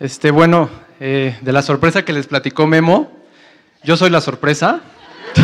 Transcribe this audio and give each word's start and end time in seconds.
Este, 0.00 0.30
bueno, 0.30 0.70
eh, 0.98 1.36
de 1.42 1.52
la 1.52 1.60
sorpresa 1.60 2.06
que 2.06 2.14
les 2.14 2.26
platicó 2.26 2.66
Memo, 2.66 3.12
yo 3.84 3.98
soy 3.98 4.08
la 4.08 4.22
sorpresa. 4.22 4.80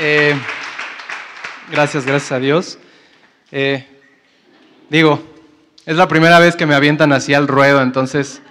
Eh, 0.00 0.34
gracias, 1.70 2.04
gracias 2.04 2.32
a 2.32 2.40
Dios. 2.40 2.78
Eh, 3.52 3.86
digo, 4.90 5.22
es 5.86 5.96
la 5.96 6.08
primera 6.08 6.40
vez 6.40 6.56
que 6.56 6.66
me 6.66 6.74
avientan 6.74 7.12
así 7.12 7.32
al 7.32 7.46
ruedo, 7.46 7.80
entonces 7.80 8.42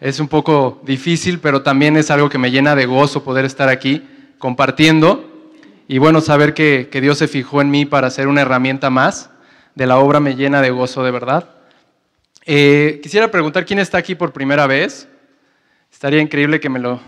es 0.00 0.20
un 0.20 0.26
poco 0.26 0.80
difícil, 0.84 1.38
pero 1.38 1.62
también 1.62 1.98
es 1.98 2.10
algo 2.10 2.30
que 2.30 2.38
me 2.38 2.50
llena 2.50 2.74
de 2.74 2.86
gozo 2.86 3.22
poder 3.22 3.44
estar 3.44 3.68
aquí 3.68 4.08
compartiendo 4.38 5.31
y 5.92 5.98
bueno, 5.98 6.22
saber 6.22 6.54
que, 6.54 6.88
Dios 7.02 7.18
se 7.18 7.28
fijó 7.28 7.60
en 7.60 7.70
mí 7.70 7.84
para 7.84 8.08
ser 8.08 8.26
una 8.26 8.40
herramienta 8.40 8.88
más 8.88 9.28
de 9.74 9.86
la 9.86 9.98
obra 9.98 10.20
me 10.20 10.36
llena 10.36 10.62
de 10.62 10.70
gozo 10.70 11.04
de 11.04 11.10
verdad. 11.10 11.50
Eh, 12.46 12.98
quisiera 13.02 13.30
preguntar 13.30 13.66
quién 13.66 13.78
está 13.78 13.98
aquí 13.98 14.14
por 14.14 14.32
primera 14.32 14.66
vez. 14.66 15.06
Estaría 15.92 16.22
increíble 16.22 16.60
que 16.60 16.70
me 16.70 16.78
lo... 16.78 16.98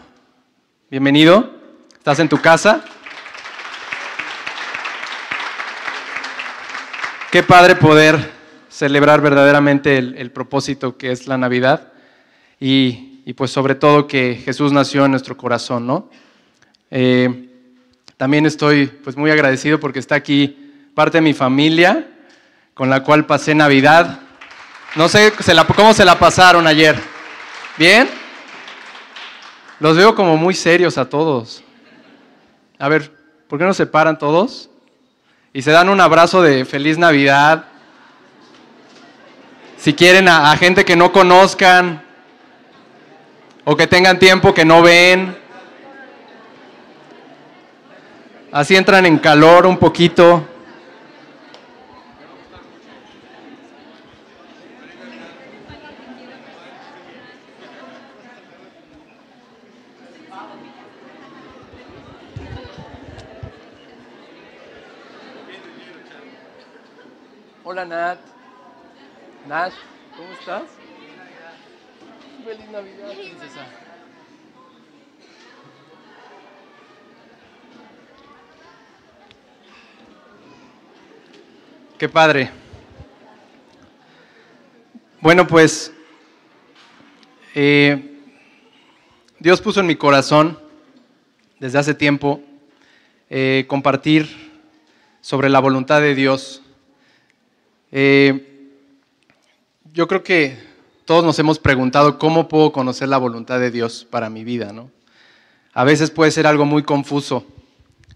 Bienvenido. 0.91 1.51
¿Estás 1.97 2.19
en 2.19 2.29
tu 2.29 2.43
casa? 2.43 2.85
Qué 7.33 7.43
padre 7.43 7.77
poder 7.77 8.33
celebrar 8.69 9.23
verdaderamente 9.23 9.97
el, 9.97 10.31
propósito 10.31 10.99
que 10.99 11.11
es 11.11 11.27
la 11.27 11.39
Navidad 11.39 11.91
y, 12.61 13.33
pues 13.33 13.51
sobre 13.51 13.77
todo 13.77 14.07
que 14.07 14.43
Jesús 14.45 14.73
nació 14.73 15.07
en 15.07 15.13
nuestro 15.13 15.39
corazón, 15.39 15.87
¿no? 15.87 16.11
Eh, 16.91 17.49
también 18.17 18.47
estoy 18.47 18.87
pues 18.87 19.17
muy 19.17 19.31
agradecido 19.31 19.81
porque 19.81 19.99
está 19.99 20.15
aquí 20.15 20.73
parte 20.95 21.19
de 21.19 21.23
mi 21.23 21.35
familia 21.35 22.09
con 22.75 22.91
la 22.91 23.03
cual 23.03 23.27
pasé 23.27 23.55
Navidad. 23.55 24.21
No 24.95 25.09
sé 25.09 25.33
cómo 25.77 25.93
se 25.93 26.05
la 26.05 26.19
pasaron 26.19 26.67
ayer. 26.67 27.01
¿Bien? 27.77 28.09
Los 29.81 29.97
veo 29.97 30.15
como 30.15 30.37
muy 30.37 30.55
serios 30.55 30.99
a 30.99 31.09
todos. 31.09 31.63
A 32.79 32.89
ver, 32.89 33.13
¿por 33.49 33.59
qué 33.59 33.65
no 33.65 33.75
se 33.75 33.87
paran 33.87 34.19
todos? 34.19 34.71
Y 35.53 35.63
se 35.63 35.73
dan 35.73 35.89
un 35.89 36.01
abrazo 36.01 36.43
de 36.43 36.65
feliz 36.65 36.99
Navidad. 36.99 37.65
Si 39.77 39.95
quieren 39.95 40.29
a 40.29 40.57
gente 40.57 40.85
que 40.85 40.97
no 40.97 41.13
conozcan 41.13 42.03
o 43.65 43.77
que 43.77 43.87
tengan 43.87 44.19
tiempo 44.19 44.55
que 44.55 44.65
no 44.65 44.83
ven. 44.83 45.44
Así 48.55 48.77
entran 48.77 49.05
en 49.05 49.19
calor 49.19 49.67
un 49.67 49.77
poquito. 49.77 50.47
Hola 67.65 67.85
Nat. 67.85 68.19
Nash, 69.49 69.75
¿cómo 70.17 70.33
estás? 70.39 70.63
Feliz 72.45 72.71
Navidad, 72.71 73.15
princesa. 73.15 73.84
Qué 81.97 82.09
padre. 82.09 82.51
Bueno, 85.21 85.47
pues 85.47 85.93
eh, 87.55 88.19
Dios 89.39 89.61
puso 89.61 89.79
en 89.79 89.87
mi 89.87 89.95
corazón 89.95 90.59
desde 91.61 91.79
hace 91.79 91.95
tiempo 91.95 92.43
eh, 93.31 93.67
compartir 93.69 94.29
sobre 95.21 95.49
la 95.49 95.61
voluntad 95.61 96.01
de 96.01 96.17
Dios. 96.17 96.63
Eh, 97.93 98.73
yo 99.93 100.09
creo 100.09 100.25
que 100.25 100.59
todos 101.05 101.23
nos 101.23 101.39
hemos 101.39 101.61
preguntado 101.61 102.19
cómo 102.19 102.49
puedo 102.49 102.73
conocer 102.73 103.09
la 103.09 103.19
voluntad 103.19 103.61
de 103.61 103.71
Dios 103.71 104.05
para 104.11 104.29
mi 104.31 104.43
vida, 104.43 104.73
¿no? 104.73 104.91
A 105.73 105.85
veces 105.85 106.11
puede 106.11 106.33
ser 106.33 106.49
algo 106.49 106.65
muy 106.65 106.83
confuso. 106.83 107.47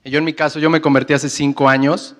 Yo 0.04 0.18
en 0.18 0.24
mi 0.24 0.32
caso, 0.32 0.58
yo 0.58 0.68
me 0.68 0.80
convertí 0.80 1.12
hace 1.12 1.28
cinco 1.28 1.68
años 1.68 2.16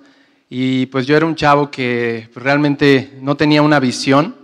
y 0.51 0.87
pues 0.87 1.07
yo 1.07 1.17
era 1.17 1.27
un 1.27 1.35
chavo 1.35 1.71
que 1.71 2.31
realmente 2.35 3.19
no 3.21 3.37
tenía 3.37 3.63
una 3.63 3.81
visión, 3.81 4.37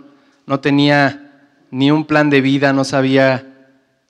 no 0.45 0.59
tenía 0.59 1.49
ni 1.71 1.89
un 1.91 2.05
plan 2.05 2.29
de 2.29 2.41
vida, 2.41 2.73
no 2.73 2.83
sabía 2.83 3.51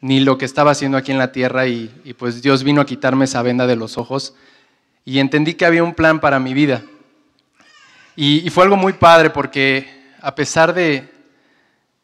ni 0.01 0.19
lo 0.19 0.37
que 0.37 0.45
estaba 0.45 0.71
haciendo 0.71 0.97
aquí 0.97 1.11
en 1.11 1.17
la 1.17 1.31
tierra 1.31 1.67
y, 1.67 1.87
pues 2.17 2.41
Dios 2.41 2.63
vino 2.63 2.81
a 2.81 2.85
quitarme 2.85 3.25
esa 3.25 3.41
venda 3.41 3.65
de 3.65 3.75
los 3.75 3.97
ojos 3.97 4.35
y 5.05 5.19
entendí 5.19 5.53
que 5.53 5.65
había 5.65 5.83
un 5.83 5.95
plan 5.95 6.19
para 6.19 6.39
mi 6.39 6.53
vida. 6.53 6.83
Y, 8.15 8.49
fue 8.49 8.65
algo 8.65 8.75
muy 8.75 8.93
padre 8.93 9.29
porque 9.29 9.87
a 10.21 10.35
pesar 10.35 10.73
de, 10.73 11.09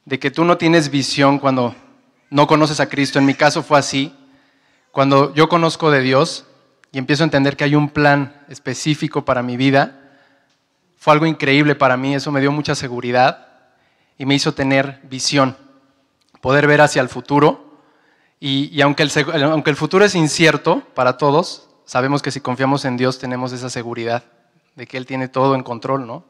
de 0.06 0.20
que 0.20 0.32
tú 0.32 0.46
no 0.46 0.58
tienes 0.58 0.90
visión 0.90 1.38
cuando 1.38 1.76
no 2.30 2.48
conoces 2.48 2.80
a 2.80 2.88
Cristo, 2.88 3.20
en 3.20 3.26
mi 3.26 3.34
caso 3.34 3.62
fue 3.62 3.78
así, 3.78 4.16
cuando 4.92 5.34
yo 5.36 5.50
conozco 5.50 5.92
de 5.92 6.02
Dios, 6.02 6.46
y 6.92 6.98
empiezo 6.98 7.24
a 7.24 7.26
entender 7.26 7.56
que 7.56 7.64
hay 7.64 7.76
un 7.76 7.90
plan 7.90 8.46
específico 8.50 9.24
para 9.24 9.42
mi 9.42 9.56
vida, 9.58 9.98
fue 10.98 11.14
algo 11.14 11.26
increíble 11.26 11.76
para 11.76 11.98
mí, 11.98 12.14
eso 12.14 12.32
me 12.32 12.42
dio 12.42 12.52
mucha 12.52 12.76
seguridad 12.76 13.48
y 14.18 14.26
me 14.26 14.36
hizo 14.36 14.54
tener 14.54 15.00
visión, 15.04 15.58
poder 16.42 16.68
ver 16.68 16.82
hacia 16.82 17.02
el 17.02 17.10
futuro. 17.10 17.72
Y, 18.40 18.82
aunque, 18.82 19.04
el, 19.04 19.12
aunque 19.44 19.70
el 19.70 19.76
futuro 19.76 20.04
es 20.04 20.16
incierto 20.16 20.82
para 20.94 21.18
todos, 21.18 21.70
sabemos 21.86 22.22
que 22.22 22.32
si 22.32 22.42
confiamos 22.42 22.86
en 22.86 22.98
Dios 22.98 23.20
tenemos 23.20 23.52
esa 23.52 23.70
seguridad 23.70 24.24
de 24.76 24.86
que 24.86 24.98
Él 24.98 25.06
tiene 25.06 25.28
todo 25.28 25.56
en 25.56 25.64
control, 25.64 26.06
¿no? 26.06 26.24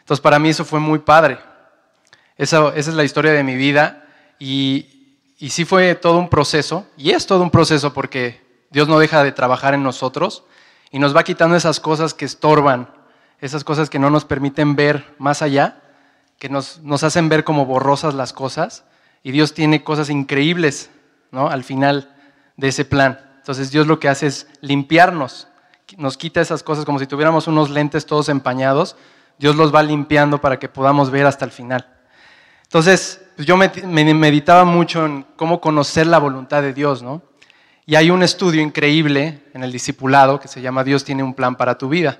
Entonces 0.00 0.20
para 0.20 0.38
mí 0.38 0.50
eso 0.50 0.64
fue 0.64 0.78
muy 0.78 1.00
padre. 1.00 1.38
Esa, 2.36 2.68
esa 2.76 2.90
es 2.90 2.96
la 2.96 3.04
historia 3.04 3.32
de 3.32 3.42
mi 3.42 3.56
vida 3.56 4.06
y, 4.38 5.18
y 5.38 5.50
sí 5.50 5.64
fue 5.64 5.94
todo 5.94 6.18
un 6.18 6.28
proceso, 6.28 6.86
y 6.96 7.10
es 7.10 7.26
todo 7.26 7.42
un 7.42 7.50
proceso 7.50 7.92
porque 7.92 8.45
Dios 8.70 8.88
no 8.88 8.98
deja 8.98 9.22
de 9.22 9.32
trabajar 9.32 9.74
en 9.74 9.82
nosotros 9.82 10.44
y 10.90 10.98
nos 10.98 11.16
va 11.16 11.24
quitando 11.24 11.56
esas 11.56 11.80
cosas 11.80 12.14
que 12.14 12.24
estorban, 12.24 12.88
esas 13.40 13.64
cosas 13.64 13.90
que 13.90 13.98
no 13.98 14.10
nos 14.10 14.24
permiten 14.24 14.76
ver 14.76 15.14
más 15.18 15.42
allá, 15.42 15.82
que 16.38 16.48
nos, 16.48 16.80
hacen 17.02 17.28
ver 17.28 17.44
como 17.44 17.66
borrosas 17.66 18.14
las 18.14 18.32
cosas. 18.32 18.84
Y 19.22 19.32
Dios 19.32 19.54
tiene 19.54 19.82
cosas 19.82 20.10
increíbles 20.10 20.90
¿no? 21.30 21.48
al 21.48 21.64
final 21.64 22.14
de 22.56 22.68
ese 22.68 22.84
plan. 22.84 23.20
Entonces 23.38 23.70
Dios 23.70 23.86
lo 23.86 23.98
que 23.98 24.08
hace 24.08 24.26
es 24.26 24.46
limpiarnos, 24.60 25.48
nos 25.96 26.16
quita 26.16 26.40
esas 26.40 26.62
cosas 26.64 26.84
como 26.84 26.98
si 26.98 27.06
tuviéramos 27.06 27.46
unos 27.46 27.70
lentes 27.70 28.06
todos 28.06 28.28
empañados. 28.28 28.96
Dios 29.38 29.54
los 29.54 29.72
va 29.72 29.82
limpiando 29.82 30.40
para 30.40 30.58
que 30.58 30.68
podamos 30.68 31.10
ver 31.10 31.26
hasta 31.26 31.44
el 31.44 31.52
final. 31.52 31.86
Entonces, 32.64 33.22
pues 33.36 33.46
yo 33.46 33.56
me 33.56 33.68
meditaba 34.14 34.64
mucho 34.64 35.06
en 35.06 35.24
cómo 35.36 35.60
conocer 35.60 36.06
la 36.08 36.18
voluntad 36.18 36.62
de 36.62 36.72
Dios, 36.72 37.02
¿no? 37.02 37.22
Y 37.88 37.94
hay 37.94 38.10
un 38.10 38.24
estudio 38.24 38.60
increíble 38.60 39.44
en 39.54 39.62
el 39.62 39.70
discipulado 39.70 40.40
que 40.40 40.48
se 40.48 40.60
llama 40.60 40.82
Dios 40.82 41.04
tiene 41.04 41.22
un 41.22 41.34
plan 41.34 41.54
para 41.54 41.78
tu 41.78 41.88
vida. 41.88 42.18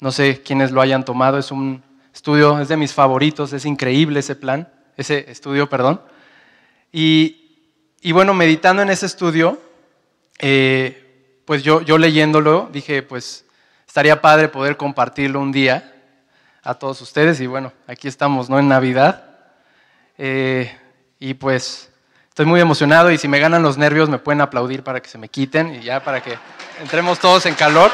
No 0.00 0.10
sé 0.10 0.42
quiénes 0.42 0.70
lo 0.70 0.80
hayan 0.80 1.04
tomado, 1.04 1.36
es 1.36 1.50
un 1.50 1.82
estudio, 2.14 2.58
es 2.60 2.68
de 2.68 2.78
mis 2.78 2.94
favoritos, 2.94 3.52
es 3.52 3.66
increíble 3.66 4.20
ese 4.20 4.36
plan, 4.36 4.72
ese 4.96 5.30
estudio, 5.30 5.68
perdón. 5.68 6.00
Y, 6.90 7.36
bueno, 8.10 8.32
meditando 8.32 8.80
en 8.80 8.88
ese 8.88 9.04
estudio, 9.04 9.60
eh, 10.38 11.42
pues 11.44 11.62
yo, 11.62 11.82
yo 11.82 11.98
leyéndolo 11.98 12.70
dije, 12.72 13.02
pues 13.02 13.44
estaría 13.86 14.22
padre 14.22 14.48
poder 14.48 14.78
compartirlo 14.78 15.40
un 15.40 15.52
día 15.52 15.94
a 16.62 16.72
todos 16.72 17.02
ustedes 17.02 17.38
y 17.42 17.46
bueno, 17.46 17.70
aquí 17.86 18.08
estamos, 18.08 18.48
¿no? 18.48 18.58
En 18.58 18.68
Navidad. 18.68 19.24
Eh, 20.16 20.74
y 21.18 21.34
pues 21.34 21.90
Estoy 22.36 22.44
muy 22.44 22.60
emocionado 22.60 23.10
y 23.10 23.16
si 23.16 23.28
me 23.28 23.38
ganan 23.38 23.62
los 23.62 23.78
nervios 23.78 24.10
me 24.10 24.18
pueden 24.18 24.42
aplaudir 24.42 24.82
para 24.82 25.00
que 25.00 25.08
se 25.08 25.16
me 25.16 25.30
quiten 25.30 25.76
y 25.76 25.80
ya 25.80 26.04
para 26.04 26.22
que 26.22 26.36
entremos 26.82 27.18
todos 27.18 27.46
en 27.46 27.54
calor. 27.54 27.90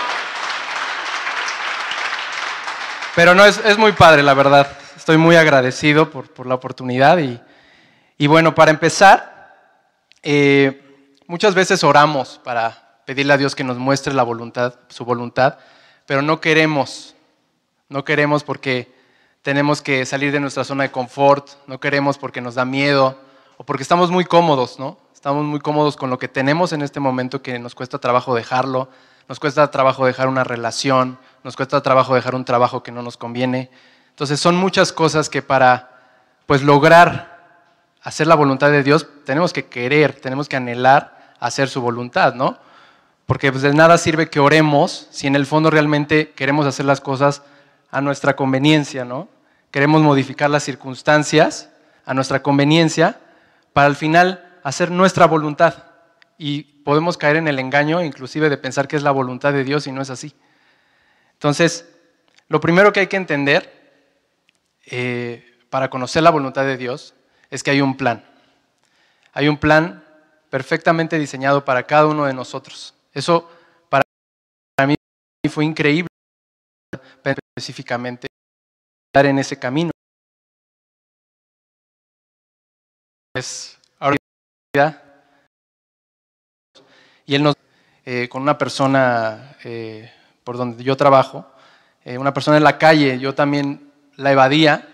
Pero 3.14 3.36
no, 3.36 3.44
es, 3.44 3.78
muy 3.78 3.92
padre, 3.92 4.24
la 4.24 4.34
verdad. 4.34 4.66
Estoy 4.96 5.16
muy 5.16 5.36
agradecido 5.36 6.10
por, 6.10 6.44
la 6.44 6.56
oportunidad. 6.56 7.20
Y, 8.18 8.26
bueno, 8.26 8.52
para 8.52 8.72
empezar, 8.72 9.54
eh, 10.24 11.06
muchas 11.28 11.54
veces 11.54 11.84
oramos 11.84 12.40
para 12.42 12.98
pedirle 13.04 13.34
a 13.34 13.38
Dios 13.38 13.54
que 13.54 13.62
nos 13.62 13.78
muestre 13.78 14.12
la 14.12 14.24
voluntad, 14.24 14.74
su 14.88 15.04
voluntad, 15.04 15.58
pero 16.04 16.20
no 16.20 16.40
queremos. 16.40 17.14
No 17.88 18.04
queremos 18.04 18.42
porque 18.42 18.92
tenemos 19.42 19.82
que 19.82 20.04
salir 20.04 20.32
de 20.32 20.40
nuestra 20.40 20.64
zona 20.64 20.82
de 20.82 20.90
confort, 20.90 21.48
no 21.68 21.78
queremos 21.78 22.18
porque 22.18 22.40
nos 22.40 22.56
da 22.56 22.64
miedo, 22.64 23.16
o 23.62 23.64
porque 23.64 23.84
estamos 23.84 24.10
muy 24.10 24.24
cómodos, 24.24 24.80
¿no? 24.80 24.98
Estamos 25.14 25.44
muy 25.44 25.60
cómodos 25.60 25.96
con 25.96 26.10
lo 26.10 26.18
que 26.18 26.26
tenemos 26.26 26.72
en 26.72 26.82
este 26.82 26.98
momento 26.98 27.42
que 27.42 27.60
nos 27.60 27.76
cuesta 27.76 28.00
trabajo 28.00 28.34
dejarlo. 28.34 28.88
nos 29.28 29.38
cuesta 29.38 29.70
trabajo 29.70 30.04
dejar 30.04 30.26
una 30.26 30.42
relación, 30.42 31.16
nos 31.44 31.54
cuesta 31.54 31.80
trabajo 31.80 32.16
dejar 32.16 32.34
un 32.34 32.44
trabajo 32.44 32.82
que 32.82 32.90
no 32.90 33.02
nos 33.02 33.16
conviene. 33.16 33.70
Entonces 34.10 34.40
son 34.40 34.56
muchas 34.56 34.92
cosas 34.92 35.28
que 35.28 35.42
para 35.42 35.90
pues 36.46 36.64
lograr 36.64 37.38
hacer 38.02 38.26
la 38.26 38.34
voluntad 38.34 38.72
de 38.72 38.82
Dios 38.82 39.06
tenemos 39.24 39.52
que 39.52 39.66
querer, 39.66 40.18
tenemos 40.20 40.48
que 40.48 40.56
anhelar 40.56 41.36
hacer 41.38 41.68
su 41.68 41.80
voluntad, 41.80 42.34
¿no? 42.34 42.58
Porque 43.26 43.52
pues, 43.52 43.62
de 43.62 43.72
nada 43.72 43.96
sirve 43.96 44.28
que 44.28 44.40
oremos 44.40 45.06
si 45.12 45.28
en 45.28 45.36
el 45.36 45.46
fondo 45.46 45.70
realmente 45.70 46.32
queremos 46.32 46.66
hacer 46.66 46.84
las 46.84 47.00
cosas 47.00 47.42
a 47.92 48.00
nuestra 48.00 48.34
conveniencia, 48.34 49.04
¿no? 49.04 49.28
Queremos 49.70 50.02
modificar 50.02 50.50
las 50.50 50.64
circunstancias 50.64 51.68
a 52.04 52.12
nuestra 52.12 52.42
conveniencia 52.42 53.20
para 53.72 53.86
al 53.86 53.96
final 53.96 54.58
hacer 54.62 54.90
nuestra 54.90 55.26
voluntad. 55.26 55.84
Y 56.38 56.62
podemos 56.62 57.16
caer 57.16 57.36
en 57.36 57.48
el 57.48 57.58
engaño 57.58 58.02
inclusive 58.02 58.50
de 58.50 58.56
pensar 58.56 58.88
que 58.88 58.96
es 58.96 59.02
la 59.02 59.10
voluntad 59.10 59.52
de 59.52 59.64
Dios 59.64 59.86
y 59.86 59.92
no 59.92 60.02
es 60.02 60.10
así. 60.10 60.34
Entonces, 61.34 61.88
lo 62.48 62.60
primero 62.60 62.92
que 62.92 63.00
hay 63.00 63.06
que 63.06 63.16
entender 63.16 63.70
eh, 64.86 65.58
para 65.70 65.90
conocer 65.90 66.22
la 66.22 66.30
voluntad 66.30 66.64
de 66.64 66.76
Dios 66.76 67.14
es 67.50 67.62
que 67.62 67.70
hay 67.70 67.80
un 67.80 67.96
plan. 67.96 68.24
Hay 69.32 69.48
un 69.48 69.56
plan 69.56 70.04
perfectamente 70.50 71.18
diseñado 71.18 71.64
para 71.64 71.84
cada 71.84 72.06
uno 72.06 72.26
de 72.26 72.34
nosotros. 72.34 72.94
Eso 73.12 73.50
para 73.88 74.04
mí 74.86 74.94
fue 75.48 75.64
increíble 75.64 76.08
específicamente 77.56 78.26
estar 79.08 79.26
en 79.26 79.38
ese 79.38 79.58
camino. 79.58 79.90
Es 83.34 83.78
y 87.24 87.34
él 87.34 87.42
nos 87.42 87.54
eh, 88.04 88.28
con 88.28 88.42
una 88.42 88.58
persona 88.58 89.56
eh, 89.64 90.12
por 90.44 90.58
donde 90.58 90.84
yo 90.84 90.96
trabajo, 90.96 91.46
eh, 92.04 92.18
una 92.18 92.34
persona 92.34 92.58
en 92.58 92.64
la 92.64 92.76
calle, 92.76 93.18
yo 93.18 93.34
también 93.34 93.90
la 94.16 94.32
evadía, 94.32 94.86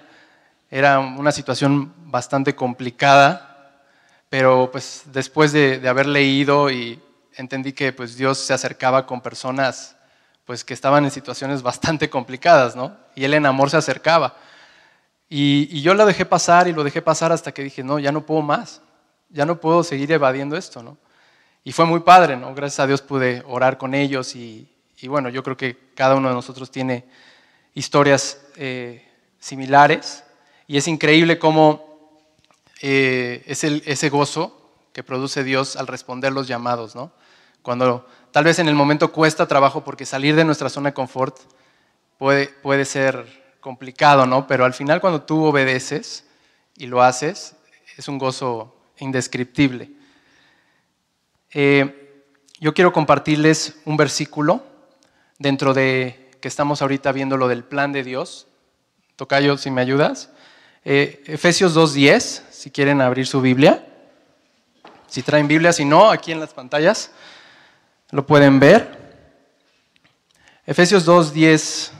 era 0.70 1.00
una 1.00 1.32
situación 1.32 1.92
bastante 2.10 2.54
complicada, 2.54 3.82
pero 4.28 4.70
pues 4.70 5.02
después 5.06 5.52
de, 5.52 5.80
de 5.80 5.88
haber 5.88 6.06
leído 6.06 6.70
y 6.70 7.02
entendí 7.34 7.72
que 7.72 7.92
pues 7.92 8.16
Dios 8.16 8.38
se 8.38 8.52
acercaba 8.52 9.04
con 9.06 9.20
personas 9.20 9.96
pues 10.44 10.64
que 10.64 10.74
estaban 10.74 11.04
en 11.04 11.10
situaciones 11.10 11.62
bastante 11.62 12.08
complicadas, 12.08 12.76
¿no? 12.76 12.96
Y 13.16 13.24
él 13.24 13.34
en 13.34 13.46
amor 13.46 13.70
se 13.70 13.78
acercaba. 13.78 14.36
Y, 15.28 15.82
yo 15.82 15.94
lo 15.94 16.06
dejé 16.06 16.24
pasar 16.24 16.68
y 16.68 16.72
lo 16.72 16.84
dejé 16.84 17.02
pasar 17.02 17.32
hasta 17.32 17.52
que 17.52 17.62
dije, 17.62 17.82
no, 17.82 17.98
ya 17.98 18.12
no 18.12 18.24
puedo 18.24 18.42
más, 18.42 18.80
ya 19.28 19.44
no 19.44 19.60
puedo 19.60 19.82
seguir 19.82 20.10
evadiendo 20.12 20.56
esto, 20.56 20.82
¿no? 20.82 20.96
Y 21.64 21.72
fue 21.72 21.84
muy 21.84 22.00
padre, 22.00 22.36
¿no? 22.36 22.54
Gracias 22.54 22.80
a 22.80 22.86
Dios 22.86 23.02
pude 23.02 23.42
orar 23.46 23.76
con 23.76 23.94
ellos 23.94 24.34
y, 24.34 24.68
bueno, 25.06 25.28
yo 25.28 25.42
creo 25.42 25.56
que 25.56 25.76
cada 25.94 26.14
uno 26.14 26.28
de 26.28 26.34
nosotros 26.34 26.70
tiene 26.70 27.04
historias 27.74 28.40
eh, 28.56 29.06
similares 29.38 30.24
y 30.66 30.78
es 30.78 30.88
increíble 30.88 31.38
cómo 31.38 32.18
eh, 32.80 33.44
es 33.46 33.64
el, 33.64 33.82
ese 33.86 34.08
gozo 34.08 34.72
que 34.92 35.02
produce 35.02 35.44
Dios 35.44 35.76
al 35.76 35.86
responder 35.86 36.32
los 36.32 36.48
llamados, 36.48 36.96
¿no? 36.96 37.12
Cuando 37.62 38.06
tal 38.30 38.44
vez 38.44 38.58
en 38.60 38.68
el 38.68 38.74
momento 38.74 39.12
cuesta 39.12 39.46
trabajo 39.46 39.84
porque 39.84 40.06
salir 40.06 40.34
de 40.36 40.44
nuestra 40.44 40.70
zona 40.70 40.90
de 40.90 40.94
confort 40.94 41.36
puede, 42.16 42.46
puede 42.48 42.84
ser 42.84 43.26
complicado, 43.60 44.26
¿no? 44.26 44.46
Pero 44.46 44.64
al 44.64 44.74
final 44.74 45.00
cuando 45.00 45.22
tú 45.22 45.44
obedeces 45.44 46.24
y 46.76 46.86
lo 46.86 47.02
haces, 47.02 47.56
es 47.96 48.08
un 48.08 48.18
gozo 48.18 48.74
indescriptible. 48.98 49.90
Eh, 51.52 52.24
yo 52.60 52.74
quiero 52.74 52.92
compartirles 52.92 53.78
un 53.84 53.96
versículo 53.96 54.62
dentro 55.38 55.74
de 55.74 56.30
que 56.40 56.48
estamos 56.48 56.82
ahorita 56.82 57.12
viendo 57.12 57.36
lo 57.36 57.48
del 57.48 57.64
plan 57.64 57.92
de 57.92 58.04
Dios. 58.04 58.46
Tocayo, 59.16 59.56
si 59.56 59.70
me 59.70 59.80
ayudas. 59.80 60.30
Eh, 60.84 61.22
Efesios 61.26 61.76
2.10, 61.76 62.42
si 62.50 62.70
quieren 62.70 63.00
abrir 63.00 63.26
su 63.26 63.40
Biblia. 63.40 63.84
Si 65.06 65.22
traen 65.22 65.48
Biblia, 65.48 65.72
si 65.72 65.84
no, 65.84 66.10
aquí 66.10 66.32
en 66.32 66.40
las 66.40 66.52
pantallas. 66.52 67.10
Lo 68.10 68.26
pueden 68.26 68.60
ver. 68.60 68.96
Efesios 70.66 71.06
2.10 71.06 71.92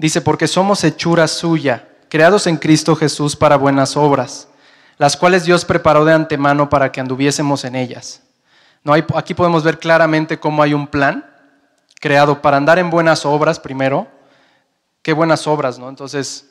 dice, 0.00 0.22
porque 0.22 0.48
somos 0.48 0.82
hechura 0.82 1.28
suya, 1.28 1.88
creados 2.08 2.46
en 2.46 2.56
Cristo 2.56 2.96
Jesús 2.96 3.36
para 3.36 3.56
buenas 3.56 3.96
obras, 3.96 4.48
las 4.96 5.16
cuales 5.16 5.44
Dios 5.44 5.64
preparó 5.66 6.04
de 6.06 6.14
antemano 6.14 6.70
para 6.70 6.90
que 6.90 7.00
anduviésemos 7.00 7.64
en 7.64 7.76
ellas. 7.76 8.22
No 8.82 8.94
hay, 8.94 9.04
aquí 9.14 9.34
podemos 9.34 9.62
ver 9.62 9.78
claramente 9.78 10.40
cómo 10.40 10.62
hay 10.62 10.72
un 10.72 10.86
plan 10.86 11.26
creado 12.00 12.40
para 12.40 12.56
andar 12.56 12.78
en 12.78 12.88
buenas 12.88 13.26
obras 13.26 13.60
primero. 13.60 14.08
Qué 15.02 15.12
buenas 15.12 15.46
obras, 15.46 15.78
¿no? 15.78 15.90
Entonces, 15.90 16.50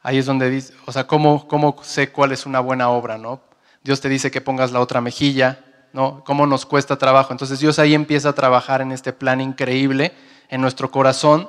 ahí 0.00 0.18
es 0.18 0.26
donde 0.26 0.48
dice, 0.48 0.72
o 0.86 0.92
sea, 0.92 1.06
¿cómo, 1.08 1.48
cómo 1.48 1.76
sé 1.82 2.12
cuál 2.12 2.30
es 2.30 2.46
una 2.46 2.60
buena 2.60 2.90
obra, 2.90 3.18
¿no? 3.18 3.40
Dios 3.82 4.00
te 4.00 4.08
dice 4.08 4.30
que 4.30 4.40
pongas 4.40 4.70
la 4.70 4.78
otra 4.78 5.00
mejilla, 5.00 5.58
¿no? 5.92 6.22
Cómo 6.24 6.46
nos 6.46 6.64
cuesta 6.64 6.96
trabajo. 6.96 7.32
Entonces 7.32 7.58
Dios 7.58 7.80
ahí 7.80 7.92
empieza 7.92 8.28
a 8.28 8.34
trabajar 8.34 8.80
en 8.82 8.92
este 8.92 9.12
plan 9.12 9.40
increíble 9.40 10.12
en 10.48 10.60
nuestro 10.60 10.92
corazón, 10.92 11.48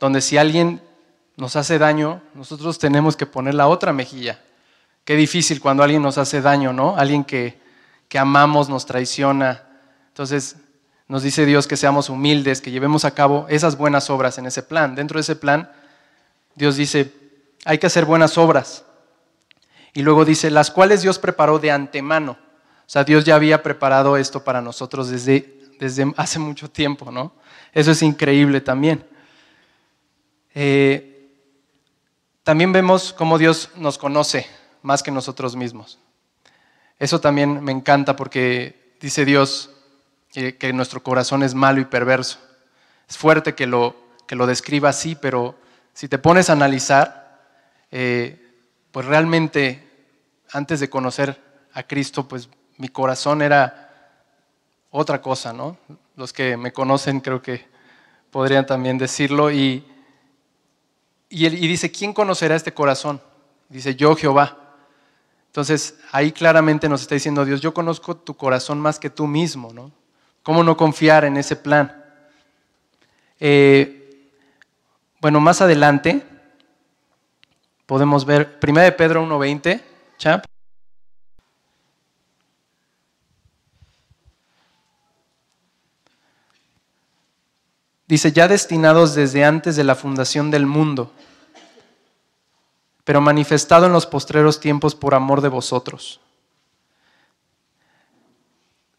donde 0.00 0.20
si 0.20 0.36
alguien 0.36 0.80
nos 1.36 1.56
hace 1.56 1.78
daño, 1.78 2.22
nosotros 2.34 2.78
tenemos 2.78 3.16
que 3.16 3.26
poner 3.26 3.54
la 3.54 3.68
otra 3.68 3.92
mejilla. 3.92 4.40
Qué 5.04 5.16
difícil 5.16 5.60
cuando 5.60 5.82
alguien 5.82 6.02
nos 6.02 6.18
hace 6.18 6.40
daño, 6.40 6.72
¿no? 6.72 6.96
Alguien 6.96 7.24
que, 7.24 7.60
que 8.08 8.18
amamos 8.18 8.68
nos 8.68 8.86
traiciona. 8.86 9.62
Entonces 10.08 10.56
nos 11.08 11.22
dice 11.22 11.44
Dios 11.44 11.66
que 11.66 11.76
seamos 11.76 12.08
humildes, 12.08 12.60
que 12.60 12.70
llevemos 12.70 13.04
a 13.04 13.12
cabo 13.12 13.46
esas 13.48 13.76
buenas 13.76 14.08
obras 14.10 14.38
en 14.38 14.46
ese 14.46 14.62
plan. 14.62 14.94
Dentro 14.94 15.18
de 15.18 15.22
ese 15.22 15.36
plan, 15.36 15.70
Dios 16.54 16.76
dice, 16.76 17.12
hay 17.64 17.78
que 17.78 17.86
hacer 17.86 18.04
buenas 18.04 18.38
obras. 18.38 18.84
Y 19.92 20.02
luego 20.02 20.24
dice, 20.24 20.50
las 20.50 20.70
cuales 20.70 21.02
Dios 21.02 21.18
preparó 21.18 21.58
de 21.58 21.70
antemano. 21.70 22.38
O 22.86 22.90
sea, 22.90 23.04
Dios 23.04 23.24
ya 23.24 23.34
había 23.34 23.62
preparado 23.62 24.16
esto 24.16 24.44
para 24.44 24.60
nosotros 24.60 25.08
desde, 25.08 25.60
desde 25.78 26.12
hace 26.16 26.38
mucho 26.38 26.70
tiempo, 26.70 27.10
¿no? 27.10 27.32
Eso 27.72 27.90
es 27.90 28.02
increíble 28.02 28.60
también. 28.60 29.04
Eh, 30.54 31.14
también 32.44 32.72
vemos 32.72 33.12
cómo 33.12 33.38
Dios 33.38 33.70
nos 33.76 33.98
conoce 33.98 34.46
más 34.82 35.02
que 35.02 35.10
nosotros 35.10 35.56
mismos. 35.56 35.98
Eso 36.98 37.20
también 37.20 37.62
me 37.64 37.72
encanta 37.72 38.14
porque 38.16 38.94
dice 39.00 39.24
Dios 39.24 39.70
que, 40.32 40.72
nuestro 40.72 41.02
corazón 41.02 41.42
es 41.42 41.54
malo 41.54 41.80
y 41.80 41.84
perverso. 41.84 42.38
Es 43.08 43.18
fuerte 43.18 43.54
que 43.54 43.66
lo, 43.66 43.96
que 44.26 44.36
lo 44.36 44.46
describa 44.46 44.90
así, 44.90 45.14
pero 45.14 45.56
si 45.92 46.08
te 46.08 46.18
pones 46.18 46.50
a 46.50 46.52
analizar, 46.52 47.42
eh, 47.90 48.40
pues 48.92 49.06
realmente 49.06 49.88
antes 50.52 50.80
de 50.80 50.90
conocer 50.90 51.40
a 51.72 51.82
Cristo, 51.82 52.28
pues 52.28 52.48
mi 52.76 52.88
corazón 52.88 53.42
era 53.42 53.90
otra 54.90 55.20
cosa, 55.20 55.52
¿no? 55.52 55.76
Los 56.14 56.32
que 56.32 56.56
me 56.56 56.72
conocen 56.72 57.20
creo 57.20 57.42
que 57.42 57.66
podrían 58.30 58.66
también 58.66 58.98
decirlo. 58.98 59.50
Y, 59.50 59.84
y, 61.28 61.46
y 61.46 61.68
dice, 61.68 61.90
¿quién 61.90 62.12
conocerá 62.12 62.54
este 62.54 62.72
corazón? 62.72 63.20
Dice, 63.68 63.94
yo 63.94 64.14
Jehová. 64.16 64.58
Entonces, 65.46 65.98
ahí 66.10 66.32
claramente 66.32 66.88
nos 66.88 67.02
está 67.02 67.14
diciendo 67.14 67.44
Dios, 67.44 67.60
yo 67.60 67.72
conozco 67.72 68.16
tu 68.16 68.34
corazón 68.34 68.80
más 68.80 68.98
que 68.98 69.10
tú 69.10 69.26
mismo, 69.26 69.72
¿no? 69.72 69.92
¿Cómo 70.42 70.62
no 70.64 70.76
confiar 70.76 71.24
en 71.24 71.36
ese 71.36 71.56
plan? 71.56 72.04
Eh, 73.38 74.30
bueno, 75.20 75.40
más 75.40 75.60
adelante 75.62 76.22
podemos 77.86 78.24
ver 78.24 78.58
1 78.62 78.80
de 78.80 78.92
Pedro 78.92 79.24
1.20, 79.24 79.80
chap. 80.18 80.44
Dice, 88.06 88.32
ya 88.32 88.48
destinados 88.48 89.14
desde 89.14 89.44
antes 89.44 89.76
de 89.76 89.84
la 89.84 89.94
fundación 89.94 90.50
del 90.50 90.66
mundo, 90.66 91.12
pero 93.04 93.20
manifestado 93.20 93.86
en 93.86 93.92
los 93.92 94.06
postreros 94.06 94.60
tiempos 94.60 94.94
por 94.94 95.14
amor 95.14 95.40
de 95.40 95.48
vosotros. 95.48 96.20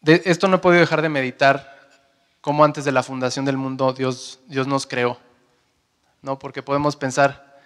De 0.02 0.22
esto 0.26 0.48
no 0.48 0.58
he 0.58 0.60
podido 0.60 0.82
dejar 0.82 1.02
de 1.02 1.10
meditar 1.10 1.90
cómo 2.42 2.64
antes 2.64 2.86
de 2.86 2.92
la 2.92 3.04
fundación 3.04 3.46
del 3.46 3.58
mundo 3.58 3.94
Dios, 3.94 4.40
Dios 4.48 4.68
nos 4.68 4.86
creó. 4.86 5.20
¿no? 6.26 6.40
Porque 6.40 6.64
podemos 6.64 6.96
pensar, 6.96 7.60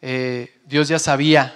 eh, 0.00 0.60
Dios 0.64 0.88
ya 0.88 1.00
sabía, 1.00 1.52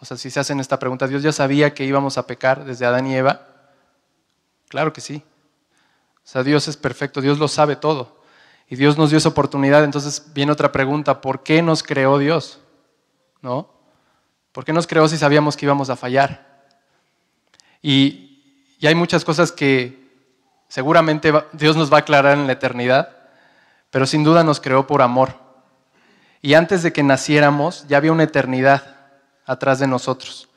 o 0.00 0.04
sea, 0.04 0.16
si 0.16 0.28
se 0.28 0.40
hacen 0.40 0.58
esta 0.58 0.78
pregunta, 0.78 1.06
Dios 1.06 1.22
ya 1.22 1.32
sabía 1.32 1.72
que 1.72 1.84
íbamos 1.84 2.18
a 2.18 2.26
pecar 2.26 2.64
desde 2.64 2.84
Adán 2.84 3.06
y 3.06 3.14
Eva. 3.14 3.46
Claro 4.68 4.92
que 4.92 5.00
sí. 5.00 5.22
Sea, 6.30 6.44
Dios 6.44 6.68
es 6.68 6.76
perfecto, 6.76 7.20
Dios 7.20 7.40
lo 7.40 7.48
sabe 7.48 7.74
todo. 7.74 8.20
Y 8.68 8.76
Dios 8.76 8.96
nos 8.96 9.10
dio 9.10 9.18
esa 9.18 9.30
oportunidad. 9.30 9.82
Entonces 9.82 10.32
viene 10.32 10.52
otra 10.52 10.70
pregunta, 10.70 11.20
¿por 11.20 11.42
qué 11.42 11.60
nos 11.60 11.82
creó 11.82 12.18
Dios? 12.18 12.60
¿No? 13.42 13.68
¿Por 14.52 14.64
qué 14.64 14.72
nos 14.72 14.86
creó 14.86 15.08
si 15.08 15.18
sabíamos 15.18 15.56
que 15.56 15.66
íbamos 15.66 15.90
a 15.90 15.96
fallar? 15.96 16.68
Y, 17.82 18.76
hay 18.80 18.94
muchas 18.94 19.24
cosas 19.24 19.50
que, 19.50 20.08
Seguramente 20.68 21.32
Dios 21.52 21.74
nos 21.74 21.92
va 21.92 21.96
a 21.96 22.00
aclarar 22.00 22.38
en 22.38 22.46
la 22.46 22.52
eternidad, 22.52 23.10
pero 23.90 24.06
sin 24.06 24.22
duda 24.22 24.44
nos 24.44 24.60
creó 24.60 24.86
por 24.86 25.02
amor. 25.02 25.34
Y 26.42 26.54
antes 26.54 26.84
de 26.84 26.92
que 26.92 27.02
naciéramos 27.02 27.88
ya 27.88 27.96
había 27.96 28.12
una 28.12 28.22
eternidad 28.22 28.94
atrás 29.46 29.80
de 29.80 29.88
nosotros. 29.88 30.48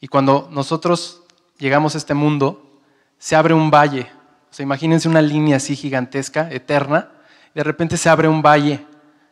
Y 0.00 0.08
cuando 0.08 0.48
nosotros 0.50 1.22
llegamos 1.56 1.94
a 1.94 1.98
este 1.98 2.14
mundo, 2.14 2.80
se 3.16 3.36
abre 3.36 3.54
un 3.54 3.70
valle. 3.70 4.10
O 4.54 4.56
sea, 4.56 4.62
imagínense 4.62 5.08
una 5.08 5.20
línea 5.20 5.56
así 5.56 5.74
gigantesca, 5.74 6.48
eterna, 6.48 7.10
y 7.52 7.58
de 7.58 7.64
repente 7.64 7.96
se 7.96 8.08
abre 8.08 8.28
un 8.28 8.40
valle 8.40 8.86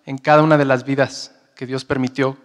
en 0.04 0.18
cada 0.18 0.42
una 0.42 0.58
de 0.58 0.64
las 0.64 0.84
vidas 0.84 1.32
que 1.54 1.64
Dios 1.64 1.84
permitió 1.84 2.36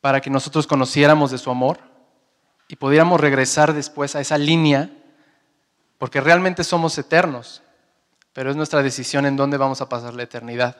para 0.00 0.20
que 0.20 0.30
nosotros 0.30 0.66
conociéramos 0.66 1.30
de 1.30 1.38
su 1.38 1.48
amor 1.48 1.78
y 2.66 2.74
pudiéramos 2.74 3.20
regresar 3.20 3.72
después 3.72 4.16
a 4.16 4.20
esa 4.20 4.36
línea, 4.36 4.90
porque 5.96 6.20
realmente 6.20 6.64
somos 6.64 6.98
eternos, 6.98 7.62
pero 8.32 8.50
es 8.50 8.56
nuestra 8.56 8.82
decisión 8.82 9.24
en 9.24 9.36
dónde 9.36 9.56
vamos 9.56 9.80
a 9.80 9.88
pasar 9.88 10.14
la 10.14 10.24
eternidad, 10.24 10.76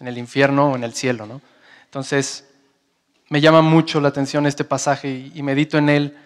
en 0.00 0.08
el 0.08 0.16
infierno 0.16 0.70
o 0.70 0.76
en 0.76 0.84
el 0.84 0.94
cielo. 0.94 1.26
¿no? 1.26 1.42
Entonces, 1.84 2.48
me 3.28 3.42
llama 3.42 3.60
mucho 3.60 4.00
la 4.00 4.08
atención 4.08 4.46
este 4.46 4.64
pasaje 4.64 5.30
y, 5.34 5.42
medito 5.42 5.76
en 5.76 5.90
él, 5.90 6.16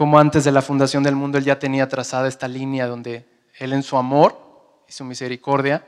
como 0.00 0.18
antes 0.18 0.44
de 0.44 0.50
la 0.50 0.62
fundación 0.62 1.02
del 1.02 1.14
mundo 1.14 1.36
él 1.36 1.44
ya 1.44 1.58
tenía 1.58 1.86
trazada 1.86 2.26
esta 2.26 2.48
línea 2.48 2.86
donde 2.86 3.28
él 3.58 3.74
en 3.74 3.82
su 3.82 3.98
amor 3.98 4.82
y 4.88 4.92
su 4.92 5.04
misericordia 5.04 5.84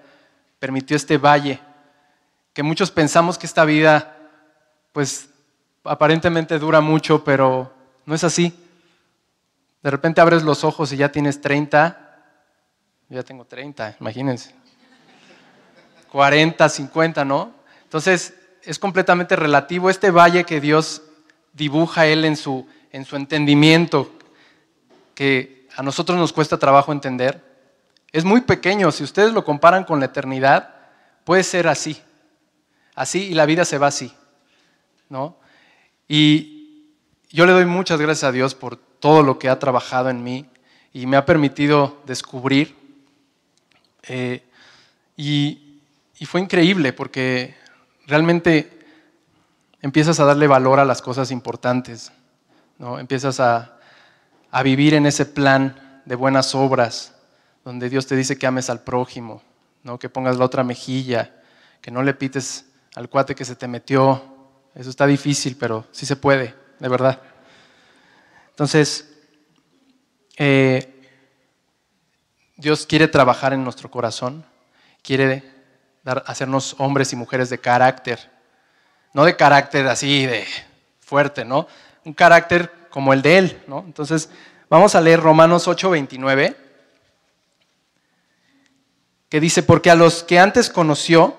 permitió 0.58 0.98
este 0.98 1.16
valle, 1.16 1.58
que 2.52 2.62
muchos 2.62 2.90
pensamos 2.90 3.38
que 3.38 3.46
esta 3.46 3.64
vida, 3.64 4.14
pues 4.92 5.30
aparentemente 5.84 6.58
dura 6.58 6.82
mucho, 6.82 7.24
pero 7.24 7.72
no 8.04 8.14
es 8.14 8.22
así. 8.22 8.54
De 9.82 9.90
repente 9.90 10.20
abres 10.20 10.42
los 10.42 10.62
ojos 10.62 10.92
y 10.92 10.98
ya 10.98 11.10
tienes 11.10 11.40
30, 11.40 12.36
yo 13.08 13.16
ya 13.16 13.22
tengo 13.22 13.46
30, 13.46 13.96
imagínense. 13.98 14.54
40, 16.10 16.68
50, 16.68 17.24
¿no? 17.24 17.54
Entonces, 17.84 18.34
es 18.62 18.78
completamente 18.78 19.36
relativo. 19.36 19.88
Este 19.88 20.10
valle 20.10 20.44
que 20.44 20.60
Dios 20.60 21.00
dibuja 21.54 22.04
Él 22.04 22.26
en 22.26 22.36
su, 22.36 22.68
en 22.92 23.04
su 23.04 23.16
entendimiento, 23.16 24.12
que 25.14 25.66
a 25.76 25.82
nosotros 25.82 26.18
nos 26.18 26.32
cuesta 26.32 26.58
trabajo 26.58 26.92
entender, 26.92 27.42
es 28.12 28.24
muy 28.24 28.42
pequeño. 28.42 28.92
Si 28.92 29.02
ustedes 29.02 29.32
lo 29.32 29.44
comparan 29.44 29.84
con 29.84 29.98
la 29.98 30.06
eternidad, 30.06 30.74
puede 31.24 31.42
ser 31.42 31.66
así. 31.66 32.00
Así 32.94 33.28
y 33.28 33.34
la 33.34 33.46
vida 33.46 33.64
se 33.64 33.78
va 33.78 33.86
así. 33.86 34.12
¿no? 35.08 35.36
Y 36.08 36.88
yo 37.30 37.46
le 37.46 37.52
doy 37.52 37.66
muchas 37.66 38.00
gracias 38.00 38.24
a 38.24 38.32
Dios 38.32 38.54
por 38.54 38.76
todo 38.76 39.22
lo 39.22 39.38
que 39.38 39.48
ha 39.48 39.58
trabajado 39.58 40.10
en 40.10 40.22
mí 40.22 40.46
y 40.92 41.06
me 41.06 41.16
ha 41.16 41.24
permitido 41.24 41.98
descubrir. 42.06 42.76
Eh, 44.04 44.42
y, 45.16 45.80
y 46.18 46.26
fue 46.26 46.40
increíble 46.40 46.92
porque 46.92 47.54
realmente 48.06 48.70
empiezas 49.80 50.20
a 50.20 50.24
darle 50.24 50.46
valor 50.46 50.80
a 50.80 50.84
las 50.84 51.02
cosas 51.02 51.30
importantes, 51.30 52.12
¿no? 52.82 52.98
empiezas 52.98 53.40
a, 53.40 53.78
vivir 54.62 54.92
en 54.92 55.06
ese 55.06 55.24
plan 55.24 56.02
de 56.04 56.14
buenas 56.14 56.54
obras, 56.54 57.14
donde 57.64 57.88
Dios 57.88 58.06
te 58.06 58.16
dice 58.16 58.36
que 58.36 58.46
ames 58.46 58.68
al 58.68 58.80
prójimo, 58.80 59.40
¿no? 59.84 59.98
que 59.98 60.10
pongas 60.10 60.36
la 60.36 60.44
otra 60.44 60.64
mejilla, 60.64 61.32
que 61.80 61.90
no 61.90 62.02
le 62.02 62.12
pites 62.12 62.66
al 62.94 63.08
cuate 63.08 63.34
que 63.34 63.46
se 63.46 63.56
te 63.56 63.66
metió. 63.66 64.22
Eso 64.74 64.90
está 64.90 65.06
difícil, 65.06 65.56
pero 65.58 65.86
sí 65.92 66.04
se 66.04 66.16
puede, 66.16 66.54
de 66.80 66.88
verdad. 66.88 67.20
Entonces, 68.50 69.10
eh, 70.36 71.08
Dios 72.56 72.84
quiere 72.84 73.08
trabajar 73.08 73.54
en 73.54 73.64
nuestro 73.64 73.90
corazón, 73.90 74.44
quiere 75.02 75.50
hacernos 76.26 76.74
hombres 76.78 77.12
y 77.12 77.16
mujeres 77.16 77.48
de 77.48 77.58
carácter. 77.58 78.30
No 79.14 79.24
de 79.24 79.36
carácter 79.36 79.86
así 79.86 80.26
de 80.26 80.44
fuerte, 81.00 81.44
¿no? 81.44 81.68
Un 82.04 82.12
carácter 82.12 82.72
como 82.90 83.12
el 83.12 83.22
de 83.22 83.38
Él, 83.38 83.62
¿no? 83.66 83.80
Entonces, 83.86 84.28
vamos 84.68 84.94
a 84.94 85.00
leer 85.00 85.20
Romanos 85.20 85.66
8:29, 85.68 86.56
que 89.28 89.40
dice, 89.40 89.62
porque 89.62 89.90
a 89.90 89.94
los 89.94 90.22
que 90.22 90.38
antes 90.38 90.68
conoció, 90.68 91.38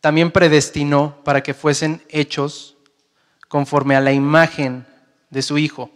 también 0.00 0.30
predestinó 0.30 1.22
para 1.24 1.42
que 1.42 1.54
fuesen 1.54 2.02
hechos 2.08 2.76
conforme 3.48 3.96
a 3.96 4.00
la 4.00 4.12
imagen 4.12 4.86
de 5.28 5.42
su 5.42 5.58
Hijo. 5.58 5.90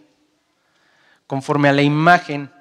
Conforme 1.27 1.69
a 1.69 1.73
la 1.73 1.81
imagen, 1.81 2.51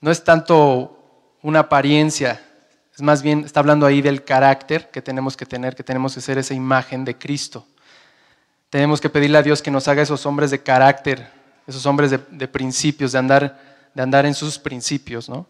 no 0.00 0.10
es 0.10 0.24
tanto 0.24 1.36
una 1.42 1.60
apariencia, 1.60 2.44
es 2.94 3.00
más 3.00 3.22
bien, 3.22 3.44
está 3.44 3.60
hablando 3.60 3.86
ahí 3.86 4.02
del 4.02 4.24
carácter 4.24 4.90
que 4.90 5.00
tenemos 5.00 5.36
que 5.36 5.46
tener, 5.46 5.74
que 5.74 5.82
tenemos 5.82 6.14
que 6.14 6.20
ser 6.20 6.38
esa 6.38 6.54
imagen 6.54 7.04
de 7.04 7.16
Cristo. 7.16 7.66
Tenemos 8.72 9.02
que 9.02 9.10
pedirle 9.10 9.36
a 9.36 9.42
Dios 9.42 9.60
que 9.60 9.70
nos 9.70 9.86
haga 9.86 10.00
esos 10.00 10.24
hombres 10.24 10.50
de 10.50 10.62
carácter, 10.62 11.30
esos 11.66 11.84
hombres 11.84 12.10
de, 12.10 12.48
principios, 12.48 13.12
de 13.12 13.18
andar, 13.18 13.60
de 13.92 14.02
andar 14.02 14.24
en 14.24 14.32
sus 14.32 14.58
principios, 14.58 15.28
¿no? 15.28 15.46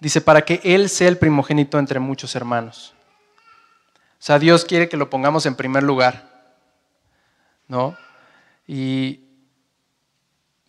Dice, 0.00 0.20
para 0.20 0.42
que 0.42 0.60
Él 0.64 0.88
sea 0.88 1.06
el 1.06 1.16
primogénito 1.16 1.78
entre 1.78 2.00
muchos 2.00 2.34
hermanos. 2.34 2.92
O 4.18 4.22
sea, 4.22 4.40
Dios 4.40 4.64
quiere 4.64 4.88
que 4.88 4.96
lo 4.96 5.10
pongamos 5.10 5.46
en 5.46 5.54
primer 5.54 5.84
lugar, 5.84 6.28
¿no? 7.68 7.96
Y 8.66 9.20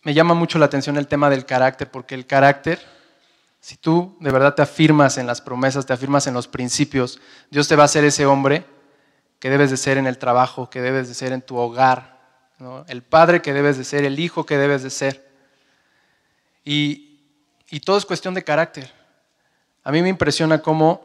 me 0.04 0.14
llama 0.14 0.34
mucho 0.34 0.60
la 0.60 0.66
atención 0.66 0.96
el 0.98 1.08
tema 1.08 1.30
del 1.30 1.44
carácter, 1.46 1.90
porque 1.90 2.14
el 2.14 2.28
carácter 2.28 2.78
si 3.58 3.76
tú 3.76 4.16
de 4.20 4.30
verdad 4.30 4.54
te 4.54 4.62
afirmas 4.62 5.18
en 5.18 5.26
las 5.26 5.40
promesas, 5.40 5.84
te 5.84 5.92
afirmas 5.92 6.28
en 6.28 6.34
los 6.34 6.46
principios, 6.46 7.20
Dios 7.50 7.66
te 7.66 7.74
va 7.74 7.82
a 7.82 7.86
hacer 7.86 8.04
ese 8.04 8.24
hombre 8.24 8.64
que 9.42 9.50
debes 9.50 9.72
de 9.72 9.76
ser 9.76 9.98
en 9.98 10.06
el 10.06 10.18
trabajo, 10.18 10.70
que 10.70 10.80
debes 10.80 11.08
de 11.08 11.14
ser 11.14 11.32
en 11.32 11.42
tu 11.42 11.56
hogar, 11.56 12.20
el 12.86 13.02
padre 13.02 13.42
que 13.42 13.52
debes 13.52 13.76
de 13.76 13.82
ser, 13.82 14.04
el 14.04 14.20
hijo 14.20 14.46
que 14.46 14.56
debes 14.56 14.84
de 14.84 14.90
ser. 14.90 15.28
Y, 16.64 17.18
y 17.68 17.80
todo 17.80 17.98
es 17.98 18.06
cuestión 18.06 18.34
de 18.34 18.44
carácter. 18.44 18.92
A 19.82 19.90
mí 19.90 20.00
me 20.00 20.08
impresiona 20.08 20.62
cómo 20.62 21.04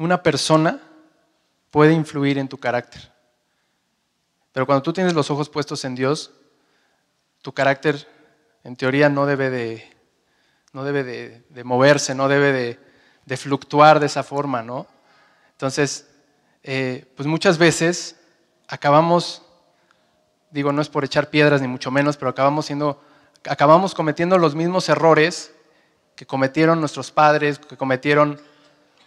una 0.00 0.20
persona 0.20 0.80
puede 1.70 1.92
influir 1.92 2.38
en 2.38 2.48
tu 2.48 2.58
carácter. 2.58 3.08
Pero 4.50 4.66
cuando 4.66 4.82
tú 4.82 4.92
tienes 4.92 5.14
los 5.14 5.30
ojos 5.30 5.48
puestos 5.48 5.84
en 5.84 5.94
Dios, 5.94 6.32
tu 7.40 7.54
carácter 7.54 8.04
en 8.64 8.74
teoría 8.74 9.08
no 9.08 9.26
debe 9.26 9.48
de 9.48 9.96
no 10.72 10.82
debe 10.82 11.04
de, 11.04 11.62
moverse, 11.62 12.16
no 12.16 12.26
debe 12.26 12.78
de, 13.26 13.36
fluctuar 13.36 14.00
de 14.00 14.06
esa 14.06 14.24
forma, 14.24 14.60
¿no? 14.64 14.88
Entonces, 15.52 16.07
eh, 16.70 17.06
pues 17.16 17.26
muchas 17.26 17.56
veces 17.56 18.16
acabamos, 18.66 19.40
digo, 20.50 20.70
no 20.70 20.82
es 20.82 20.90
por 20.90 21.02
echar 21.02 21.30
piedras 21.30 21.62
ni 21.62 21.66
mucho 21.66 21.90
menos, 21.90 22.18
pero 22.18 22.28
acabamos 22.28 22.66
siendo, 22.66 23.02
acabamos 23.48 23.94
cometiendo 23.94 24.36
los 24.36 24.54
mismos 24.54 24.86
errores 24.90 25.50
que 26.14 26.26
cometieron 26.26 26.78
nuestros 26.78 27.10
padres, 27.10 27.58
que 27.58 27.78
cometieron, 27.78 28.38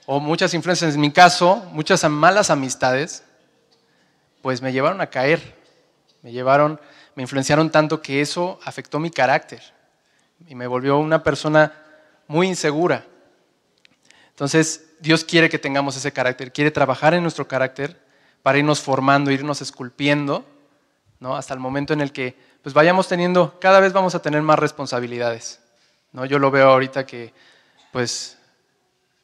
o 0.08 0.20
muchas 0.20 0.56
influencias, 0.56 0.96
en 0.96 1.01
mi 1.01 1.12
caso, 1.12 1.58
muchas 1.72 2.03
malas 2.10 2.50
amistades, 2.50 3.24
pues 4.41 4.63
me 4.63 4.74
llevaron 4.74 5.00
a 5.00 5.12
caer, 5.12 5.56
me 6.24 6.32
llevaron, 6.32 6.82
me 7.13 7.22
influenciaron 7.22 7.70
tanto 7.70 8.01
que 8.01 8.22
eso 8.22 8.60
afectó 8.65 8.98
mi 8.98 9.12
carácter 9.12 9.62
y 10.48 10.56
me 10.56 10.65
volvió 10.65 10.98
una 10.98 11.22
persona 11.22 11.74
muy 12.27 12.48
insegura. 12.48 13.06
Entonces, 14.30 14.91
Dios 15.01 15.25
quiere 15.25 15.50
que 15.50 15.58
tengamos 15.58 15.98
ese 15.98 16.13
carácter, 16.13 16.53
quiere 16.53 16.70
trabajar 16.70 17.15
en 17.15 17.24
nuestro 17.24 17.48
carácter 17.48 18.00
para 18.43 18.60
irnos 18.60 18.79
formando, 18.79 19.31
irnos 19.31 19.60
esculpiendo, 19.60 20.46
¿no? 21.20 21.36
hasta 21.36 21.55
el 21.55 21.60
momento 21.60 21.91
en 21.93 22.01
el 22.01 22.12
que 22.12 22.38
pues 22.62 22.75
vayamos 22.75 23.08
teniendo, 23.08 23.60
cada 23.60 23.79
vez 23.79 23.93
vamos 23.93 24.13
a 24.13 24.22
tener 24.22 24.43
más 24.43 24.60
responsabilidades. 24.60 25.60
¿no? 26.12 26.25
Yo 26.25 26.38
lo 26.38 26.51
veo 26.51 26.70
ahorita 26.70 27.08
que 27.08 27.34
pues, 27.91 28.38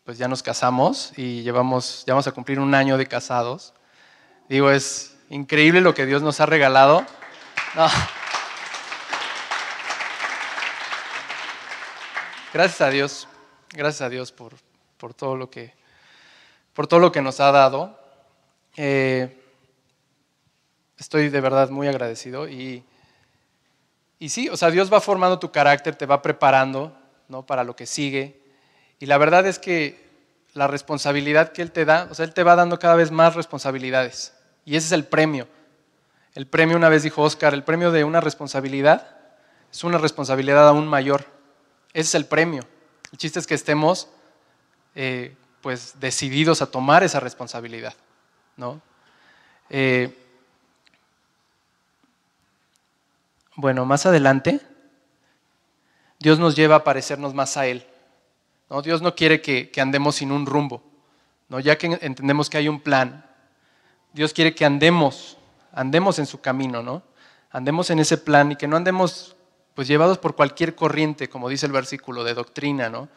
pues 0.03 0.17
ya 0.17 0.27
nos 0.27 0.41
casamos 0.41 1.13
y 1.15 1.43
llevamos, 1.43 2.03
ya 2.07 2.13
vamos 2.13 2.25
a 2.25 2.31
cumplir 2.31 2.60
un 2.60 2.74
año 2.74 2.98
de 2.98 3.05
casados. 3.05 3.75
Digo, 4.50 4.72
es 4.72 5.15
increíble 5.29 5.81
lo 5.81 5.93
que 5.93 6.07
Dios 6.07 6.24
nos 6.24 6.39
ha 6.39 6.48
regalado. 6.48 7.05
Gracias 12.51 12.81
a 12.81 12.89
Dios, 12.89 13.27
gracias 13.74 14.01
a 14.01 14.10
Dios 14.10 14.31
por, 14.31 14.55
por, 14.98 15.13
todo, 15.13 15.36
lo 15.36 15.50
que, 15.50 15.74
por 16.74 16.88
todo 16.88 17.00
lo 17.00 17.12
que 17.12 17.22
nos 17.22 17.39
ha 17.39 17.51
dado. 17.51 18.00
Eh, 18.75 19.42
estoy 20.98 21.30
de 21.30 21.42
verdad 21.42 21.70
muy 21.70 21.88
agradecido 21.88 22.48
y, 22.48 22.84
y 24.20 24.30
sí, 24.30 24.50
o 24.50 24.58
sea, 24.58 24.72
Dios 24.72 24.92
va 24.92 25.00
formando 25.01 25.39
tu 25.39 25.51
carácter, 25.51 25.96
te 25.96 26.06
va 26.06 26.22
preparando 26.22 26.98
¿no? 27.27 27.46
para 27.46 27.63
lo 27.63 27.75
que 27.75 27.86
sigue. 27.86 28.42
Y 29.00 29.06
la 29.06 29.18
verdad 29.18 29.46
es 29.46 29.60
que 29.60 30.08
la 30.54 30.68
responsabilidad 30.68 31.51
que 31.51 31.62
Él 31.62 31.72
te 31.72 31.86
da, 31.86 32.08
o 32.10 32.16
sea, 32.16 32.25
Él 32.25 32.34
te 32.34 32.44
va 32.44 32.56
dando 32.56 32.80
cada 32.80 32.96
vez 32.96 33.12
más 33.12 33.36
responsabilidades. 33.36 34.34
Y 34.66 34.75
ese 34.75 34.88
es 34.88 34.92
el 34.92 35.06
premio. 35.06 35.48
El 36.34 36.48
premio, 36.48 36.77
una 36.77 36.89
vez 36.89 37.04
dijo 37.04 37.22
Oscar, 37.22 37.54
el 37.54 37.63
premio 37.63 37.92
de 37.92 38.04
una 38.04 38.22
responsabilidad 38.22 39.18
es 39.72 39.84
una 39.84 39.98
responsabilidad 39.98 40.68
aún 40.68 40.88
mayor 40.88 41.25
Ese 41.94 42.01
es 42.10 42.16
el 42.16 42.25
premio. 42.25 42.63
El 43.12 43.18
chiste 43.18 43.39
es 43.39 43.48
que 43.48 43.56
estemos 43.56 44.10
eh, 45.00 45.36
pues 45.62 46.00
decididos 46.00 46.63
a 46.63 46.72
tomar 46.72 47.04
esa 47.04 47.20
responsabilidad. 47.20 47.94
¿no? 48.56 48.82
Eh, 49.70 50.12
bueno, 53.56 53.86
más 53.86 54.08
adelante, 54.08 54.60
Dios 56.18 56.39
nos 56.39 56.56
lleva 56.56 56.77
a 56.77 56.84
parecernos 56.84 57.36
más 57.36 57.58
a 57.58 57.68
Él. 57.68 57.86
¿no? 58.72 58.82
Dios 58.82 59.04
no 59.04 59.13
quiere 59.13 59.39
que, 59.39 59.72
andemos 59.80 60.16
sin 60.16 60.32
un 60.32 60.48
rumbo. 60.48 60.82
¿no? 61.48 61.60
Ya 61.60 61.77
que 61.77 62.00
entendemos 62.01 62.50
que 62.50 62.58
hay 62.58 62.68
un 62.68 62.80
plan, 62.80 63.24
Dios 64.13 64.34
quiere 64.34 64.56
que 64.56 64.66
andemos, 64.66 65.38
andemos 65.74 66.18
en 66.18 66.25
su 66.25 66.42
camino, 66.42 66.82
¿no? 66.82 67.04
Andemos 67.51 67.92
en 67.92 68.00
ese 68.00 68.18
plan 68.18 68.54
y 68.54 68.56
que 68.56 68.68
no 68.68 68.77
andemos 68.77 69.36
pues 69.75 69.88
llevados 69.88 70.18
por 70.18 70.36
cualquier 70.36 70.74
corriente, 70.74 71.30
como 71.30 71.50
dice 71.50 71.68
el 71.68 71.72
versículo 71.72 72.24
de 72.24 72.34
doctrina, 72.34 72.89
¿no? 72.89 73.10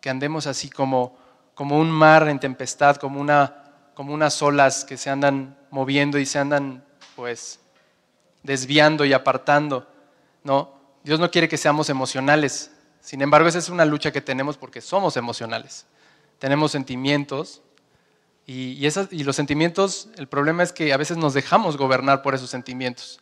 Que 0.00 0.10
andemos 0.10 0.46
así 0.46 0.70
como, 0.70 1.16
como 1.54 1.78
un 1.78 1.90
mar 1.90 2.28
en 2.28 2.40
tempestad, 2.40 2.96
como, 2.96 3.20
una, 3.20 3.72
como 3.94 4.14
unas 4.14 4.40
olas 4.42 4.84
que 4.84 4.96
se 4.96 5.10
andan 5.10 5.58
moviendo 5.70 6.18
y 6.18 6.26
se 6.26 6.38
andan 6.38 6.84
pues 7.16 7.60
desviando 8.42 9.04
y 9.04 9.12
apartando, 9.12 9.86
¿no? 10.42 10.80
Dios 11.02 11.20
no 11.20 11.30
quiere 11.30 11.48
que 11.48 11.56
seamos 11.56 11.90
emocionales. 11.90 12.70
Sin 13.00 13.22
embargo, 13.22 13.48
esa 13.48 13.58
es 13.58 13.68
una 13.68 13.84
lucha 13.84 14.12
que 14.12 14.20
tenemos 14.20 14.56
porque 14.56 14.80
somos 14.80 15.16
emocionales. 15.16 15.86
Tenemos 16.38 16.72
sentimientos 16.72 17.62
y, 18.46 18.84
y 19.10 19.24
los 19.24 19.36
sentimientos, 19.36 20.08
el 20.16 20.28
problema 20.28 20.62
es 20.62 20.72
que 20.72 20.92
a 20.92 20.96
veces 20.96 21.16
nos 21.16 21.34
dejamos 21.34 21.76
gobernar 21.76 22.22
por 22.22 22.34
esos 22.34 22.50
sentimientos. 22.50 23.20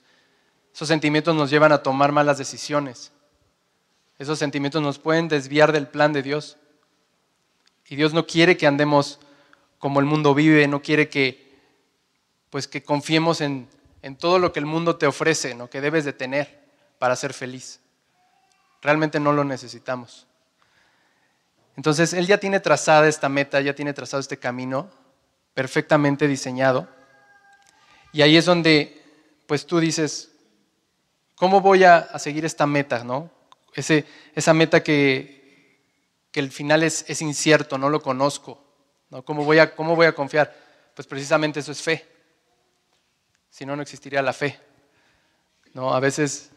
Esos 0.75 0.88
sentimientos 0.88 1.35
nos 1.35 1.50
llevan 1.50 1.73
a 1.73 1.82
tomar 1.82 2.12
malas 2.12 2.38
decisiones. 2.38 3.12
Esos 4.18 4.38
sentimientos 4.38 4.82
nos 4.82 4.99
pueden 4.99 5.28
desviar 5.28 5.73
del 5.73 5.88
plan 5.88 6.12
de 6.12 6.23
Dios. 6.23 6.56
Y 7.88 7.97
Dios 7.97 8.12
no 8.12 8.26
quiere 8.26 8.57
que 8.57 8.66
andemos 8.66 9.18
como 9.78 10.00
el 10.00 10.07
mundo 10.07 10.35
vive, 10.35 10.66
no 10.68 10.83
quiere 10.83 11.09
que, 11.09 11.59
pues, 12.50 12.68
que 12.68 12.83
confiemos 12.83 13.40
en, 13.40 13.68
en 14.02 14.16
todo 14.16 14.38
lo 14.38 14.52
que 14.52 14.59
el 14.59 14.66
mundo 14.66 14.97
te 14.97 15.07
ofrece, 15.07 15.54
¿no? 15.54 15.71
que 15.71 15.80
debes 15.80 16.04
de 16.04 16.12
tener 16.12 16.61
para 16.99 17.16
ser 17.16 17.33
feliz. 17.33 17.80
Realmente 18.83 19.21
no 19.21 19.33
lo 19.33 19.45
necesitamos. 19.45 20.26
Entonces, 21.76 22.12
Él 22.12 22.26
ya 22.26 22.38
tiene 22.38 22.61
trazada 22.61 23.09
esta 23.09 23.28
meta, 23.28 23.61
ya 23.61 23.75
tiene 23.75 23.92
trazado 23.92 24.21
este 24.21 24.38
camino 24.38 24.90
perfectamente 25.54 26.28
diseñado. 26.28 26.88
Y 28.12 28.23
ahí 28.23 28.37
es 28.37 28.45
donde, 28.45 29.02
pues 29.47 29.66
tú 29.66 29.78
dices, 29.78 30.33
¿Cómo 31.38 31.61
voy 31.61 31.85
a, 31.85 32.18
seguir 32.18 32.45
esta 32.45 32.66
meta? 32.66 33.04
¿no? 33.04 33.30
Ese, 33.73 34.04
esa 34.35 34.52
meta 34.52 34.83
que, 34.83 35.38
que 36.38 36.45
el 36.45 36.52
final 36.52 36.85
es, 36.85 37.04
es, 37.09 37.21
incierto, 37.21 37.78
no 37.78 37.90
lo 37.90 38.00
conozco. 38.00 38.62
¿no? 39.11 39.25
¿Cómo, 39.25 39.45
voy 39.45 39.59
a, 39.59 39.75
¿Cómo 39.75 39.97
voy 39.97 40.07
a 40.07 40.14
confiar? 40.14 40.54
Pues 40.95 41.09
precisamente 41.09 41.59
eso 41.59 41.73
es 41.73 41.83
fe. 41.83 42.07
Si 43.50 43.66
no, 43.66 43.75
no 43.75 43.83
existiría 43.83 44.23
la 44.23 44.33
fe. 44.33 44.57
¿no? 45.75 45.92
A 45.92 45.99
veces 45.99 46.50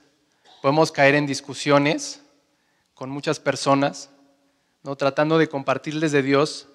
podemos 0.61 0.91
caer 0.91 1.15
en 1.15 1.25
discusiones 1.25 2.21
con 2.93 3.09
muchas 3.09 3.39
personas, 3.39 4.11
¿no? 4.83 4.95
tratando 4.95 5.39
de 5.39 5.49
compartirles 5.49 6.11
de 6.11 6.21
Dios. 6.21 6.67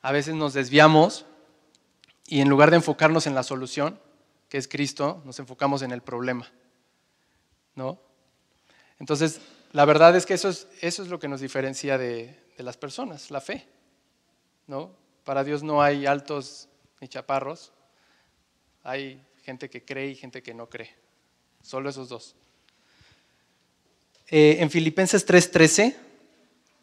A 0.00 0.12
veces 0.12 0.36
nos 0.36 0.52
desviamos 0.54 1.26
y 2.28 2.40
en 2.40 2.48
lugar 2.48 2.70
de 2.70 2.76
enfocarnos 2.76 3.26
en 3.26 3.34
la 3.34 3.42
solución, 3.42 3.98
que 4.48 4.58
es 4.58 4.68
Cristo, 4.68 5.22
nos 5.24 5.40
enfocamos 5.40 5.82
en 5.82 5.90
el 5.90 6.02
problema. 6.02 6.48
¿no? 7.74 7.98
Entonces, 9.00 9.40
la 9.72 9.84
verdad 9.84 10.16
es 10.16 10.26
que 10.26 10.34
eso 10.34 10.48
es, 10.48 10.68
eso 10.80 11.02
es 11.02 11.08
lo 11.08 11.18
que 11.18 11.28
nos 11.28 11.40
diferencia 11.40 11.98
de, 11.98 12.46
las 12.58 12.76
personas, 12.76 13.30
la 13.30 13.40
fe, 13.40 13.68
¿no? 14.66 14.90
Para 15.24 15.44
Dios 15.44 15.62
no 15.62 15.80
hay 15.80 16.06
altos 16.06 16.68
ni 17.00 17.06
chaparros, 17.06 17.72
hay 18.82 19.24
gente 19.44 19.70
que 19.70 19.84
cree 19.84 20.08
y 20.08 20.16
gente 20.16 20.42
que 20.42 20.54
no 20.54 20.68
cree, 20.68 20.92
solo 21.62 21.88
esos 21.88 22.08
dos. 22.08 22.34
Eh, 24.26 24.56
en 24.58 24.70
Filipenses 24.70 25.24
3, 25.24 25.50
13 25.52 25.96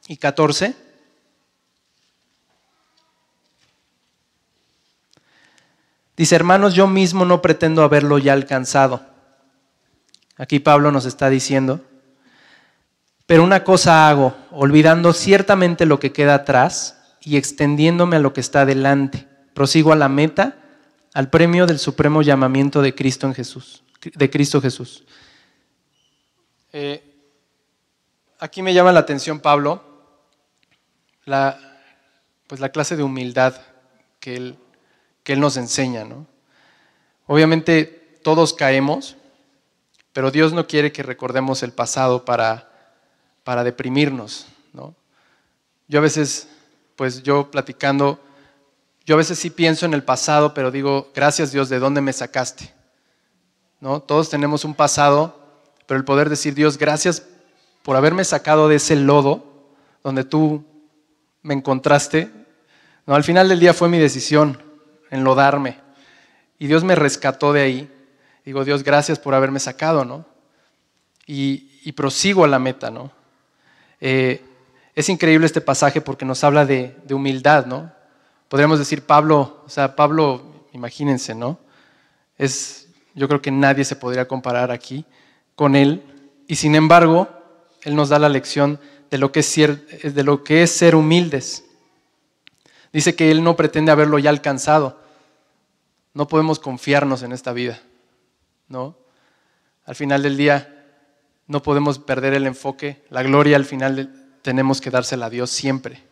y 0.07 0.15
14, 0.15 0.73
dice, 6.15 6.35
hermanos, 6.35 6.73
yo 6.73 6.87
mismo 6.87 7.25
no 7.25 7.41
pretendo 7.41 7.83
haberlo 7.83 8.17
ya 8.17 8.31
alcanzado 8.31 9.15
Aquí 10.37 10.59
Pablo 10.59 10.91
nos 10.91 11.05
está 11.05 11.29
diciendo, 11.29 11.81
pero 13.25 13.43
una 13.43 13.63
cosa 13.63 14.07
hago, 14.09 14.35
olvidando 14.51 15.13
ciertamente 15.13 15.85
lo 15.85 15.99
que 15.99 16.11
queda 16.11 16.35
atrás 16.35 17.17
y 17.21 17.37
extendiéndome 17.37 18.17
a 18.17 18.19
lo 18.19 18.33
que 18.33 18.41
está 18.41 18.65
delante. 18.65 19.27
Prosigo 19.53 19.91
a 19.91 19.95
la 19.95 20.09
meta, 20.09 20.57
al 21.13 21.29
premio 21.29 21.65
del 21.65 21.79
supremo 21.79 22.21
llamamiento 22.21 22.81
de 22.81 22.93
Cristo 22.93 23.25
en 23.25 23.33
Jesús, 23.33 23.83
de 24.13 24.29
Cristo 24.29 24.61
Jesús. 24.61 25.05
Eh, 26.71 27.01
aquí 28.37 28.61
me 28.61 28.73
llama 28.73 28.91
la 28.91 28.99
atención 28.99 29.39
Pablo, 29.39 29.81
la, 31.23 31.57
pues 32.45 32.61
la 32.61 32.69
clase 32.69 32.95
de 32.95 33.03
humildad 33.03 33.55
que 34.19 34.35
él, 34.35 34.55
que 35.23 35.33
él 35.33 35.39
nos 35.39 35.57
enseña. 35.57 36.03
¿no? 36.03 36.27
Obviamente 37.25 38.19
todos 38.23 38.53
caemos, 38.53 39.15
pero 40.13 40.29
Dios 40.29 40.53
no 40.53 40.67
quiere 40.67 40.91
que 40.91 41.01
recordemos 41.01 41.63
el 41.63 41.71
pasado 41.71 42.23
para, 42.25 42.74
para 43.45 43.63
deprimirnos, 43.63 44.47
¿no? 44.73 44.93
Yo 45.87 45.99
a 45.99 46.01
veces, 46.01 46.49
pues 46.97 47.23
yo 47.23 47.49
platicando, 47.49 48.19
yo 49.05 49.15
a 49.15 49.17
veces 49.17 49.39
sí 49.39 49.49
pienso 49.49 49.85
en 49.85 49.93
el 49.93 50.03
pasado, 50.03 50.53
pero 50.53 50.69
digo, 50.71 51.09
gracias 51.15 51.53
Dios, 51.53 51.69
¿de 51.69 51.79
dónde 51.79 52.01
me 52.01 52.11
sacaste? 52.11 52.73
¿No? 53.79 54.01
Todos 54.01 54.29
tenemos 54.29 54.65
un 54.65 54.73
pasado, 54.73 55.39
pero 55.85 55.97
el 55.97 56.03
poder 56.03 56.27
decir, 56.27 56.53
Dios, 56.55 56.77
gracias 56.77 57.23
por 57.83 57.95
haberme 57.95 58.25
sacado 58.25 58.67
de 58.67 58.75
ese 58.75 58.97
lodo 58.97 59.45
donde 60.03 60.23
tú 60.23 60.65
me 61.43 61.53
encontraste. 61.53 62.31
No, 63.05 63.13
al 63.13 63.23
final 63.23 63.47
del 63.47 63.59
día 63.59 63.73
fue 63.73 63.87
mi 63.87 63.99
decisión 63.99 64.59
enlodarme. 65.11 65.79
Y 66.57 66.67
Dios 66.67 66.83
me 66.83 66.95
rescató 66.95 67.53
de 67.53 67.61
ahí. 67.61 67.91
Digo, 68.43 68.65
Dios, 68.65 68.83
gracias 68.83 69.19
por 69.19 69.35
haberme 69.35 69.59
sacado, 69.59 70.03
¿no? 70.03 70.25
Y, 71.27 71.91
prosigo 71.91 72.43
a 72.43 72.47
la 72.47 72.59
meta, 72.59 72.89
¿no? 72.89 73.11
Eh, 74.07 74.39
es 74.93 75.09
increíble 75.09 75.47
este 75.47 75.61
pasaje 75.61 75.99
porque 75.99 76.25
nos 76.25 76.43
habla 76.43 76.63
de, 76.63 76.95
humildad, 77.09 77.65
¿no? 77.65 77.91
Podríamos 78.49 78.77
decir 78.77 79.01
Pablo, 79.01 79.63
o 79.65 79.69
sea, 79.69 79.95
Pablo, 79.95 80.67
imagínense, 80.73 81.33
¿no? 81.33 81.57
Es, 82.37 82.87
yo 83.15 83.27
creo 83.27 83.41
que 83.41 83.49
nadie 83.49 83.83
se 83.83 83.95
podría 83.95 84.27
comparar 84.27 84.69
aquí 84.69 85.05
con 85.55 85.75
él. 85.75 86.03
Y 86.45 86.57
sin 86.57 86.75
embargo, 86.75 87.27
él 87.81 87.95
nos 87.95 88.09
da 88.09 88.19
la 88.19 88.29
lección 88.29 88.79
de 89.09 89.17
lo 89.17 89.31
que 89.31 89.39
es 89.39 89.47
ser, 89.47 89.87
de 89.87 90.23
lo 90.23 90.43
que 90.43 90.61
es 90.61 90.69
ser 90.69 90.93
humildes. 90.93 91.65
Dice 92.93 93.15
que 93.15 93.31
él 93.31 93.43
no 93.43 93.55
pretende 93.55 93.91
haberlo 93.91 94.19
ya 94.19 94.29
alcanzado. 94.29 95.01
No 96.13 96.27
podemos 96.27 96.59
confiarnos 96.59 97.23
en 97.23 97.31
esta 97.31 97.53
vida. 97.53 97.81
¿no? 98.67 98.95
Al 99.83 99.95
final 99.95 100.21
del 100.21 100.37
día 100.37 100.74
no 101.47 101.61
podemos 101.61 101.99
perder 101.99 102.33
el 102.33 102.47
enfoque, 102.47 103.03
la 103.09 103.23
gloria 103.23 103.55
al 103.55 103.65
final 103.65 104.11
tenemos 104.41 104.81
que 104.81 104.89
dársela 104.89 105.27
a 105.27 105.29
Dios 105.29 105.49
siempre, 105.51 106.03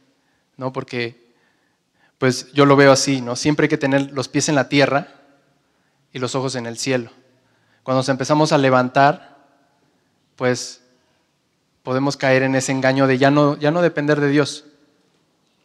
¿no? 0.57 0.71
Porque 0.71 1.23
pues 2.17 2.51
yo 2.53 2.65
lo 2.65 2.75
veo 2.75 2.91
así, 2.91 3.21
¿no? 3.21 3.35
Siempre 3.35 3.65
hay 3.65 3.69
que 3.69 3.77
tener 3.77 4.11
los 4.11 4.29
pies 4.29 4.47
en 4.49 4.55
la 4.55 4.69
tierra 4.69 5.07
y 6.11 6.19
los 6.19 6.35
ojos 6.35 6.55
en 6.55 6.65
el 6.65 6.77
cielo. 6.77 7.11
Cuando 7.81 7.99
nos 7.99 8.09
empezamos 8.09 8.51
a 8.51 8.57
levantar, 8.57 9.37
pues 10.35 10.81
podemos 11.81 12.15
caer 12.15 12.43
en 12.43 12.55
ese 12.55 12.71
engaño 12.71 13.07
de 13.07 13.17
ya 13.17 13.29
no, 13.29 13.57
ya 13.57 13.71
no 13.71 13.81
depender 13.81 14.21
de 14.21 14.29
Dios, 14.29 14.65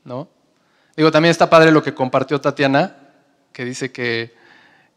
¿no? 0.04 0.28
Digo, 0.96 1.12
también 1.12 1.30
está 1.30 1.48
padre 1.48 1.70
lo 1.70 1.82
que 1.82 1.94
compartió 1.94 2.40
Tatiana, 2.40 2.96
que 3.52 3.64
dice 3.64 3.92
que 3.92 4.32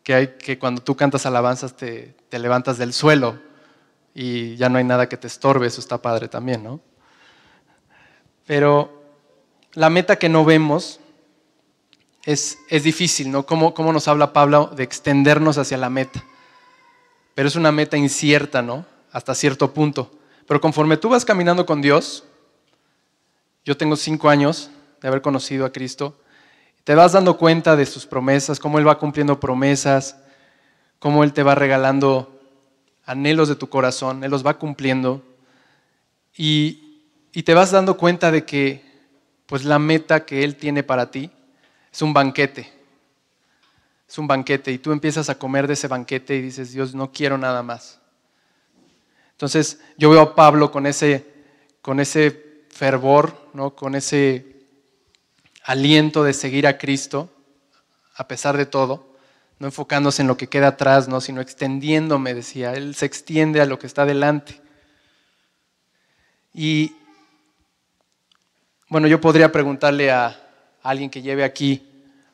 hay, 0.08 0.36
que 0.40 0.58
cuando 0.58 0.82
tú 0.82 0.96
cantas 0.96 1.26
alabanzas 1.26 1.76
te, 1.76 2.16
te 2.30 2.40
levantas 2.40 2.78
del 2.78 2.92
suelo 2.92 3.51
y 4.14 4.56
ya 4.56 4.70
no 4.70 4.78
hay 4.78 4.84
nada 4.84 5.08
que 5.08 5.18
te 5.18 5.28
estorbe, 5.28 5.68
eso 5.68 5.80
está 5.80 6.02
padre 6.02 6.28
también, 6.28 6.64
¿no? 6.64 6.80
Pero 8.46 9.02
la 9.74 9.90
meta 9.90 10.18
que 10.18 10.30
no 10.30 10.44
vemos 10.44 11.00
es, 12.26 12.58
es 12.70 12.84
difícil, 12.84 13.32
¿no? 13.32 13.46
¿Cómo, 13.46 13.74
¿Cómo, 13.74 13.94
nos 13.94 14.08
habla 14.08 14.34
Pablo 14.34 14.72
de 14.76 14.84
extendernos 14.84 15.58
hacia 15.58 15.78
la 15.78 15.90
meta? 15.90 16.24
Pero 17.36 17.48
es 17.48 17.56
una 17.56 17.72
meta 17.72 17.98
incierta, 17.98 18.62
¿no? 18.62 18.86
Hasta 19.12 19.34
cierto 19.36 19.74
punto. 19.74 20.12
Pero 20.48 20.60
conforme 20.60 20.98
tú 20.98 21.10
vas 21.10 21.24
caminando 21.24 21.66
con 21.66 21.82
Dios, 21.82 22.26
yo 23.64 23.78
tengo 23.78 23.96
cinco 23.96 24.30
años 24.30 24.70
de 25.02 25.08
haber 25.08 25.22
conocido 25.22 25.66
a 25.66 25.72
Cristo, 25.72 26.20
te 26.84 26.96
vas 26.96 27.14
dando 27.14 27.38
cuenta 27.38 27.76
de 27.76 27.86
sus 27.86 28.06
promesas, 28.06 28.60
cómo 28.60 28.80
Él 28.80 28.88
va 28.88 28.98
cumpliendo 28.98 29.40
promesas, 29.40 30.18
cómo 31.00 31.24
Él 31.24 31.32
te 31.32 31.44
va 31.44 31.56
regalando 31.56 32.41
anhelos 33.06 33.50
de 33.50 33.56
tu 33.56 33.70
corazón, 33.70 34.24
Él 34.24 34.32
los 34.32 34.46
va 34.46 34.58
cumpliendo. 34.58 35.24
Y, 36.36 37.08
y 37.34 37.44
te 37.44 37.54
vas 37.54 37.72
dando 37.72 37.98
cuenta 37.98 38.32
de 38.32 38.46
que 38.46 38.84
pues 39.46 39.66
la 39.66 39.80
meta 39.80 40.26
que 40.26 40.44
Él 40.44 40.56
tiene 40.56 40.84
para 40.84 41.12
ti 41.12 41.30
es 41.92 42.02
un 42.02 42.14
banquete. 42.14 42.72
Es 44.08 44.18
un 44.18 44.28
banquete 44.28 44.72
y 44.72 44.78
tú 44.78 44.92
empiezas 44.92 45.30
a 45.30 45.38
comer 45.38 45.68
de 45.68 45.74
ese 45.74 45.88
banquete 45.88 46.36
y 46.36 46.42
dices, 46.42 46.74
Dios, 46.74 46.94
no 46.94 47.12
quiero 47.12 47.38
nada 47.38 47.64
más. 47.64 48.00
Entonces 49.32 49.80
yo 49.98 50.10
veo 50.10 50.22
a 50.22 50.36
Pablo 50.36 50.72
con 50.72 50.86
ese, 50.86 51.26
con 51.82 52.00
ese 52.00 52.66
fervor, 52.70 53.50
¿no? 53.54 53.76
con 53.76 53.96
ese 53.96 54.66
aliento 55.64 56.24
de 56.24 56.34
seguir 56.34 56.68
a 56.68 56.78
Cristo, 56.78 57.30
a 58.16 58.28
pesar 58.28 58.58
de 58.58 58.66
todo, 58.66 59.11
no 59.62 59.68
enfocándose 59.68 60.24
en 60.24 60.28
lo 60.28 60.38
que 60.38 60.48
queda 60.48 60.70
atrás, 60.70 61.08
¿no? 61.08 61.22
sino 61.22 61.40
extendiéndome, 61.40 62.34
decía, 62.34 62.74
Él 62.74 62.96
se 62.96 63.06
extiende 63.06 63.62
a 63.62 63.68
lo 63.68 63.78
que 63.78 63.86
está 63.86 64.08
delante. 64.08 64.60
Y 66.52 66.96
bueno, 68.90 69.08
yo 69.08 69.22
podría 69.22 69.52
preguntarle 69.52 70.10
a 70.10 70.36
alguien 70.82 71.12
que 71.12 71.22
lleve 71.22 71.44
aquí 71.44 71.88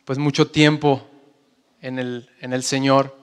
pues 0.05 0.17
mucho 0.17 0.49
tiempo 0.49 1.05
en 1.81 1.99
el, 1.99 2.29
en 2.39 2.53
el 2.53 2.63
Señor 2.63 3.13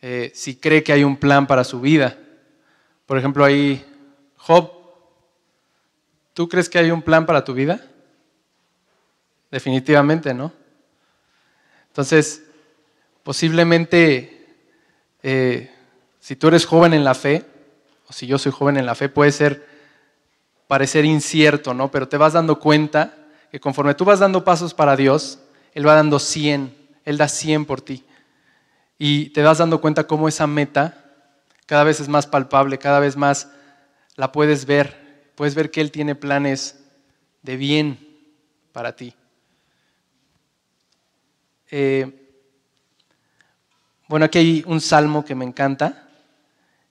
eh, 0.00 0.32
si 0.34 0.56
cree 0.56 0.82
que 0.82 0.92
hay 0.92 1.04
un 1.04 1.16
plan 1.16 1.46
para 1.46 1.62
su 1.62 1.80
vida. 1.80 2.18
Por 3.06 3.18
ejemplo, 3.18 3.44
ahí, 3.44 3.86
Job, 4.36 4.68
¿tú 6.34 6.48
crees 6.48 6.68
que 6.68 6.80
hay 6.80 6.90
un 6.90 7.02
plan 7.02 7.24
para 7.24 7.44
tu 7.44 7.54
vida? 7.54 7.86
Definitivamente, 9.48 10.34
¿no? 10.34 10.52
Entonces, 11.86 12.48
posiblemente, 13.22 14.56
eh, 15.22 15.70
si 16.20 16.36
tú 16.36 16.48
eres 16.48 16.66
joven 16.66 16.94
en 16.94 17.04
la 17.04 17.14
fe, 17.14 17.44
o 18.08 18.12
si 18.12 18.26
yo 18.26 18.38
soy 18.38 18.52
joven 18.52 18.76
en 18.76 18.86
la 18.86 18.94
fe, 18.94 19.08
puede 19.08 19.32
ser 19.32 19.66
parecer 20.66 21.04
incierto, 21.04 21.74
¿no? 21.74 21.90
Pero 21.90 22.08
te 22.08 22.16
vas 22.16 22.32
dando 22.32 22.58
cuenta 22.58 23.14
que 23.50 23.60
conforme 23.60 23.94
tú 23.94 24.04
vas 24.04 24.20
dando 24.20 24.44
pasos 24.44 24.74
para 24.74 24.96
Dios, 24.96 25.38
Él 25.74 25.86
va 25.86 25.94
dando 25.94 26.18
100, 26.18 26.74
Él 27.04 27.18
da 27.18 27.28
100 27.28 27.66
por 27.66 27.80
ti. 27.80 28.04
Y 28.98 29.30
te 29.30 29.42
vas 29.42 29.58
dando 29.58 29.80
cuenta 29.80 30.06
cómo 30.06 30.28
esa 30.28 30.46
meta 30.46 30.98
cada 31.66 31.84
vez 31.84 32.00
es 32.00 32.08
más 32.08 32.26
palpable, 32.26 32.78
cada 32.78 33.00
vez 33.00 33.16
más 33.16 33.50
la 34.16 34.32
puedes 34.32 34.66
ver. 34.66 35.30
Puedes 35.34 35.54
ver 35.54 35.70
que 35.70 35.80
Él 35.80 35.90
tiene 35.90 36.14
planes 36.14 36.78
de 37.42 37.56
bien 37.56 37.98
para 38.72 38.94
ti. 38.94 39.14
Eh, 41.70 42.21
bueno, 44.12 44.26
aquí 44.26 44.38
hay 44.40 44.64
un 44.66 44.82
salmo 44.82 45.24
que 45.24 45.34
me 45.34 45.46
encanta, 45.46 46.06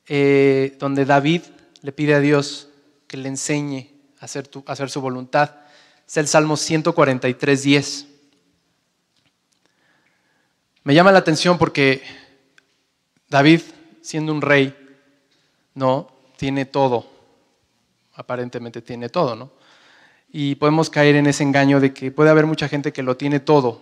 eh, 0.08 0.76
donde 0.80 1.06
David 1.06 1.44
le 1.84 1.92
pide 1.92 2.16
a 2.16 2.20
Dios 2.20 2.68
que 3.06 3.16
le 3.16 3.30
enseñe 3.30 3.92
a 4.20 4.26
hacer, 4.26 4.50
hacer 4.66 4.90
su 4.90 5.02
voluntad. 5.02 5.52
Es 6.08 6.18
el 6.18 6.28
Salmo 6.28 6.58
143, 6.58 7.62
10. 7.62 8.08
Me 10.84 10.96
llama 10.96 11.12
la 11.12 11.20
atención 11.20 11.60
porque 11.60 12.02
David, 13.30 13.62
siendo 14.02 14.34
un 14.34 14.42
rey, 14.42 14.76
no 15.76 16.12
tiene 16.38 16.66
todo, 16.66 17.06
aparentemente 18.16 18.82
tiene 18.82 19.10
todo, 19.10 19.36
¿no? 19.36 19.52
Y 20.32 20.56
podemos 20.56 20.90
caer 20.90 21.18
en 21.18 21.28
ese 21.28 21.44
engaño 21.44 21.80
de 21.80 21.94
que 21.94 22.10
puede 22.10 22.32
haber 22.32 22.48
mucha 22.48 22.68
gente 22.68 22.92
que 22.92 23.04
lo 23.04 23.16
tiene 23.16 23.40
todo, 23.40 23.80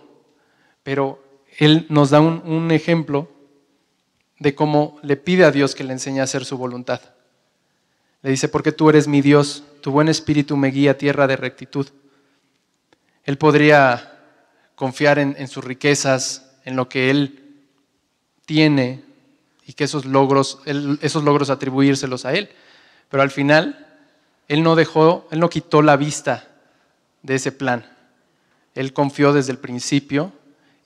pero 0.82 1.29
él 1.58 1.86
nos 1.88 2.10
da 2.10 2.20
un, 2.20 2.70
ejemplo 2.70 3.28
de 4.38 4.54
cómo 4.54 4.98
le 5.02 5.16
pide 5.16 5.44
a 5.44 5.50
Dios 5.50 5.74
que 5.74 5.84
le 5.84 5.92
enseñe 5.92 6.20
a 6.20 6.24
hacer 6.24 6.44
su 6.44 6.56
voluntad. 6.56 7.00
Le 8.22 8.30
dice, 8.30 8.48
porque 8.48 8.72
tú 8.72 8.88
eres 8.88 9.08
mi 9.08 9.20
Dios, 9.20 9.64
tu 9.80 9.90
buen 9.90 10.08
espíritu 10.08 10.56
me 10.56 10.68
guía 10.68 10.98
tierra 10.98 11.26
de 11.26 11.36
rectitud. 11.36 11.88
Él 13.24 13.38
podría 13.38 14.18
confiar 14.74 15.18
en, 15.18 15.48
sus 15.48 15.64
riquezas, 15.64 16.50
en 16.64 16.76
lo 16.76 16.88
que 16.88 17.10
él 17.10 17.44
tiene 18.46 19.02
y 19.66 19.74
que 19.74 19.84
esos 19.84 20.04
logros, 20.04 20.60
esos 20.64 21.22
logros 21.22 21.50
atribuírselos 21.50 22.24
a 22.24 22.32
él. 22.34 22.50
Pero 23.10 23.22
al 23.22 23.30
final, 23.30 23.86
él 24.48 24.62
no 24.62 24.76
dejó, 24.76 25.28
él 25.30 25.40
no 25.40 25.50
quitó 25.50 25.82
la 25.82 25.96
vista 25.96 26.48
de 27.22 27.34
ese 27.34 27.52
plan. 27.52 27.86
Él 28.74 28.92
confió 28.92 29.32
desde 29.32 29.52
el 29.52 29.58
principio 29.58 30.32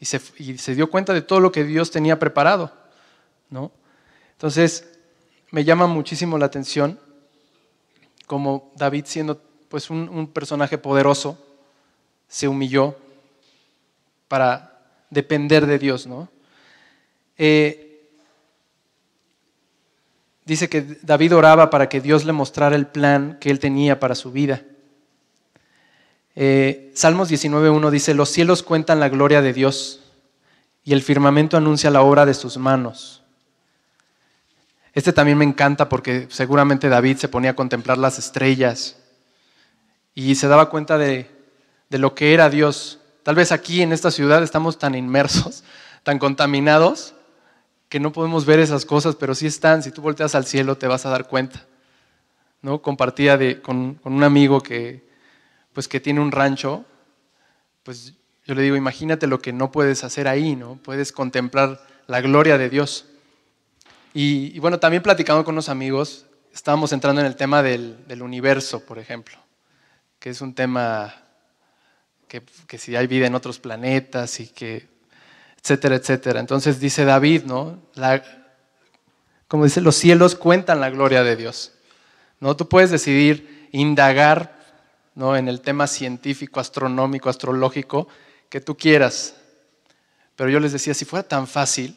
y 0.01 0.07
se, 0.07 0.75
dio 0.75 0.91
cuenta 0.91 1.13
de 1.15 1.23
todo 1.23 1.41
lo 1.41 1.53
que 1.53 1.65
Dios 1.65 1.91
tenía 1.91 2.19
preparado. 2.19 2.73
¿no? 3.51 3.73
Entonces, 4.33 4.87
me 5.51 5.65
llama 5.65 5.87
muchísimo 5.87 6.37
la 6.39 6.47
atención 6.47 6.99
como 8.27 8.73
David 8.77 9.05
siendo 9.07 9.41
pues 9.69 9.91
un, 9.91 10.31
personaje 10.33 10.79
poderoso, 10.79 11.39
se 12.29 12.49
humilló 12.49 12.97
para 14.29 14.81
depender 15.11 15.67
de 15.67 15.79
Dios, 15.79 16.07
¿no? 16.07 16.29
Eh, 17.37 18.09
dice 20.45 20.69
que 20.69 20.83
David 21.03 21.35
oraba 21.35 21.71
para 21.71 21.89
que 21.89 22.01
Dios 22.01 22.25
le 22.25 22.33
mostrara 22.33 22.77
el 22.77 22.87
plan 22.87 23.39
que 23.41 23.51
él 23.51 23.59
tenía 23.59 23.99
para 24.01 24.15
su 24.15 24.31
vida. 24.33 24.63
Eh, 26.37 26.93
Salmos 26.95 27.31
19.1 27.31 27.91
dice, 27.91 28.15
los 28.15 28.29
cielos 28.29 28.63
cuentan 28.63 29.01
la 29.01 29.09
gloria 29.09 29.41
de 29.41 29.53
Dios 29.53 30.01
y 30.85 30.93
el 30.93 31.03
firmamento 31.03 31.57
anuncia 31.57 31.91
la 31.91 32.03
obra 32.03 32.27
de 32.27 32.35
sus 32.35 32.57
manos. 32.57 33.23
Este 34.93 35.13
también 35.13 35.39
me 35.39 35.45
encanta 35.45 35.89
porque 35.89 36.27
seguramente 36.31 36.89
David 36.89 37.17
se 37.17 37.29
ponía 37.29 37.51
a 37.51 37.57
contemplar 37.57 37.99
las 37.99 38.19
estrellas 38.19 38.97
y 40.15 40.35
se 40.37 40.47
daba 40.47 40.71
cuenta 40.71 40.99
de, 40.99 41.31
de 41.91 41.99
lo 41.99 42.15
que 42.15 42.35
era 42.35 42.51
Dios. 42.51 43.01
Tal 43.23 43.35
vez 43.35 43.51
aquí 43.51 43.83
en 43.83 43.93
esta 43.93 44.11
ciudad 44.11 44.43
estamos 44.43 44.79
tan 44.79 44.95
inmersos, 44.95 45.65
tan 46.03 46.19
contaminados, 46.19 47.15
que 47.89 48.01
no 48.01 48.13
podemos 48.13 48.45
ver 48.45 48.59
esas 48.61 48.85
cosas, 48.85 49.15
pero 49.17 49.35
sí 49.35 49.47
están. 49.47 49.83
Si 49.83 49.91
tú 49.91 50.03
volteas 50.03 50.35
al 50.35 50.47
cielo 50.47 50.77
te 50.77 50.87
vas 50.87 51.07
a 51.07 51.11
dar 51.11 51.29
cuenta. 51.29 51.65
¿no? 52.63 52.83
Compartía 52.83 53.37
de, 53.37 53.61
con, 53.61 53.95
con, 53.95 54.15
un 54.15 54.25
amigo 54.25 54.61
que, 54.61 55.04
pues 55.75 55.89
que 55.89 56.01
tiene 56.01 56.21
un 56.21 56.33
rancho, 56.33 56.85
pues 57.83 58.15
yo 58.47 58.55
le 58.55 58.63
digo, 58.63 58.77
imagínate 58.77 59.27
lo 59.27 59.41
que 59.41 59.53
no 59.53 59.71
puedes 59.71 60.05
hacer 60.05 60.29
ahí, 60.29 60.57
¿no? 60.57 60.77
Puedes 60.77 61.13
contemplar 61.13 61.85
la 62.07 62.21
gloria 62.21 62.57
de 62.57 62.71
Dios. 62.71 63.07
Y, 64.15 64.59
bueno, 64.61 64.79
también 64.79 65.03
platicando 65.03 65.45
con 65.45 65.55
unos 65.55 65.69
amigos, 65.69 66.27
estábamos 66.53 66.93
entrando 66.93 67.21
en 67.21 67.27
el 67.27 67.35
tema 67.35 67.63
del, 67.63 68.23
universo, 68.23 68.85
por 68.87 68.99
ejemplo, 68.99 69.37
que 70.21 70.31
es 70.31 70.41
un 70.41 70.55
tema 70.55 71.15
que, 72.29 72.79
si 72.79 72.95
hay 72.95 73.07
vida 73.07 73.27
en 73.27 73.35
otros 73.35 73.59
planetas 73.59 74.39
y 74.39 74.47
que, 74.47 74.87
etcétera, 75.61 75.97
etcétera. 75.97 76.39
Entonces 76.39 76.79
dice 76.79 77.05
David, 77.05 77.45
¿no? 77.45 77.83
Como 79.49 79.65
dice, 79.65 79.81
los 79.81 79.97
cielos 79.97 80.37
cuentan 80.37 80.81
la 80.81 80.91
gloria 80.91 81.25
de 81.25 81.35
Dios. 81.37 81.73
¿no? 82.41 82.57
Tú 82.57 82.69
puedes 82.69 82.91
decidir 82.91 83.69
indagar 83.73 84.64
¿no? 85.15 85.37
en 85.37 85.49
el 85.49 85.61
tema 85.61 85.87
científico, 85.87 86.61
astronómico, 86.61 87.29
astrológico, 87.29 88.09
que 88.49 88.61
tú 88.61 88.77
quieras. 88.77 89.37
Pero 90.37 90.51
yo 90.51 90.61
les 90.61 90.73
decía, 90.73 90.95
si 90.95 91.05
fuera 91.05 91.27
tan 91.27 91.47
fácil 91.47 91.97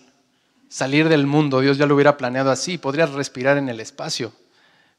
salir 0.69 1.09
del 1.09 1.25
mundo, 1.25 1.61
Dios 1.61 1.77
ya 1.77 1.85
lo 1.85 1.95
hubiera 1.95 2.17
planeado 2.17 2.51
así, 2.51 2.77
podrías 2.77 3.11
respirar 3.11 3.57
en 3.57 3.69
el 3.69 3.79
espacio, 3.79 4.33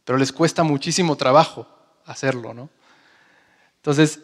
pero 0.04 0.18
les 0.18 0.32
cuesta 0.32 0.62
muchísimo 0.62 1.16
trabajo 1.16 1.68
hacerlo, 2.04 2.54
¿no? 2.54 2.70
Entonces, 3.76 4.20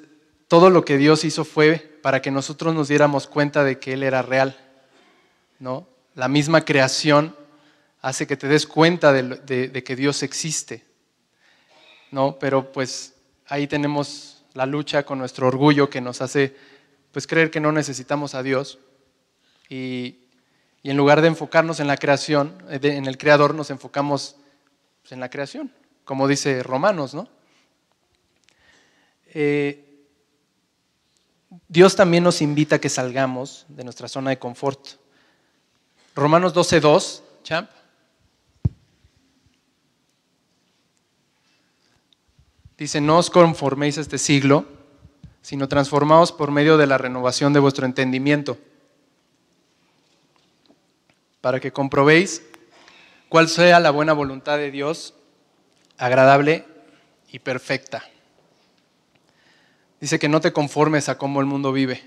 todo 0.49 0.71
lo 0.71 0.85
que 0.85 0.97
Dios 0.97 1.25
hizo 1.25 1.45
fue 1.45 1.99
para 2.03 2.21
que 2.21 2.31
nosotros 2.31 2.75
nos 2.75 2.89
diéramos 2.89 3.27
cuenta 3.27 3.63
de 3.63 3.79
que 3.79 3.93
Él 3.93 4.03
era 4.03 4.23
real, 4.23 4.59
¿no? 5.59 5.87
La 6.15 6.29
misma 6.29 6.65
creación 6.65 7.37
hace 8.01 8.27
que 8.27 8.37
te 8.37 8.49
des 8.49 8.67
cuenta 8.67 9.13
de, 9.13 9.69
de 9.69 9.85
que 9.85 9.97
Dios 9.97 10.23
existe, 10.23 10.85
¿no? 12.11 12.39
Pero 12.39 12.73
pues 12.73 13.14
ahí 13.47 13.67
tenemos 13.67 14.45
la 14.55 14.67
lucha 14.67 15.05
con 15.05 15.19
nuestro 15.19 15.49
orgullo 15.49 15.91
que 15.91 16.01
nos 16.01 16.23
hace 16.23 16.57
pues 17.13 17.27
creer 17.27 17.51
que 17.51 17.61
no 17.61 17.73
necesitamos 17.73 18.35
a 18.35 18.43
Dios 18.43 18.79
y, 19.69 20.19
en 20.83 20.97
lugar 20.97 21.23
de 21.23 21.29
enfocarnos 21.29 21.81
en 21.81 21.87
la 21.87 21.97
creación, 21.97 22.63
eh, 22.69 22.79
en 22.83 23.07
el 23.07 23.17
creador, 23.17 23.55
nos 23.55 23.71
enfocamos 23.71 24.37
pues, 25.01 25.13
en 25.13 25.21
la 25.21 25.31
creación, 25.31 25.73
como 26.05 26.29
dice 26.29 26.63
Romanos, 26.63 27.15
¿no? 27.15 27.29
Eh, 29.33 29.81
Dios 31.69 31.97
también 31.97 32.23
nos 32.23 32.43
invita 32.43 32.77
a 32.77 32.79
que 32.81 32.89
salgamos 32.89 33.65
de 33.69 33.85
nuestra 33.85 34.09
zona 34.09 34.31
de 34.31 34.39
confort. 34.39 34.87
Romanos 36.15 36.55
12.2, 36.55 37.23
champ. 37.43 37.71
Dice, 42.77 43.01
no 43.01 43.19
os 43.19 43.31
conforméis 43.31 43.99
a 43.99 44.01
este 44.01 44.19
siglo, 44.19 44.67
sino 45.43 45.69
transformaos 45.69 46.33
por 46.33 46.51
medio 46.51 46.77
de 46.77 46.87
la 46.87 46.99
renovación 46.99 47.53
de 47.53 47.61
vuestro 47.61 47.87
entendimiento, 47.87 48.59
para 51.41 51.61
que 51.61 51.73
comprobéis 51.73 52.43
cuál 53.29 53.49
sea 53.49 53.79
la 53.79 53.91
buena 53.91 54.13
voluntad 54.13 54.57
de 54.57 54.71
Dios, 54.71 55.15
agradable 55.99 56.65
y 57.31 57.41
perfecta. 57.41 58.03
Dice 60.01 60.19
que 60.19 60.29
no 60.29 60.41
te 60.41 60.53
conformes 60.53 61.09
a 61.09 61.19
cómo 61.19 61.41
el 61.41 61.47
mundo 61.47 61.73
vive. 61.73 62.03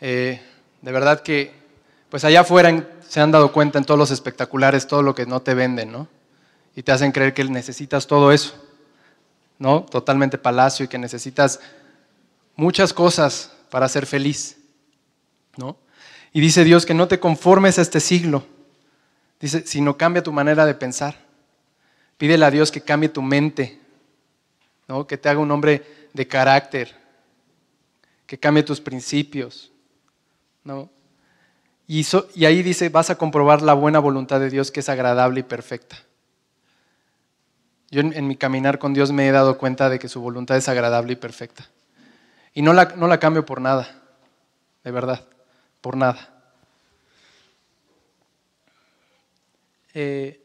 Eh, 0.00 0.40
de 0.80 0.92
verdad 0.92 1.20
que, 1.20 1.52
pues 2.08 2.24
allá 2.24 2.40
afuera 2.40 2.88
se 3.06 3.20
han 3.20 3.32
dado 3.32 3.52
cuenta 3.52 3.78
en 3.78 3.84
todos 3.84 3.98
los 3.98 4.10
espectaculares, 4.10 4.86
todo 4.86 5.02
lo 5.02 5.14
que 5.14 5.26
no 5.26 5.40
te 5.42 5.54
venden, 5.54 5.92
¿no? 5.92 6.08
Y 6.74 6.82
te 6.82 6.92
hacen 6.92 7.12
creer 7.12 7.34
que 7.34 7.44
necesitas 7.44 8.06
todo 8.06 8.32
eso, 8.32 8.67
¿no? 9.58 9.82
Totalmente 9.84 10.38
palacio 10.38 10.84
y 10.84 10.88
que 10.88 10.98
necesitas 10.98 11.60
muchas 12.56 12.92
cosas 12.92 13.52
para 13.70 13.88
ser 13.88 14.06
feliz, 14.06 14.58
¿no? 15.56 15.76
Y 16.32 16.40
dice 16.40 16.64
Dios 16.64 16.86
que 16.86 16.94
no 16.94 17.08
te 17.08 17.20
conformes 17.20 17.78
a 17.78 17.82
este 17.82 18.00
siglo, 18.00 18.46
dice, 19.40 19.66
sino 19.66 19.96
cambia 19.96 20.22
tu 20.22 20.32
manera 20.32 20.66
de 20.66 20.74
pensar. 20.74 21.16
Pídele 22.16 22.44
a 22.44 22.50
Dios 22.50 22.70
que 22.70 22.80
cambie 22.80 23.08
tu 23.08 23.22
mente, 23.22 23.80
¿no? 24.88 25.06
que 25.06 25.16
te 25.16 25.28
haga 25.28 25.40
un 25.40 25.50
hombre 25.50 26.08
de 26.12 26.26
carácter, 26.26 26.94
que 28.26 28.38
cambie 28.38 28.62
tus 28.62 28.80
principios. 28.80 29.72
¿no? 30.64 30.90
Y, 31.86 32.06
y 32.34 32.44
ahí 32.44 32.62
dice, 32.62 32.88
vas 32.88 33.10
a 33.10 33.16
comprobar 33.16 33.62
la 33.62 33.74
buena 33.74 34.00
voluntad 34.00 34.40
de 34.40 34.50
Dios 34.50 34.70
que 34.70 34.80
es 34.80 34.88
agradable 34.88 35.40
y 35.40 35.44
perfecta. 35.44 35.96
Yo 37.90 38.00
en, 38.00 38.26
mi 38.26 38.36
caminar 38.36 38.78
con 38.78 38.92
Dios 38.92 39.12
me 39.12 39.28
he 39.28 39.32
dado 39.32 39.56
cuenta 39.56 39.88
de 39.88 39.98
que 39.98 40.08
su 40.08 40.20
voluntad 40.20 40.56
es 40.56 40.68
agradable 40.68 41.14
y 41.14 41.16
perfecta. 41.16 41.66
Y 42.52 42.62
no 42.62 42.72
la, 42.72 42.92
no 42.96 43.06
la 43.06 43.18
cambio 43.18 43.46
por 43.46 43.60
nada, 43.60 44.02
de 44.84 44.90
verdad, 44.90 45.24
por 45.80 45.96
nada. 45.96 46.34
Eh, 49.94 50.44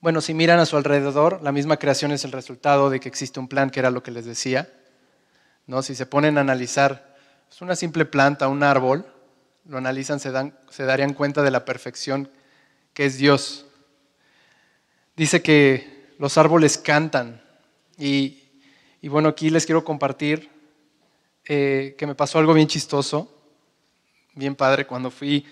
bueno, 0.00 0.20
si 0.20 0.34
miran 0.34 0.60
a 0.60 0.66
su 0.66 0.76
alrededor, 0.76 1.42
la 1.42 1.50
misma 1.50 1.78
creación 1.78 2.12
es 2.12 2.24
el 2.24 2.32
resultado 2.32 2.90
de 2.90 3.00
que 3.00 3.08
existe 3.08 3.40
un 3.40 3.48
plan, 3.48 3.70
que 3.70 3.80
era 3.80 3.90
lo 3.90 4.02
que 4.02 4.10
les 4.10 4.26
decía. 4.26 4.68
¿no? 5.66 5.82
Si 5.82 5.94
se 5.94 6.06
ponen 6.06 6.38
a 6.38 6.42
analizar, 6.42 7.16
es 7.50 7.60
una 7.62 7.74
simple 7.74 8.04
planta, 8.04 8.48
un 8.48 8.62
árbol, 8.62 9.06
lo 9.66 9.78
analizan, 9.78 10.20
se, 10.20 10.30
dan, 10.30 10.54
se 10.70 10.84
darían 10.84 11.14
cuenta 11.14 11.42
de 11.42 11.50
la 11.50 11.64
perfección 11.64 12.28
que 12.92 13.06
es 13.06 13.16
Dios. 13.16 13.66
Dice 15.16 15.42
que 15.42 16.14
los 16.18 16.38
árboles 16.38 16.78
cantan. 16.78 17.42
Y, 17.98 18.38
bueno, 19.02 19.28
aquí 19.28 19.50
les 19.50 19.66
quiero 19.66 19.84
compartir 19.84 20.50
eh, 21.46 21.94
que 21.98 22.06
me 22.06 22.14
pasó 22.14 22.38
algo 22.38 22.54
bien 22.54 22.68
chistoso, 22.68 23.30
bien 24.34 24.54
padre, 24.54 24.86
cuando 24.86 25.10
fui 25.10 25.46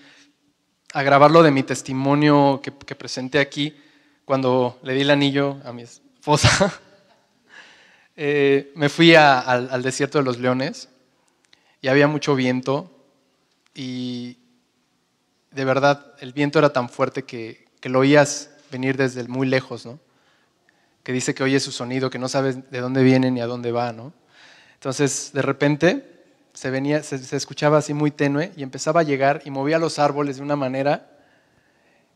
a 0.95 1.03
grabarlo 1.03 1.43
de 1.43 1.51
mi 1.51 1.63
testimonio 1.63 2.61
que, 2.63 2.73
que 2.73 2.95
presenté 2.95 3.39
aquí 3.39 3.77
cuando 4.25 4.79
le 4.83 4.95
di 4.95 5.03
el 5.03 5.11
anillo 5.11 5.61
a 5.65 5.73
mi 5.73 5.83
esposa, 5.83 6.73
eh, 8.17 8.73
me 8.75 8.89
fui 8.89 9.15
al, 9.15 9.83
desierto 9.83 10.19
de 10.19 10.25
los 10.25 10.39
leones 10.39 10.89
y 11.81 11.89
había 11.89 12.07
mucho 12.07 12.35
viento 12.35 12.91
y 13.75 14.39
de 15.51 15.65
verdad 15.65 16.15
el 16.21 16.33
viento 16.33 16.59
era 16.59 16.73
tan 16.73 16.89
fuerte 16.89 17.25
que, 17.25 17.67
lo 17.83 17.99
oías 17.99 18.52
venir 18.73 18.97
desde 18.97 19.23
muy 19.29 19.47
lejos, 19.47 19.87
¿no? 19.87 20.01
Que 21.05 21.13
dice 21.13 21.35
que 21.35 21.45
oye 21.45 21.61
su 21.61 21.71
sonido, 21.71 22.11
que 22.11 22.19
no 22.19 22.29
sabes 22.29 22.69
de 22.71 22.81
dónde 22.81 23.05
viene 23.05 23.31
ni 23.31 23.41
a 23.41 23.47
dónde 23.47 23.71
va, 23.71 23.93
¿no? 23.93 24.13
Entonces, 24.75 25.31
de 25.33 25.43
repente, 25.43 26.25
se, 26.53 26.71
venía, 26.71 27.05
se, 27.05 27.19
se 27.19 27.37
escuchaba 27.37 27.79
así 27.79 27.95
muy 27.95 28.11
tenue 28.11 28.51
y 28.57 28.65
empezaba 28.65 29.01
a 29.01 29.05
llegar 29.05 29.43
y 29.45 29.51
movía 29.51 29.79
los 29.79 30.01
árboles 30.01 30.39
de 30.39 30.43
una 30.43 30.57
manera 30.57 31.09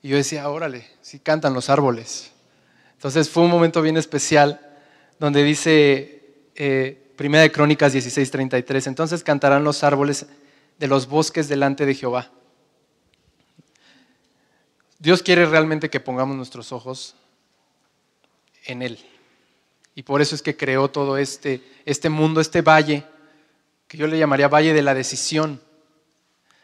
y 0.03 0.09
yo 0.09 0.17
decía, 0.17 0.49
órale, 0.49 0.87
sí 1.01 1.19
cantan 1.19 1.55
los 1.55 1.71
árboles. 1.71 2.33
Entonces 2.95 3.29
fue 3.29 3.45
un 3.45 3.51
momento 3.51 3.83
bien 3.83 3.97
especial 3.97 4.61
donde 5.19 5.43
dice 5.43 6.23
eh, 6.55 7.13
Primera 7.17 7.43
de 7.43 7.53
Crónicas 7.53 7.95
16:33, 7.95 8.87
entonces 8.87 9.23
cantarán 9.25 9.65
los 9.65 9.83
árboles 9.85 10.27
de 10.79 10.87
los 10.87 11.09
bosques 11.09 11.49
delante 11.49 11.87
de 11.87 11.95
Jehová. 11.95 12.31
Dios 15.07 15.23
quiere 15.23 15.47
realmente 15.47 15.89
que 15.89 16.01
pongamos 16.01 16.37
nuestros 16.37 16.73
ojos 16.73 17.15
en 18.65 18.83
Él. 18.83 18.99
Y 19.95 20.03
por 20.03 20.21
eso 20.21 20.35
es 20.35 20.43
que 20.43 20.57
creó 20.57 20.89
todo 20.89 21.17
este, 21.17 21.63
este 21.85 22.09
mundo, 22.09 22.41
este 22.41 22.61
valle, 22.61 23.05
que 23.87 23.97
yo 23.97 24.09
le 24.09 24.19
llamaría 24.19 24.49
valle 24.49 24.73
de 24.73 24.83
la 24.83 24.95
decisión. 24.95 25.61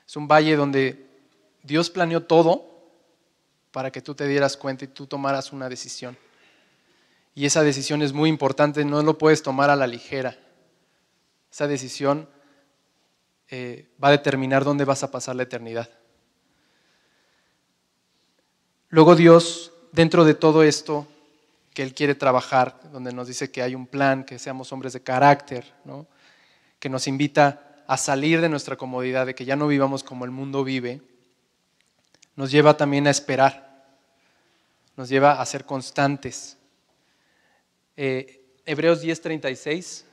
Es 0.04 0.16
un 0.16 0.26
valle 0.26 0.56
donde 0.56 1.06
Dios 1.62 1.88
planeó 1.88 2.24
todo 2.24 2.68
para 3.70 3.92
que 3.92 4.02
tú 4.02 4.16
te 4.16 4.26
dieras 4.26 4.56
cuenta 4.56 4.86
y 4.86 4.88
tú 4.88 5.06
tomaras 5.06 5.52
una 5.52 5.68
decisión. 5.68 6.18
Y 7.36 7.46
esa 7.46 7.62
decisión 7.62 8.02
es 8.02 8.12
muy 8.12 8.28
importante, 8.28 8.84
no 8.84 9.04
lo 9.04 9.18
puedes 9.18 9.44
tomar 9.44 9.70
a 9.70 9.76
la 9.76 9.86
ligera. 9.86 10.36
Esa 11.52 11.68
decisión 11.68 12.28
eh, 13.50 13.88
va 14.02 14.08
a 14.08 14.10
determinar 14.10 14.64
dónde 14.64 14.84
vas 14.84 15.04
a 15.04 15.12
pasar 15.12 15.36
la 15.36 15.44
eternidad. 15.44 15.88
Luego 18.92 19.16
Dios, 19.16 19.72
dentro 19.92 20.22
de 20.26 20.34
todo 20.34 20.62
esto 20.62 21.08
que 21.72 21.82
Él 21.82 21.94
quiere 21.94 22.14
trabajar, 22.14 22.78
donde 22.92 23.10
nos 23.10 23.26
dice 23.26 23.50
que 23.50 23.62
hay 23.62 23.74
un 23.74 23.86
plan, 23.86 24.22
que 24.22 24.38
seamos 24.38 24.70
hombres 24.70 24.92
de 24.92 25.00
carácter, 25.00 25.64
que 26.78 26.90
nos 26.90 27.06
invita 27.08 27.84
a 27.86 27.96
salir 27.96 28.42
de 28.42 28.50
nuestra 28.50 28.76
comodidad, 28.76 29.24
de 29.24 29.34
que 29.34 29.46
ya 29.46 29.56
no 29.56 29.66
vivamos 29.66 30.04
como 30.04 30.26
el 30.26 30.30
mundo 30.30 30.62
vive, 30.62 31.00
nos 32.36 32.50
lleva 32.50 32.76
también 32.76 33.06
a 33.06 33.10
esperar, 33.10 33.82
nos 34.94 35.08
lleva 35.08 35.40
a 35.40 35.46
ser 35.46 35.64
constantes. 35.64 36.58
Eh, 37.96 38.44
Hebreos 38.66 39.00
10:36, 39.00 40.04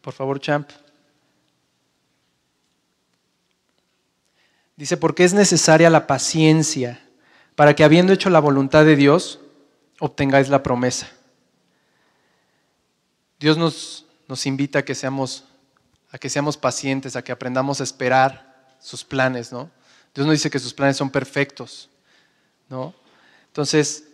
por 0.00 0.14
favor, 0.14 0.40
Champ. 0.40 0.68
Dice, 4.74 4.96
porque 4.96 5.22
es 5.22 5.32
necesaria 5.32 5.88
la 5.90 6.08
paciencia 6.08 7.00
para 7.60 7.76
que 7.76 7.84
habiendo 7.84 8.14
hecho 8.14 8.30
la 8.30 8.40
voluntad 8.40 8.86
de 8.86 8.96
Dios, 8.96 9.38
obtengáis 9.98 10.48
la 10.48 10.62
promesa. 10.62 11.10
Dios 13.38 13.58
nos, 13.58 14.06
nos 14.28 14.46
invita 14.46 14.78
a 14.78 14.82
que, 14.82 14.94
seamos, 14.94 15.44
a 16.10 16.16
que 16.16 16.30
seamos 16.30 16.56
pacientes, 16.56 17.16
a 17.16 17.22
que 17.22 17.32
aprendamos 17.32 17.82
a 17.82 17.84
esperar 17.84 18.74
sus 18.80 19.04
planes, 19.04 19.52
¿no? 19.52 19.70
Dios 20.14 20.26
no 20.26 20.32
dice 20.32 20.48
que 20.48 20.58
sus 20.58 20.72
planes 20.72 20.96
son 20.96 21.10
perfectos, 21.10 21.90
¿no? 22.70 22.94
Entonces, 23.48 24.04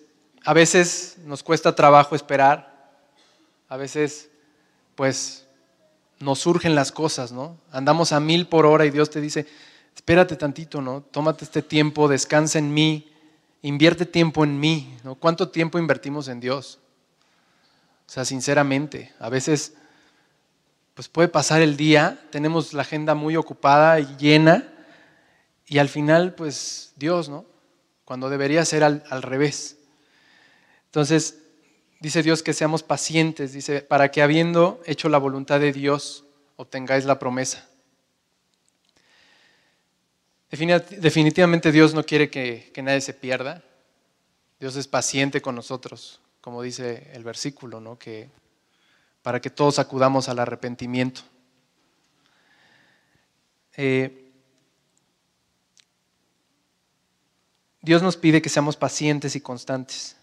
a 0.45 0.53
veces 0.53 1.15
nos 1.25 1.45
cuesta 1.45 1.73
trabajo 1.73 2.17
esperar, 2.17 2.99
a 3.69 3.77
veces, 3.77 4.29
pues, 4.97 5.47
nos 6.19 6.41
surgen 6.41 6.75
las 6.75 6.91
cosas, 6.91 7.31
¿no? 7.31 7.57
Andamos 7.71 8.11
a 8.11 8.19
mil 8.19 8.49
por 8.49 8.67
hora 8.67 8.87
y 8.87 8.91
Dios 8.91 9.09
te 9.09 9.21
dice, 9.21 9.47
espérate 9.95 10.35
tantito, 10.35 10.83
¿no? 10.83 11.03
Tómate 11.03 11.45
este 11.45 11.63
tiempo, 11.63 12.09
descansa 12.09 12.59
en 12.59 12.75
mí, 12.75 13.13
invierte 13.67 14.07
tiempo 14.07 14.45
en 14.45 14.61
mí, 14.61 14.97
¿no? 15.03 15.17
¿Cuánto 15.17 15.49
tiempo 15.49 15.79
invertimos 15.79 16.29
en 16.29 16.39
Dios? 16.39 16.79
O 18.07 18.11
sea, 18.11 18.25
sinceramente, 18.25 19.13
a 19.19 19.29
veces, 19.29 19.75
pues 20.95 21.09
puede 21.09 21.27
pasar 21.27 21.61
el 21.61 21.77
día, 21.77 22.21
tenemos 22.31 22.73
la 22.73 22.83
agenda 22.83 23.17
muy 23.17 23.35
ocupada 23.35 23.99
y 23.99 24.17
llena, 24.19 24.73
y 25.67 25.79
al 25.79 25.89
final, 25.89 26.35
pues 26.35 26.93
Dios, 26.95 27.29
¿no? 27.29 27.45
Cuando 28.05 28.31
debería 28.31 28.65
ser 28.65 28.85
al, 28.85 29.03
revés. 29.23 29.79
Entonces, 30.85 31.39
dice 31.99 32.23
Dios 32.23 32.45
que 32.45 32.53
seamos 32.53 32.85
pacientes, 32.85 33.53
dice, 33.53 33.81
para 33.83 34.13
que 34.13 34.23
habiendo 34.23 34.81
hecho 34.87 35.09
la 35.09 35.19
voluntad 35.19 35.59
de 35.59 35.73
Dios, 35.73 36.25
obtengáis 36.55 37.05
la 37.05 37.19
promesa. 37.19 37.69
Definitivamente 40.51 41.73
Dios 41.73 41.93
no 41.95 42.05
quiere 42.05 42.31
que, 42.31 42.73
nadie 42.83 43.01
se 43.01 43.15
pierda. 43.15 43.63
Dios 44.61 44.77
es 44.77 44.87
paciente 44.87 45.43
con 45.43 45.55
nosotros, 45.55 46.21
como 46.41 46.63
dice 46.63 47.11
el 47.13 47.25
versículo, 47.25 47.81
¿no? 47.81 47.99
Que 47.99 48.31
para 49.23 49.41
que 49.41 49.51
todos 49.51 49.79
acudamos 49.79 50.29
al 50.29 50.39
arrepentimiento. 50.39 51.23
Eh, 53.77 54.31
Dios 57.83 58.03
nos 58.03 58.17
pide 58.17 58.41
que 58.41 58.49
seamos 58.49 58.77
pacientes 58.77 59.37
y 59.37 59.41
constantes. 59.41 60.17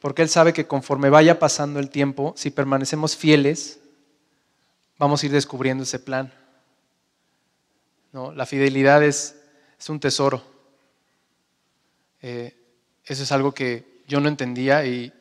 Porque 0.00 0.22
Él 0.22 0.30
sabe 0.30 0.52
que 0.52 0.66
conforme 0.66 1.10
vaya 1.10 1.38
pasando 1.38 1.78
el 1.78 1.90
tiempo, 1.90 2.32
si 2.36 2.50
permanecemos 2.50 3.16
fieles, 3.16 3.80
vamos 4.98 5.22
a 5.22 5.26
ir 5.26 5.32
descubriendo 5.32 5.84
ese 5.84 5.98
plan. 5.98 6.32
¿No? 8.12 8.32
La 8.32 8.46
fidelidad 8.46 9.02
es, 9.04 9.36
es 9.78 9.88
un 9.88 10.00
tesoro. 10.00 10.42
Eh, 12.22 12.54
eso 13.04 13.22
es 13.22 13.32
algo 13.32 13.52
que 13.52 14.02
yo 14.06 14.20
no 14.20 14.28
entendía 14.28 14.84
y, 14.84 15.12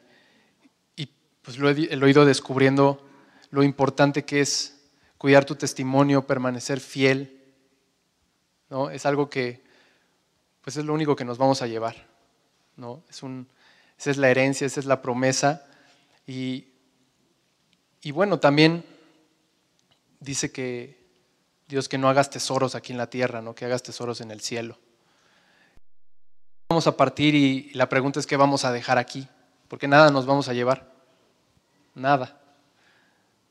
pues 1.42 1.58
lo 1.58 1.70
he, 1.70 1.96
lo 1.96 2.06
he 2.06 2.12
ido 2.12 2.26
descubriendo 2.26 3.04
lo 3.50 3.64
importante 3.64 4.26
que 4.26 4.42
es 4.42 4.80
cuidar 5.18 5.46
tu 5.46 5.56
testimonio, 5.56 6.28
permanecer 6.28 6.80
fiel. 6.80 7.42
¿no? 8.70 8.90
Es 8.92 9.06
algo 9.06 9.30
que, 9.30 9.64
pues 10.62 10.78
es 10.78 10.86
lo 10.86 10.94
único 10.94 11.16
que 11.16 11.26
nos 11.26 11.38
vamos 11.38 11.62
a 11.62 11.68
llevar. 11.68 11.96
¿no? 12.76 13.04
Es, 13.10 13.24
un, 13.24 13.48
esa 13.98 14.12
es 14.12 14.18
la 14.18 14.30
herencia, 14.30 14.68
esa 14.68 14.80
es 14.80 14.86
la 14.86 15.02
promesa. 15.02 15.66
Y, 16.28 16.68
y 18.02 18.12
bueno, 18.12 18.40
también 18.40 18.86
dice 20.20 20.52
que 20.52 20.99
Dios 21.70 21.88
que 21.88 22.00
no 22.00 22.10
hagas 22.10 22.32
tesoros 22.32 22.74
aquí 22.74 22.92
en 22.94 22.98
la 22.98 23.12
tierra, 23.12 23.44
no 23.44 23.54
que 23.54 23.64
hagas 23.64 23.84
tesoros 23.84 24.22
en 24.22 24.32
el 24.32 24.42
cielo. 24.42 24.80
Vamos 26.68 26.88
a 26.88 26.98
partir 26.98 27.36
y 27.36 27.72
la 27.76 27.88
pregunta 27.88 28.20
es 28.20 28.26
qué 28.26 28.38
vamos 28.38 28.66
a 28.66 28.72
dejar 28.72 28.98
aquí, 28.98 29.28
porque 29.68 29.88
nada 29.88 30.10
nos 30.10 30.26
vamos 30.26 30.50
a 30.50 30.54
llevar, 30.54 30.92
nada. 31.94 32.42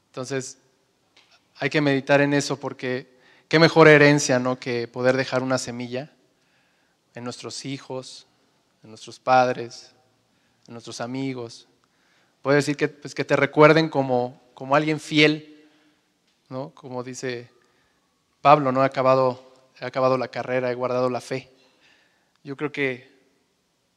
Entonces, 0.07 0.59
hay 1.61 1.70
que 1.70 1.81
meditar 1.81 2.20
en 2.20 2.35
eso 2.35 2.59
porque 2.59 3.09
qué 3.46 3.61
mejor 3.61 3.87
herencia, 3.87 4.40
¿no? 4.40 4.59
que 4.59 4.88
poder 4.88 5.16
dejar 5.16 5.44
una 5.44 5.57
semilla 5.59 6.11
en 7.14 7.22
nuestros 7.22 7.64
hijos, 7.64 8.26
en 8.83 8.90
nuestros 8.90 9.20
padres, 9.20 9.92
en 10.66 10.74
nuestros 10.74 11.00
amigos. 11.00 11.68
Puede 12.42 12.57
decir 12.57 12.76
que, 12.76 12.88
pues, 12.88 13.14
que 13.14 13.24
te 13.24 13.37
recuerden 13.37 13.88
como, 13.88 14.42
como 14.54 14.74
alguien 14.74 14.98
fiel, 14.98 15.68
¿no? 16.48 16.70
Como 16.70 17.04
dice 17.04 17.50
Pablo, 18.40 18.72
¿no? 18.72 18.83
He 18.83 18.87
acabado, 18.87 19.42
he 19.81 19.85
acabado 19.85 20.16
la 20.18 20.29
carrera, 20.29 20.70
he 20.70 20.74
guardado 20.74 21.11
la 21.11 21.20
fe. 21.20 21.51
Yo 22.44 22.57
creo 22.57 22.72
que 22.72 23.18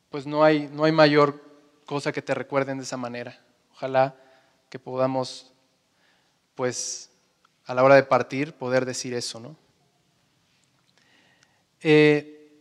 pues 0.09 0.27
no 0.27 0.43
hay, 0.43 0.67
no 0.67 0.83
hay 0.83 0.91
mayor 0.91 1.41
cosa 1.85 2.11
que 2.11 2.21
te 2.21 2.33
recuerden 2.33 2.77
de 2.77 2.83
esa 2.83 2.97
manera. 2.97 3.39
Ojalá 3.73 4.15
que 4.69 4.77
podamos, 4.77 5.51
pues, 6.55 7.09
a 7.65 7.73
la 7.73 7.83
hora 7.83 7.95
de 7.95 8.03
partir, 8.03 8.53
poder 8.53 8.85
decir 8.85 9.13
eso, 9.13 9.39
¿no? 9.39 9.55
Eh, 11.81 12.51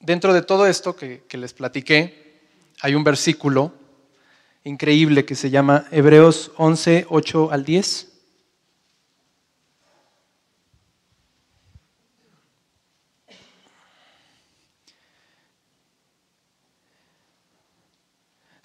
dentro 0.00 0.32
de 0.32 0.42
todo 0.42 0.66
esto 0.66 0.96
que, 0.96 1.24
que 1.28 1.38
les 1.38 1.54
platiqué, 1.54 2.40
hay 2.80 2.94
un 2.94 3.04
versículo 3.04 3.72
increíble 4.64 5.24
que 5.24 5.34
se 5.34 5.50
llama 5.50 5.86
Hebreos 5.90 6.50
11, 6.56 7.06
8 7.08 7.52
al 7.52 7.64
10. 7.64 8.07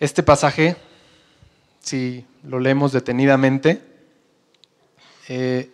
Este 0.00 0.24
pasaje, 0.24 0.76
si 1.78 2.26
lo 2.42 2.58
leemos 2.58 2.90
detenidamente, 2.90 3.80
eh, 5.28 5.70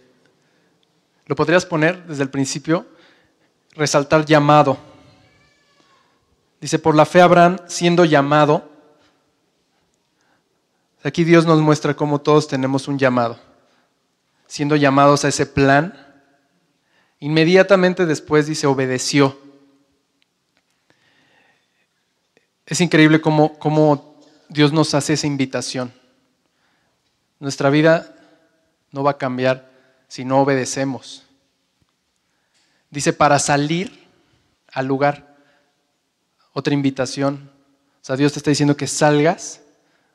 lo 1.25 1.35
podrías 1.35 1.65
poner 1.65 2.05
desde 2.05 2.25
el 2.25 2.29
principio, 2.29 2.87
resaltar 3.73 4.27
llamado. 4.27 4.77
Dice, 6.61 6.79
por 6.79 6.95
la 6.95 7.07
fe 7.07 7.23
Abraham 7.23 7.61
siendo 7.67 8.05
llamado, 8.05 8.71
aquí 11.03 11.25
Dios 11.25 11.47
nos 11.47 11.61
muestra 11.61 11.95
cómo 11.95 12.21
todos 12.21 12.47
tenemos 12.47 12.89
un 12.89 12.99
llamado, 12.99 13.39
siendo 14.47 14.77
llamados 14.77 15.25
a 15.25 15.29
ese 15.29 15.47
plan, 15.47 15.95
inmediatamente 17.21 18.05
después 18.05 18.47
dice, 18.47 18.67
obedeció. 18.67 19.39
Es 22.67 22.83
increíble 22.83 23.21
cómo, 23.21 23.59
cómo 23.59 24.10
Dios 24.51 24.73
nos 24.73 24.95
hace 24.95 25.13
esa 25.13 25.29
invitación. 25.29 25.93
Nuestra 27.39 27.71
vida 27.71 28.13
no 28.91 29.05
va 29.05 29.13
a 29.13 29.19
cambiar 29.19 29.71
si 30.09 30.25
no 30.25 30.41
obedecemos. 30.41 31.23
Dice, 32.91 33.13
para 33.13 33.39
salir 33.39 34.09
al 34.73 34.87
lugar, 34.87 35.37
otra 36.53 36.75
invitación. 36.75 37.49
O 38.03 38.05
sea, 38.05 38.17
Dios 38.17 38.33
te 38.33 38.41
está 38.41 38.51
diciendo 38.51 38.77
que 38.77 38.89
salgas 38.89 39.61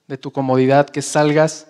de 0.08 0.18
tu 0.18 0.32
comodidad, 0.32 0.90
que 0.90 1.02
salgas 1.02 1.68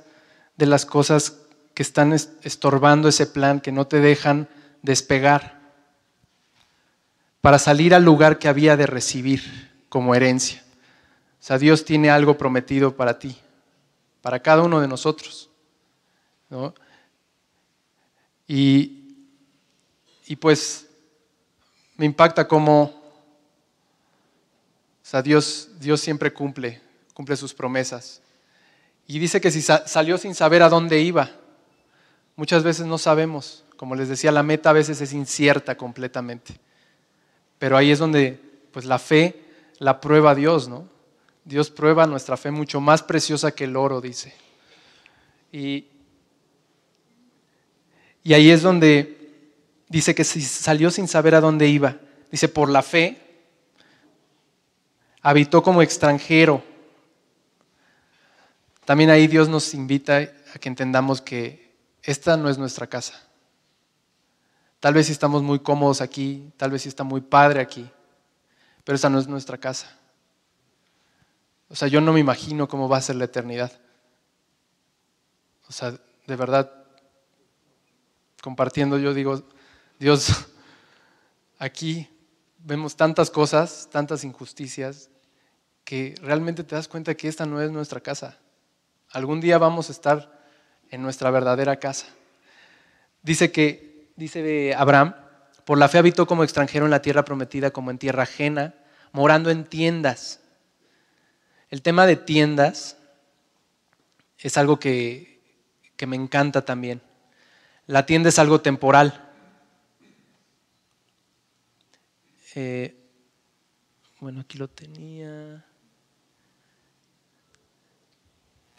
de 0.58 0.66
las 0.66 0.88
cosas 0.88 1.38
que 1.76 1.84
están 1.84 2.14
estorbando 2.14 3.08
ese 3.08 3.28
plan, 3.28 3.62
que 3.62 3.72
no 3.72 3.86
te 3.86 4.00
dejan 4.00 4.50
despegar, 4.82 5.60
para 7.42 7.60
salir 7.60 7.94
al 7.94 8.04
lugar 8.04 8.40
que 8.40 8.48
había 8.48 8.76
de 8.76 8.88
recibir 8.88 9.72
como 9.88 10.16
herencia. 10.16 10.65
O 11.46 11.48
sea, 11.48 11.60
Dios 11.60 11.86
tiene 11.86 12.10
algo 12.10 12.40
prometido 12.40 12.96
para 12.96 13.20
ti, 13.20 13.38
para 14.24 14.42
cada 14.42 14.64
uno 14.64 14.82
de 14.82 14.88
nosotros. 14.88 15.48
Y, 18.48 19.16
y 20.26 20.36
pues 20.38 20.88
me 21.98 22.08
impacta 22.08 22.48
cómo 22.48 22.82
o 25.04 25.08
sea, 25.08 25.22
Dios, 25.22 25.70
Dios 25.80 26.02
siempre 26.02 26.34
cumple, 26.34 26.82
cumple 27.14 27.36
sus 27.36 27.54
promesas. 27.54 28.24
Y 29.06 29.20
dice 29.20 29.40
que 29.40 29.52
si 29.52 29.62
salió 29.62 30.18
sin 30.18 30.34
saber 30.34 30.64
a 30.64 30.70
dónde 30.70 31.00
iba, 31.00 31.30
muchas 32.36 32.64
veces 32.64 32.88
no 32.88 32.98
sabemos. 32.98 33.64
Como 33.78 33.94
les 33.94 34.10
decía, 34.10 34.32
la 34.32 34.42
meta 34.42 34.72
a 34.72 34.74
veces 34.74 35.00
es 35.00 35.14
incierta 35.14 35.78
completamente. 35.78 36.60
Pero 37.60 37.78
ahí 37.78 37.92
es 37.92 38.00
donde 38.00 38.42
pues 38.72 38.86
la 38.86 38.98
fe 38.98 39.46
la 39.78 40.02
prueba 40.02 40.32
a 40.32 40.36
Dios, 40.36 40.68
¿no? 40.68 40.95
Dios 41.46 41.70
prueba 41.70 42.08
nuestra 42.08 42.38
fe 42.38 42.50
mucho 42.50 42.82
más 42.82 43.04
preciosa 43.04 43.54
que 43.54 43.66
el 43.66 43.78
oro, 43.78 44.02
dice. 44.02 44.34
Y, 45.52 45.86
ahí 48.26 48.50
es 48.50 48.64
donde 48.64 49.46
dice 49.88 50.16
que 50.16 50.24
salió 50.24 50.90
sin 50.90 51.08
saber 51.08 51.36
a 51.36 51.42
dónde 51.42 51.68
iba. 51.68 51.98
Dice, 52.32 52.50
por 52.50 52.68
la 52.68 52.82
fe, 52.82 53.22
habitó 55.22 55.62
como 55.62 55.84
extranjero. 55.84 56.64
También 58.84 59.12
ahí 59.12 59.28
Dios 59.28 59.48
nos 59.48 59.76
invita 59.76 60.18
a 60.54 60.60
que 60.60 60.68
entendamos 60.68 61.22
que 61.22 61.76
esta 62.02 62.38
no 62.38 62.50
es 62.50 62.58
nuestra 62.58 62.88
casa. 62.88 63.22
Tal 64.80 64.96
vez 64.96 65.06
si 65.06 65.12
estamos 65.12 65.44
muy 65.44 65.60
cómodos 65.60 66.02
aquí, 66.02 66.52
tal 66.58 66.72
vez 66.72 66.82
si 66.82 66.90
está 66.90 67.04
muy 67.04 67.22
padre 67.22 67.62
aquí, 67.62 67.90
pero 68.84 68.96
esta 68.96 69.10
no 69.10 69.20
es 69.20 69.28
nuestra 69.28 69.58
casa. 69.60 69.96
O 71.70 71.76
sea, 71.76 71.88
yo 71.88 72.02
no 72.02 72.14
me 72.14 72.20
imagino 72.20 72.68
cómo 72.68 72.88
va 72.88 72.98
a 72.98 73.02
ser 73.02 73.16
la 73.16 73.26
eternidad. 73.26 73.72
O 75.68 75.72
sea, 75.72 75.92
de 76.28 76.36
verdad, 76.36 76.72
compartiendo, 78.42 78.98
yo 78.98 79.14
digo, 79.14 79.44
Dios, 80.00 80.30
aquí 81.58 82.08
vemos 82.60 82.96
tantas 82.96 83.32
cosas, 83.32 83.90
tantas 83.92 84.24
injusticias, 84.24 85.10
que 85.84 86.16
realmente 86.22 86.64
te 86.64 86.76
das 86.76 86.88
cuenta 86.88 87.16
que 87.16 87.28
esta 87.28 87.46
no 87.46 87.62
es 87.62 87.72
nuestra 87.72 88.00
casa. 88.00 88.38
Algún 89.12 89.40
día 89.40 89.58
vamos 89.58 89.90
a 89.90 89.92
estar 89.92 90.42
en 90.90 91.02
nuestra 91.02 91.30
verdadera 91.32 91.78
casa. 91.78 92.08
Dice 93.22 93.52
que, 93.52 94.12
dice 94.16 94.74
Abraham, 94.76 95.16
por 95.66 95.78
la 95.78 95.90
fe 95.90 95.98
habitó 95.98 96.28
como 96.28 96.44
extranjero 96.44 96.86
en 96.86 96.92
la 96.92 97.02
tierra 97.02 97.26
prometida, 97.26 97.72
como 97.72 97.92
en 97.92 97.98
tierra 97.98 98.24
ajena, 98.24 98.76
morando 99.12 99.50
en 99.50 99.66
tiendas 99.66 100.42
el 101.76 101.82
tema 101.82 102.06
de 102.06 102.16
tiendas 102.16 102.96
es 104.40 104.58
algo 104.58 104.80
que, 104.80 105.42
me 106.08 106.16
encanta 106.16 106.64
también. 106.64 107.02
La 107.86 108.06
tienda 108.06 108.30
es 108.30 108.40
algo 108.40 108.62
temporal. 108.62 109.30
Eh, 112.56 112.96
bueno, 114.22 114.40
aquí 114.40 114.58
lo 114.58 114.70
tenía. 114.70 115.66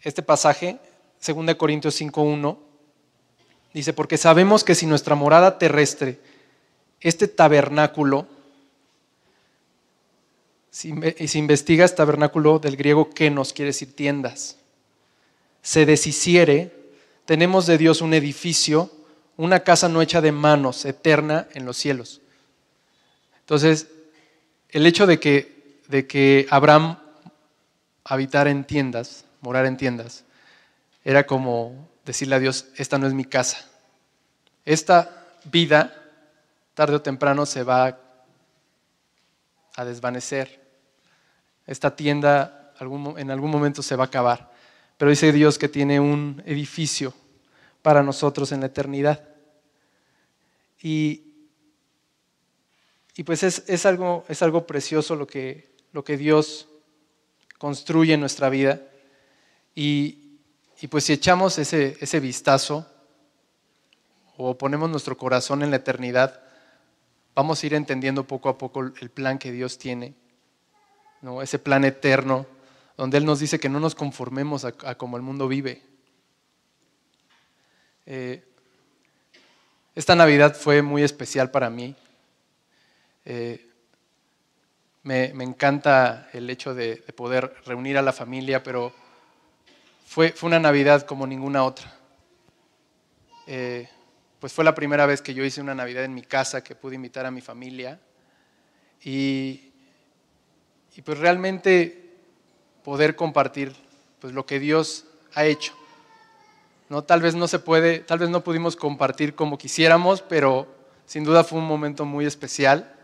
Este 0.01 0.23
pasaje, 0.23 0.79
2 1.23 1.53
Corintios 1.53 2.01
5.1, 2.01 2.57
dice, 3.75 3.93
porque 3.93 4.17
sabemos 4.17 4.63
que 4.63 4.73
si 4.73 4.87
nuestra 4.87 5.13
morada 5.13 5.59
terrestre, 5.59 6.19
este 6.99 7.27
tabernáculo, 7.27 8.36
si, 10.77 10.93
si 11.27 11.39
investigas 11.39 11.95
tabernáculo 11.95 12.59
del 12.59 12.77
griego 12.77 13.09
nos 13.31 13.51
quiere 13.51 13.69
decir 13.69 13.95
tiendas, 13.95 14.57
se 15.63 15.87
deshiciere, 15.87 16.71
tenemos 17.25 17.65
de 17.65 17.79
Dios 17.79 18.01
un 18.01 18.13
edificio, 18.13 18.91
una 19.37 19.61
casa 19.61 19.89
no 19.89 20.03
hecha 20.03 20.21
de 20.21 20.31
manos, 20.31 20.85
eterna 20.85 21.47
en 21.55 21.65
los 21.65 21.77
cielos. 21.77 22.21
Entonces, 23.39 23.87
el 24.69 24.85
hecho 24.85 25.07
de 25.07 25.19
que 25.19 25.81
de 25.87 26.05
que 26.05 26.45
Abraham 26.51 26.99
habitar 28.03 28.47
en 28.47 28.63
tiendas, 28.63 29.25
morar 29.41 29.65
en 29.65 29.77
tiendas, 29.77 30.25
era 31.03 31.25
como 31.25 31.89
decirle 32.05 32.35
a 32.35 32.39
Dios, 32.39 32.67
esta 32.75 32.99
no 32.99 33.07
es 33.07 33.15
mi 33.15 33.25
casa. 33.25 33.65
Esta 34.63 35.25
vida, 35.45 35.95
tarde 36.75 36.97
o 36.97 37.01
temprano, 37.01 37.47
se 37.47 37.63
va 37.63 37.97
a 39.75 39.85
desvanecer. 39.85 40.66
Esta 41.67 41.95
tienda 41.95 42.73
en 42.79 43.31
algún 43.31 43.51
momento 43.51 43.83
se 43.83 43.95
va 43.95 44.05
a 44.05 44.07
acabar. 44.07 44.51
Pero 44.97 45.11
dice 45.11 45.31
Dios 45.31 45.57
que 45.57 45.69
tiene 45.69 45.99
un 45.99 46.41
edificio 46.45 47.13
para 47.81 48.01
nosotros 48.01 48.51
en 48.51 48.61
la 48.61 48.67
eternidad. 48.67 49.23
Y, 50.81 51.23
y 53.15 53.23
pues 53.23 53.43
es, 53.43 53.85
algo, 53.85 54.25
es 54.27 54.41
algo 54.41 54.65
precioso 54.65 55.15
lo 55.15 55.27
que, 55.27 55.71
lo 55.91 56.03
que 56.03 56.17
Dios 56.17 56.67
construye 57.57 58.13
en 58.13 58.19
nuestra 58.19 58.49
vida. 58.49 58.81
Y, 59.75 60.39
pues 60.89 61.03
si 61.03 61.13
echamos 61.13 61.57
ese, 61.59 61.97
ese 61.99 62.19
vistazo 62.19 62.87
o 64.37 64.57
ponemos 64.57 64.89
nuestro 64.89 65.17
corazón 65.17 65.63
en 65.63 65.71
la 65.71 65.77
eternidad, 65.77 66.41
vamos 67.35 67.61
a 67.61 67.65
ir 67.65 67.73
entendiendo 67.73 68.25
poco 68.25 68.49
a 68.49 68.57
poco 68.57 68.81
el 68.81 69.09
plan 69.09 69.39
que 69.39 69.51
Dios 69.51 69.77
tiene, 69.77 70.13
¿no? 71.21 71.41
ese 71.41 71.59
plan 71.59 71.83
eterno, 71.83 72.45
donde 72.95 73.17
Él 73.17 73.25
nos 73.25 73.39
dice 73.39 73.59
que 73.59 73.69
no 73.69 73.79
nos 73.79 73.95
conformemos 73.95 74.65
a, 74.65 74.95
como 74.95 75.17
el 75.17 75.23
mundo 75.23 75.47
vive. 75.47 75.81
Eh, 78.05 78.43
esta 79.95 80.15
Navidad 80.15 80.55
fue 80.55 80.81
muy 80.81 81.03
especial 81.03 81.51
para 81.51 81.69
mí. 81.69 81.95
Eh, 83.25 83.67
me, 85.03 85.25
encanta 85.43 86.29
el 86.33 86.49
hecho 86.49 86.73
de, 86.73 86.97
poder 87.15 87.55
reunir 87.65 87.97
a 87.97 88.01
la 88.01 88.13
familia, 88.13 88.61
pero 88.61 88.93
fue, 90.05 90.31
fue 90.31 90.47
una 90.47 90.59
Navidad 90.59 91.03
como 91.03 91.25
ninguna 91.25 91.63
otra. 91.63 91.93
Eh, 93.47 93.89
pues 94.39 94.53
fue 94.53 94.65
la 94.65 94.75
primera 94.75 95.05
vez 95.05 95.21
que 95.21 95.33
yo 95.33 95.43
hice 95.43 95.61
una 95.61 95.73
Navidad 95.73 96.03
en 96.03 96.13
mi 96.13 96.21
casa, 96.21 96.63
que 96.63 96.75
pude 96.75 96.95
invitar 96.95 97.25
a 97.25 97.31
mi 97.31 97.41
familia. 97.41 97.99
Y, 99.03 99.66
y 100.97 101.03
pues 101.03 101.19
realmente 101.19 102.17
poder 102.83 103.15
compartir 103.15 103.73
pues 104.19 104.33
lo 104.33 104.47
que 104.47 104.59
Dios 104.59 105.05
ha 105.35 105.45
hecho. 105.45 105.73
No, 106.89 107.03
tal 107.03 107.21
vez 107.21 107.35
no 107.35 107.47
se 107.47 107.59
puede, 107.59 107.99
tal 107.99 108.17
vez 108.17 108.29
no 108.29 108.43
pudimos 108.43 108.75
compartir 108.75 109.35
como 109.35 109.59
quisiéramos, 109.59 110.23
pero 110.23 110.67
sin 111.05 111.23
duda 111.23 111.43
fue 111.43 111.59
un 111.59 111.65
momento 111.65 112.03
muy 112.03 112.25
especial 112.25 112.95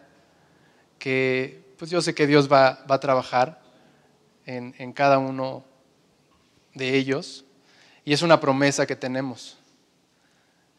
que 0.97 1.61
pues 1.77 1.91
yo 1.91 2.01
sé 2.01 2.15
que 2.15 2.25
Dios 2.25 2.51
va, 2.51 2.83
a 2.87 2.99
trabajar 2.99 3.61
en, 4.45 4.73
en 4.79 4.91
cada 4.91 5.19
uno 5.19 5.63
de 6.73 6.95
ellos 6.95 7.45
y 8.05 8.13
es 8.13 8.23
una 8.23 8.39
promesa 8.39 8.87
que 8.87 8.95
tenemos, 8.95 9.57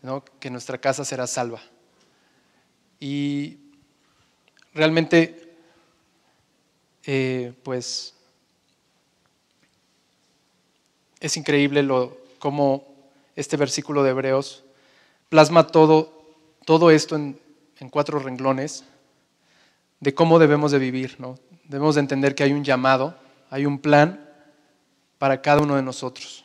¿no? 0.02 0.24
que 0.40 0.50
nuestra 0.50 0.78
casa 0.78 1.04
será 1.04 1.26
salva. 1.26 1.60
Y 2.98 3.58
realmente, 4.72 5.43
eh, 7.07 7.52
pues, 7.62 8.14
es 11.20 11.36
increíble 11.36 11.82
lo, 11.82 12.16
cómo 12.38 12.86
este 13.36 13.57
versículo 13.57 14.02
de 14.02 14.11
Hebreos 14.11 14.64
plasma 15.28 15.66
todo, 15.66 16.12
todo 16.64 16.90
esto 16.90 17.16
en, 17.16 17.40
en 17.78 17.88
cuatro 17.88 18.18
renglones 18.18 18.84
de 20.00 20.14
cómo 20.14 20.38
debemos 20.38 20.72
de 20.72 20.78
vivir. 20.78 21.16
¿no? 21.18 21.38
Debemos 21.64 21.94
de 21.94 22.02
entender 22.02 22.34
que 22.34 22.44
hay 22.44 22.52
un 22.52 22.64
llamado, 22.64 23.16
hay 23.50 23.66
un 23.66 23.78
plan 23.78 24.28
para 25.18 25.40
cada 25.40 25.62
uno 25.62 25.76
de 25.76 25.82
nosotros. 25.82 26.44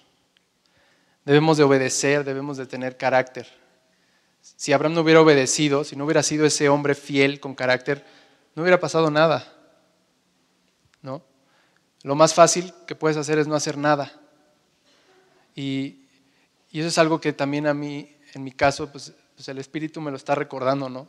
Debemos 1.26 1.58
de 1.58 1.64
obedecer, 1.64 2.24
debemos 2.24 2.58
de 2.58 2.66
tener 2.66 2.98
carácter. 2.98 3.48
Si 4.42 4.74
Abraham 4.74 4.96
no 4.96 5.02
hubiera 5.02 5.22
obedecido, 5.22 5.84
si 5.84 5.96
no 5.96 6.06
hubiera 6.06 6.24
sido 6.24 6.46
ese 6.46 6.70
hombre 6.70 6.96
fiel 6.96 7.40
con 7.40 7.56
carácter, 7.56 8.06
no 8.56 8.62
hubiera 8.62 8.80
pasado 8.80 9.12
nada. 9.12 9.59
¿No? 11.02 11.22
Lo 12.04 12.16
más 12.16 12.34
fácil 12.34 12.74
que 12.88 12.96
puedes 12.96 13.18
hacer 13.18 13.40
es 13.40 13.48
no 13.48 13.56
hacer 13.56 13.78
nada. 13.78 14.12
Y, 15.56 16.06
eso 16.72 16.88
es 16.88 16.98
algo 16.98 17.20
que 17.20 17.34
también 17.34 17.68
a 17.68 17.74
mí, 17.74 18.16
en 18.34 18.44
mi 18.44 18.52
caso, 18.52 18.92
pues, 18.92 19.12
pues 19.36 19.50
el 19.50 19.58
Espíritu 19.58 20.02
me 20.02 20.12
lo 20.12 20.18
está 20.18 20.36
recordando, 20.36 20.88
¿no? 20.88 21.08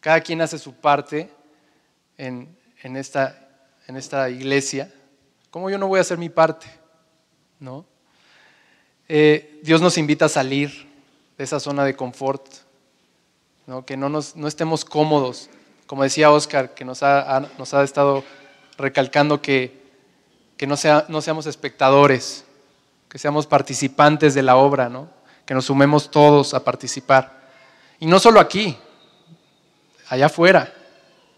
Cada 0.00 0.20
quien 0.20 0.40
hace 0.40 0.58
su 0.58 0.74
parte 0.74 1.30
en, 2.16 2.56
esta, 2.82 3.48
en 3.86 3.96
esta 3.96 4.28
iglesia, 4.28 4.92
¿cómo 5.50 5.70
yo 5.70 5.78
no 5.78 5.88
voy 5.88 5.98
a 5.98 6.02
hacer 6.02 6.18
mi 6.18 6.28
parte? 6.28 6.66
¿No? 7.60 7.84
Eh, 9.08 9.60
Dios 9.62 9.80
nos 9.80 9.96
invita 9.98 10.26
a 10.26 10.28
salir 10.28 10.88
de 11.38 11.44
esa 11.44 11.60
zona 11.60 11.84
de 11.84 11.96
confort, 11.96 12.44
¿no? 13.66 13.86
que 13.86 13.96
no, 13.96 14.08
nos, 14.08 14.36
no 14.36 14.48
estemos 14.48 14.84
cómodos. 14.84 15.48
Como 15.86 16.02
decía 16.02 16.30
Oscar, 16.30 16.74
que 16.74 16.84
nos 16.84 17.02
ha, 17.02 17.48
nos 17.56 17.72
ha 17.72 17.82
estado 17.82 18.24
recalcando 18.78 19.42
que, 19.42 19.82
que 20.56 20.66
no, 20.66 20.76
sea, 20.76 21.04
no 21.08 21.20
seamos 21.20 21.46
espectadores, 21.46 22.44
que 23.08 23.18
seamos 23.18 23.46
participantes 23.46 24.34
de 24.34 24.42
la 24.42 24.56
obra, 24.56 24.88
¿no? 24.88 25.10
que 25.44 25.54
nos 25.54 25.66
sumemos 25.66 26.10
todos 26.10 26.54
a 26.54 26.62
participar. 26.62 27.50
Y 27.98 28.06
no 28.06 28.18
solo 28.18 28.38
aquí, 28.38 28.76
allá 30.08 30.26
afuera. 30.26 30.74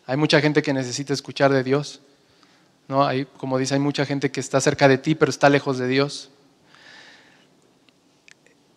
Hay 0.07 0.17
mucha 0.17 0.41
gente 0.41 0.63
que 0.63 0.73
necesita 0.73 1.13
escuchar 1.13 1.53
de 1.53 1.63
Dios. 1.63 2.01
¿no? 2.89 3.07
Hay, 3.07 3.25
como 3.25 3.57
dice, 3.57 3.75
hay 3.75 3.81
mucha 3.81 4.05
gente 4.05 4.33
que 4.33 4.41
está 4.41 4.61
cerca 4.61 4.89
de 4.89 4.99
ti, 4.99 5.15
pero 5.15 5.31
está 5.31 5.49
lejos 5.49 5.79
de 5.79 5.87
Dios. 5.87 6.31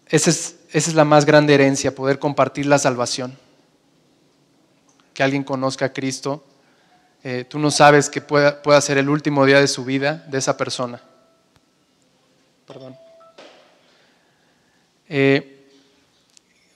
Esa 0.07 0.30
es, 0.30 0.57
esa 0.72 0.89
es 0.91 0.95
la 0.95 1.05
más 1.05 1.26
grande 1.26 1.55
herencia, 1.55 1.95
poder 1.95 2.20
compartir 2.20 2.68
la 2.68 2.78
salvación. 2.78 3.36
Que 5.16 5.24
alguien 5.24 5.43
conozca 5.43 5.86
a 5.86 5.93
Cristo. 5.93 6.45
Eh, 7.24 7.45
tú 7.49 7.57
no 7.57 7.71
sabes 7.71 8.09
que 8.09 8.21
pueda, 8.21 8.82
ser 8.82 8.97
el 8.97 9.09
último 9.09 9.45
día 9.45 9.59
de 9.59 9.67
su 9.67 9.86
vida 9.86 10.26
de 10.28 10.38
esa 10.38 10.57
persona. 10.57 11.01
Perdón. 12.67 12.97
Eh, 15.07 15.69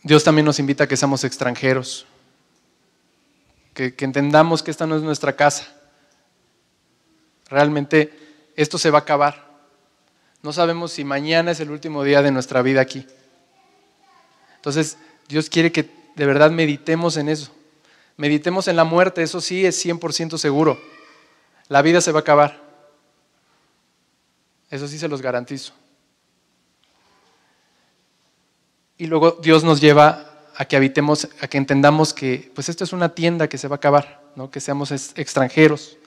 Dios 0.04 0.24
también 0.24 0.46
nos 0.46 0.60
invita 0.60 0.86
a 0.86 0.88
que 0.88 0.96
seamos 0.96 1.24
extranjeros 1.24 2.06
que, 3.78 4.06
entendamos 4.06 4.64
que 4.64 4.72
esta 4.72 4.88
no 4.88 4.96
es 4.96 5.04
nuestra 5.04 5.36
casa. 5.36 5.68
Realmente 7.48 8.12
esto 8.56 8.80
se 8.80 8.90
va 8.90 9.00
a 9.00 9.02
acabar. 9.02 9.46
No 10.42 10.52
sabemos 10.52 10.92
si 10.92 11.04
mañana 11.04 11.52
es 11.52 11.60
el 11.60 11.70
último 11.70 12.04
día 12.04 12.24
de 12.24 12.32
nuestra 12.32 12.64
vida 12.64 12.82
aquí. 12.82 13.06
Entonces, 14.56 14.98
Dios 15.28 15.50
quiere 15.50 15.72
que 15.72 15.90
de 16.16 16.26
verdad 16.26 16.50
meditemos 16.50 17.18
en 17.18 17.30
eso. 17.30 17.52
Meditemos 18.18 18.68
en 18.68 18.76
la 18.76 18.84
muerte, 18.84 19.22
eso 19.22 19.40
sí 19.40 19.66
es 19.66 19.86
100% 19.86 20.38
seguro. 20.38 20.82
La 21.70 21.84
vida 21.84 22.02
se 22.02 22.12
va 22.12 22.20
a 22.20 22.22
acabar. 22.22 22.62
Eso 24.72 24.88
sí 24.88 24.98
se 24.98 25.08
los 25.08 25.22
garantizo. 25.22 25.74
Y 28.98 29.06
luego 29.06 29.38
Dios 29.42 29.64
nos 29.64 29.80
lleva 29.80 30.50
a 30.56 30.66
que 30.66 30.76
habitemos, 30.76 31.30
a 31.40 31.48
que 31.48 31.60
entendamos 31.60 32.14
que 32.14 32.52
pues 32.56 32.68
esto 32.68 32.84
es 32.84 32.92
una 32.92 33.14
tienda 33.14 33.48
que 33.48 33.60
se 33.60 33.68
va 33.68 33.76
a 33.76 33.78
acabar, 33.78 34.24
¿no? 34.36 34.50
que 34.50 34.60
seamos 34.60 34.92
extranjeros. 34.92 35.98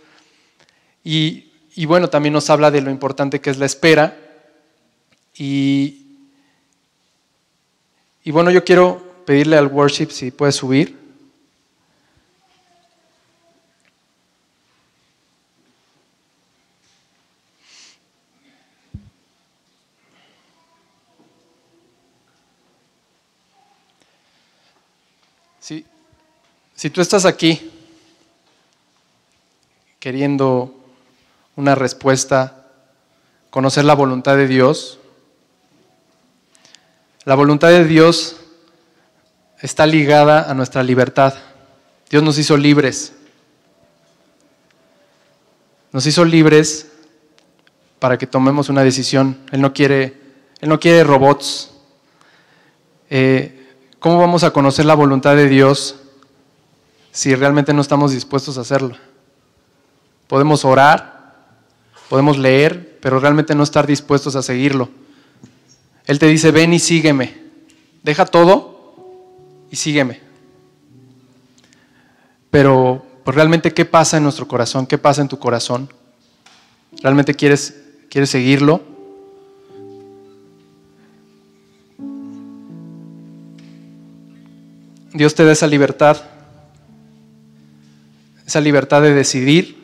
Y, 1.05 1.53
y, 1.77 1.87
bueno, 1.87 2.11
también 2.11 2.33
nos 2.33 2.51
habla 2.51 2.71
de 2.73 2.83
lo 2.83 2.91
importante 2.91 3.41
que 3.41 3.51
es 3.51 3.59
la 3.59 3.67
espera. 3.67 4.19
Y, 5.37 6.19
y 8.25 8.33
bueno, 8.33 8.51
yo 8.51 8.65
quiero 8.65 9.01
pedirle 9.25 9.57
al 9.57 9.69
worship 9.69 10.11
si 10.11 10.33
puede 10.33 10.53
subir. 10.53 11.00
Si 26.81 26.89
tú 26.89 27.03
estás 27.03 27.27
aquí 27.27 27.71
queriendo 29.99 30.75
una 31.55 31.75
respuesta, 31.75 32.69
conocer 33.51 33.85
la 33.85 33.93
voluntad 33.93 34.35
de 34.39 34.47
Dios, 34.49 34.99
la 37.27 37.35
voluntad 37.35 37.69
de 37.69 37.85
Dios 37.85 38.37
está 39.61 39.85
ligada 39.85 40.51
a 40.51 40.55
nuestra 40.55 40.83
libertad. 40.83 41.35
Dios 42.09 42.23
nos 42.23 42.39
hizo 42.39 42.57
libres. 42.57 43.13
Nos 45.93 46.07
hizo 46.07 46.25
libres 46.25 46.87
para 47.99 48.17
que 48.17 48.27
tomemos 48.27 48.71
una 48.71 48.83
decisión. 48.83 49.37
Él 49.53 49.61
no 49.61 49.75
quiere, 49.75 50.19
él 50.63 50.71
no 50.71 50.81
quiere 50.81 51.05
robots. 51.05 51.73
Eh, 53.11 53.69
¿Cómo 53.99 54.19
vamos 54.19 54.45
a 54.45 54.51
conocer 54.51 54.87
la 54.87 54.95
voluntad 54.95 55.37
de 55.37 55.47
Dios 55.47 56.00
si 57.13 57.35
realmente 57.35 57.73
no 57.73 57.81
estamos 57.81 58.13
dispuestos 58.13 58.59
a 58.59 58.63
hacerlo. 58.63 58.97
Podemos 60.27 60.65
orar, 60.65 61.35
podemos 62.09 62.39
leer, 62.39 62.99
pero 63.01 63.19
realmente 63.19 63.55
no 63.55 63.63
estar 63.63 63.87
dispuestos 63.87 64.37
a 64.37 64.43
seguirlo. 64.43 64.89
Él 66.07 66.19
te 66.19 66.27
dice, 66.27 66.51
ven 66.51 66.73
y 66.73 66.79
sígueme. 66.79 67.41
Deja 68.03 68.25
todo 68.27 69.67
y 69.71 69.77
sígueme. 69.77 70.21
Pero 72.51 73.05
pues, 73.25 73.35
realmente, 73.35 73.73
¿qué 73.73 73.85
pasa 73.85 74.17
en 74.17 74.25
nuestro 74.25 74.49
corazón? 74.49 74.87
¿Qué 74.87 74.99
pasa 74.99 75.23
en 75.23 75.29
tu 75.29 75.39
corazón? 75.39 75.89
¿Realmente 77.03 77.35
quieres, 77.35 77.81
quieres 78.09 78.31
seguirlo? 78.31 78.83
Dios 85.13 85.35
te 85.35 85.45
da 85.45 85.53
esa 85.53 85.67
libertad, 85.67 86.17
esa 88.51 88.61
libertad 88.61 89.01
de 89.01 89.15
decidir 89.15 89.77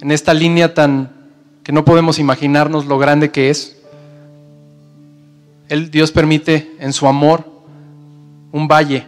en 0.00 0.10
esta 0.10 0.34
línea 0.34 0.74
tan 0.74 1.12
que 1.62 1.70
no 1.70 1.84
podemos 1.84 2.18
imaginarnos 2.18 2.86
lo 2.86 2.98
grande 2.98 3.30
que 3.30 3.50
es. 3.50 3.80
Él, 5.68 5.92
Dios 5.92 6.10
permite 6.10 6.74
en 6.80 6.92
su 6.92 7.06
amor 7.06 7.44
un 8.50 8.66
valle, 8.66 9.06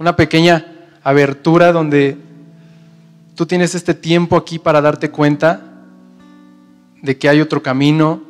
una 0.00 0.16
pequeña 0.16 0.66
abertura 1.04 1.70
donde 1.70 2.16
tú 3.36 3.46
tienes 3.46 3.76
este 3.76 3.94
tiempo 3.94 4.36
aquí 4.36 4.58
para 4.58 4.80
darte 4.80 5.12
cuenta 5.12 5.62
de 7.00 7.16
que 7.16 7.28
hay 7.28 7.40
otro 7.40 7.62
camino, 7.62 8.20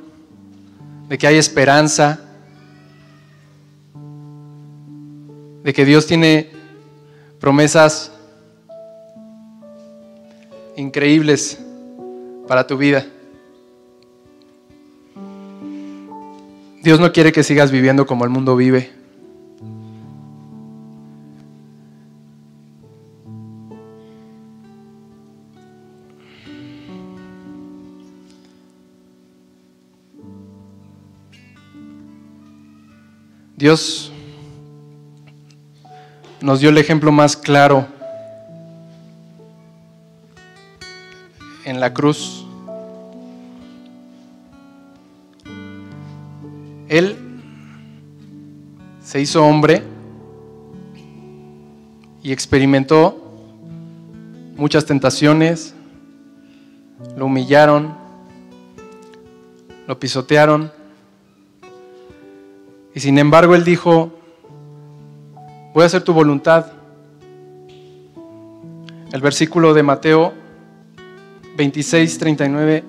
de 1.09 1.16
que 1.16 1.26
hay 1.26 1.39
esperanza, 1.39 2.20
de 5.64 5.72
que 5.72 5.87
Dios 5.87 6.07
tiene 6.07 6.51
promesas 7.41 8.12
increíbles 10.79 11.59
para 12.47 12.66
tu 12.66 12.79
vida. 12.79 13.05
Dios 16.83 17.01
no 17.01 17.12
quiere 17.12 17.33
que 17.33 17.43
sigas 17.43 17.72
viviendo 17.72 18.07
como 18.07 18.24
el 18.24 18.31
mundo 18.31 18.55
vive. 18.55 18.93
Dios 33.57 34.12
nos 36.41 36.61
dio 36.61 36.70
el 36.70 36.79
ejemplo 36.79 37.11
más 37.11 37.37
claro 37.37 37.98
en 41.69 41.81
la 41.81 41.93
cruz. 41.93 42.47
Él 46.89 47.16
se 49.03 49.21
hizo 49.21 49.45
hombre 49.45 49.83
y 52.23 52.33
experimentó 52.33 53.23
muchas 54.57 54.87
tentaciones, 54.87 55.75
lo 57.16 57.27
humillaron, 57.27 57.95
lo 59.87 59.99
pisotearon, 60.01 60.73
y 62.95 63.01
sin 63.01 63.19
embargo 63.19 63.55
él 63.55 63.64
dijo, 63.64 64.11
voy 65.75 65.83
a 65.83 65.87
hacer 65.87 66.03
tu 66.03 66.14
voluntad. 66.14 66.73
El 69.12 69.21
versículo 69.21 69.75
de 69.75 69.83
Mateo 69.83 70.48
26, 71.59 72.19
39 72.19 72.85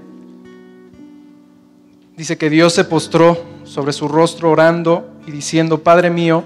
dice 2.15 2.37
que 2.37 2.49
Dios 2.49 2.71
se 2.73 2.85
postró 2.85 3.37
sobre 3.65 3.91
su 3.91 4.07
rostro 4.07 4.51
orando 4.51 5.09
y 5.25 5.31
diciendo, 5.31 5.83
Padre 5.83 6.09
mío, 6.09 6.43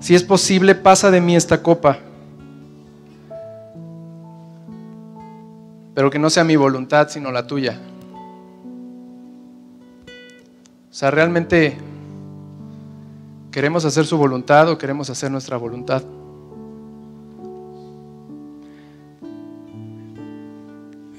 si 0.00 0.14
es 0.14 0.22
posible, 0.22 0.74
pasa 0.74 1.10
de 1.10 1.20
mí 1.20 1.36
esta 1.36 1.62
copa, 1.62 1.98
pero 5.94 6.10
que 6.10 6.18
no 6.18 6.30
sea 6.30 6.44
mi 6.44 6.56
voluntad, 6.56 7.08
sino 7.10 7.30
la 7.30 7.46
tuya. 7.46 7.78
O 10.90 10.94
sea, 10.94 11.10
realmente 11.10 11.76
¿Queremos 13.54 13.84
hacer 13.84 14.04
su 14.04 14.18
voluntad 14.18 14.68
o 14.68 14.76
queremos 14.76 15.10
hacer 15.10 15.30
nuestra 15.30 15.56
voluntad? 15.56 16.02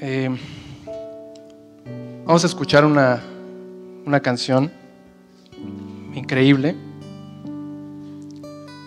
Eh, 0.08 0.30
vamos 2.28 2.44
a 2.44 2.46
escuchar 2.46 2.86
una, 2.86 3.24
una 4.06 4.20
canción 4.20 4.72
increíble 6.14 6.76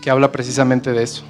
que 0.01 0.11
habla 0.11 0.31
precisamente 0.31 0.93
de 0.93 1.03
eso. 1.03 1.25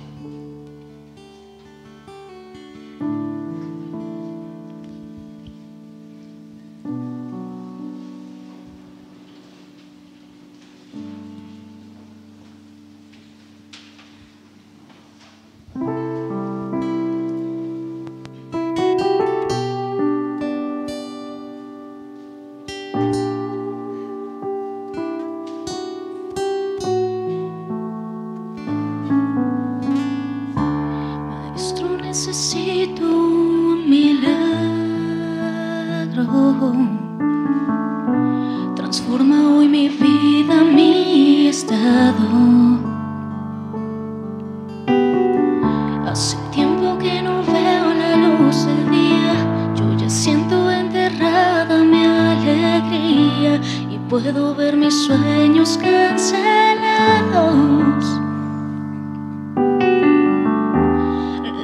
Puedo 54.21 54.53
ver 54.53 54.77
mis 54.77 55.07
sueños 55.07 55.79
cancelados. 55.81 56.35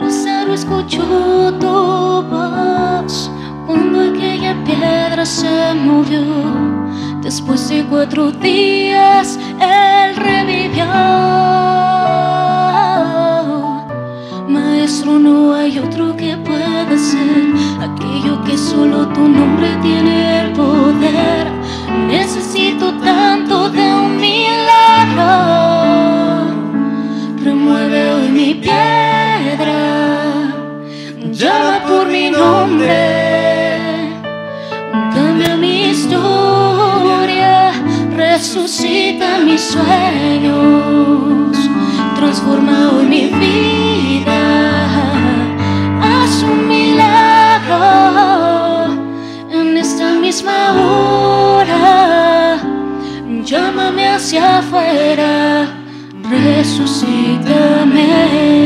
Lázaro 0.01 0.55
escuchó 0.55 1.53
tu 1.59 2.23
voz 2.31 3.29
cuando 3.67 4.03
aquella 4.03 4.55
piedra 4.65 5.27
se 5.27 5.75
movió. 5.75 6.23
Después 7.23 7.69
de 7.69 7.85
cuatro 7.87 8.31
días, 8.31 9.37
él 9.59 10.15
revivió. 10.15 10.87
Maestro, 14.47 15.19
no 15.19 15.55
hay 15.55 15.81
otro 15.81 16.17
que 16.17 16.37
pueda 16.37 16.97
ser 16.97 17.53
aquello 17.81 18.45
que 18.45 18.57
solo 18.57 19.09
tu 19.09 19.29
nombre 19.29 19.77
tiene. 19.83 20.14
resucita 38.45 39.39
mis 39.39 39.63
sueños, 39.63 41.57
transforma 42.15 42.93
hoy 42.93 43.07
mi 43.07 43.31
vida, 43.41 44.85
haz 46.03 46.43
un 46.43 46.69
milagro 46.69 47.79
en 49.51 49.79
esta 49.79 50.13
misma 50.13 50.75
hora, 50.75 52.59
llámame 53.45 54.09
hacia 54.09 54.59
afuera, 54.59 55.67
resucítame. 56.29 58.64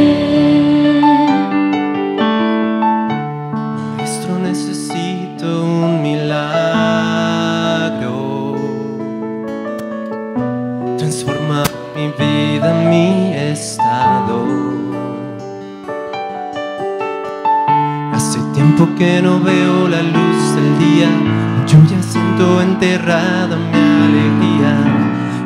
Enterrada 22.80 23.56
mi 23.56 23.72
alegría 24.06 24.76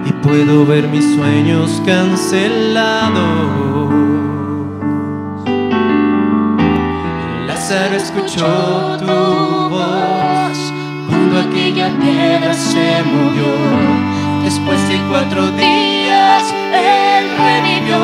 y 0.05 0.13
puedo 0.23 0.67
ver 0.67 0.87
mis 0.89 1.15
sueños 1.15 1.81
cancelados. 1.87 3.91
Lázaro 7.47 7.97
escuchó 7.97 8.99
tu 8.99 9.71
voz 9.71 10.59
cuando 11.09 11.41
aquella 11.41 11.89
piedra 11.99 12.53
se 12.53 13.03
movió. 13.03 13.55
Después 14.45 14.87
de 14.91 15.01
cuatro 15.09 15.51
días, 15.53 16.55
él 16.75 17.31
revivió. 17.39 17.97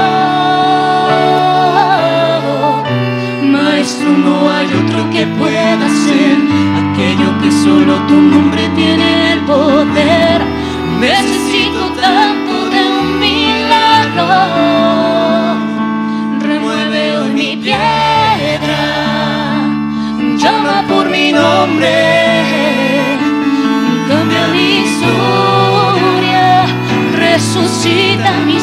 Maestro, 3.52 4.10
no 4.10 4.50
hay 4.50 4.66
otro 4.66 5.08
que 5.10 5.26
pueda 5.26 5.86
hacer 5.86 6.36
aquello 6.80 7.28
que 7.40 7.50
solo 7.50 7.94
tu 8.06 8.14
nombre 8.14 8.68
tiene 8.76 9.32
el 9.32 9.40
poder. 9.40 10.42
Necesito 11.00 11.90
tanto 12.00 12.68
de 12.70 12.80
un 13.00 13.18
milagro. 13.18 14.28
Remueve 16.40 17.18
hoy 17.18 17.30
mi 17.30 17.56
piedra, 17.56 18.82
llama 20.36 20.84
por 20.88 21.08
mi 21.08 21.32
nombre, 21.32 21.94
cambia 24.08 24.46
mi 24.48 24.84
historia, 24.84 26.66
resucita 27.16 28.30
mis 28.46 28.57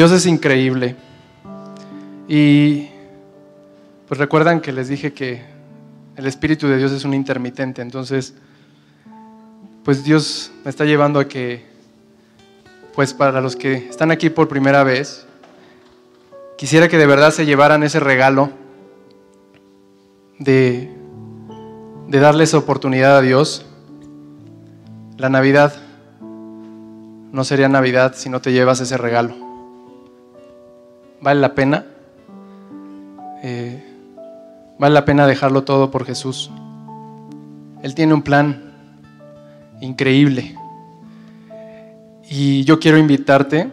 Dios, 0.00 0.12
es 0.12 0.24
increíble. 0.24 0.96
Y 2.26 2.88
pues 4.08 4.18
recuerdan 4.18 4.62
que 4.62 4.72
les 4.72 4.88
dije 4.88 5.12
que 5.12 5.42
el 6.16 6.26
Espíritu 6.26 6.68
de 6.68 6.78
Dios 6.78 6.90
es 6.90 7.04
un 7.04 7.12
intermitente. 7.12 7.82
Entonces, 7.82 8.32
pues 9.84 10.02
Dios 10.02 10.52
me 10.64 10.70
está 10.70 10.86
llevando 10.86 11.20
a 11.20 11.28
que, 11.28 11.66
pues 12.94 13.12
para 13.12 13.42
los 13.42 13.56
que 13.56 13.74
están 13.74 14.10
aquí 14.10 14.30
por 14.30 14.48
primera 14.48 14.84
vez, 14.84 15.26
quisiera 16.56 16.88
que 16.88 16.96
de 16.96 17.04
verdad 17.04 17.30
se 17.30 17.44
llevaran 17.44 17.82
ese 17.82 18.00
regalo 18.00 18.48
de, 20.38 20.90
de 22.08 22.20
darles 22.20 22.54
oportunidad 22.54 23.18
a 23.18 23.20
Dios. 23.20 23.66
La 25.18 25.28
Navidad 25.28 25.74
no 26.22 27.44
sería 27.44 27.68
Navidad 27.68 28.14
si 28.16 28.30
no 28.30 28.40
te 28.40 28.50
llevas 28.54 28.80
ese 28.80 28.96
regalo. 28.96 29.49
Vale 31.20 31.40
la 31.40 31.54
pena. 31.54 31.86
Eh, 33.42 33.82
vale 34.78 34.94
la 34.94 35.04
pena 35.04 35.26
dejarlo 35.26 35.64
todo 35.64 35.90
por 35.90 36.04
Jesús. 36.04 36.50
Él 37.82 37.94
tiene 37.94 38.14
un 38.14 38.22
plan 38.22 38.72
increíble. 39.80 40.56
Y 42.28 42.64
yo 42.64 42.78
quiero 42.78 42.98
invitarte 42.98 43.70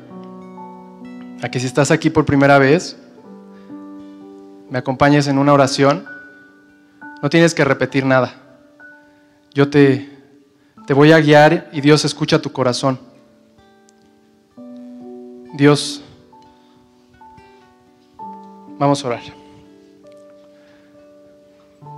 a 1.41 1.50
que 1.50 1.60
si 1.60 1.66
estás 1.68 1.91
aquí 1.91 2.10
por 2.10 2.26
primera 2.26 2.58
vez, 2.58 2.98
me 4.70 4.80
acompañes 4.80 5.28
en 5.28 5.38
una 5.38 5.54
oración. 5.54 6.06
No 7.22 7.30
tienes 7.30 7.54
que 7.54 7.64
repetir 7.64 8.06
nada. 8.06 8.34
Yo 9.54 9.70
te, 9.70 10.10
te 10.86 10.93
voy 10.93 11.12
a 11.12 11.20
guiar 11.20 11.70
y 11.72 11.82
Dios 11.82 12.06
escucha 12.06 12.41
tu 12.41 12.52
corazón. 12.52 13.00
Dios, 15.54 16.04
vamos 18.80 19.03
a 19.03 19.07
orar. 19.07 19.23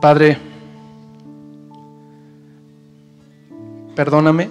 Padre, 0.02 0.38
perdóname. 3.96 4.50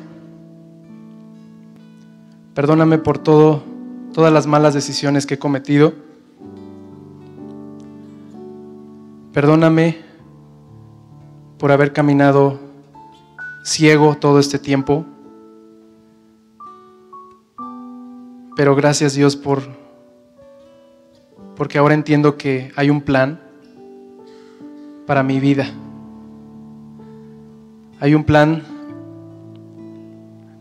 Perdóname 2.55 2.99
por 2.99 3.19
todo, 3.19 3.63
todas 4.13 4.33
las 4.33 4.47
malas 4.47 4.75
decisiones 4.75 5.27
que 5.27 5.35
he 5.35 5.39
cometido. 5.39 5.95
Perdóname 9.33 9.99
por 11.59 11.73
haber 11.73 11.93
caminado 11.93 12.59
ciego 13.65 14.17
todo 14.17 14.39
este 14.39 14.59
tiempo. 14.59 15.05
Pero 18.57 18.75
gracias 18.75 19.15
Dios 19.15 19.37
por 19.37 19.63
porque 21.59 21.77
ahora 21.77 21.95
entiendo 21.95 22.39
que 22.39 22.71
hay 22.77 22.89
un 22.89 23.01
plan 23.01 23.41
para 25.09 25.25
mi 25.25 25.41
vida. 25.41 25.69
Hay 27.99 28.15
un 28.15 28.23
plan 28.23 28.63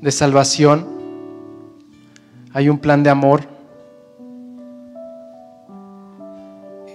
de 0.02 0.12
salvación. 0.12 0.88
Hay 2.52 2.68
un 2.68 2.80
plan 2.80 3.04
de 3.04 3.12
amor. 3.12 3.41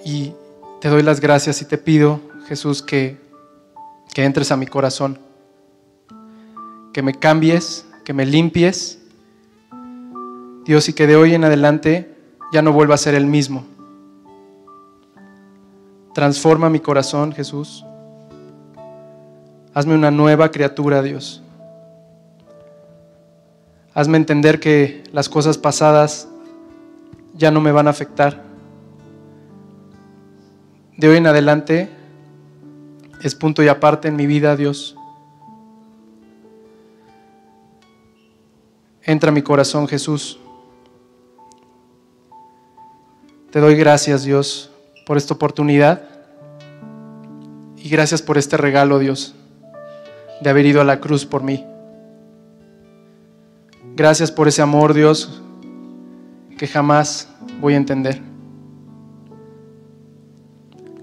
Y 0.05 0.33
te 0.81 0.89
doy 0.89 1.05
las 1.05 1.21
gracias 1.21 1.63
y 1.63 1.65
te 1.65 1.79
pido, 1.79 2.21
Jesús, 2.49 2.83
que, 2.83 3.21
que 4.13 4.25
entres 4.25 4.51
a 4.51 4.57
mi 4.57 4.67
corazón. 4.67 5.21
Que 6.93 7.03
me 7.03 7.15
cambies, 7.15 7.87
que 8.05 8.13
me 8.13 8.27
limpies. 8.27 8.99
Dios, 10.65 10.89
y 10.89 10.93
que 10.93 11.07
de 11.07 11.15
hoy 11.15 11.37
en 11.37 11.45
adelante 11.45 12.17
ya 12.53 12.63
no 12.63 12.73
vuelva 12.73 12.97
a 12.97 12.99
ser 12.99 13.15
el 13.15 13.27
mismo. 13.27 13.72
Transforma 16.15 16.69
mi 16.69 16.81
corazón, 16.81 17.33
Jesús. 17.33 17.85
Hazme 19.75 19.95
una 19.95 20.11
nueva 20.11 20.51
criatura, 20.51 21.03
Dios. 21.03 21.43
Hazme 23.95 24.19
entender 24.19 24.61
que 24.61 25.05
las 25.13 25.29
cosas 25.29 25.57
pasadas 25.57 26.29
ya 27.35 27.51
no 27.51 27.61
me 27.61 27.73
van 27.73 27.87
a 27.87 27.91
afectar. 27.91 28.43
De 30.97 31.09
hoy 31.09 31.17
en 31.17 31.27
adelante 31.27 31.89
es 33.23 33.35
punto 33.35 33.63
y 33.63 33.69
aparte 33.69 34.09
en 34.09 34.17
mi 34.17 34.27
vida, 34.27 34.57
Dios. 34.57 34.97
Entra 39.03 39.31
a 39.31 39.33
mi 39.33 39.43
corazón, 39.43 39.89
Jesús. 39.89 40.39
Te 43.51 43.61
doy 43.61 43.77
gracias, 43.77 44.25
Dios, 44.25 44.72
por 45.05 45.17
esta 45.17 45.35
oportunidad 45.35 46.03
y 47.77 47.89
gracias 47.89 48.23
por 48.23 48.39
este 48.39 48.57
regalo, 48.57 48.99
Dios, 48.99 49.35
de 50.41 50.51
haber 50.51 50.67
ido 50.67 50.81
a 50.81 50.85
la 50.85 51.01
cruz 51.01 51.27
por 51.27 51.43
mí. 51.43 51.65
Gracias 53.95 54.31
por 54.31 54.49
ese 54.49 54.63
amor, 54.63 54.95
Dios, 54.95 55.43
que 56.57 56.67
jamás 56.67 57.29
voy 57.61 57.75
a 57.75 57.77
entender. 57.77 58.21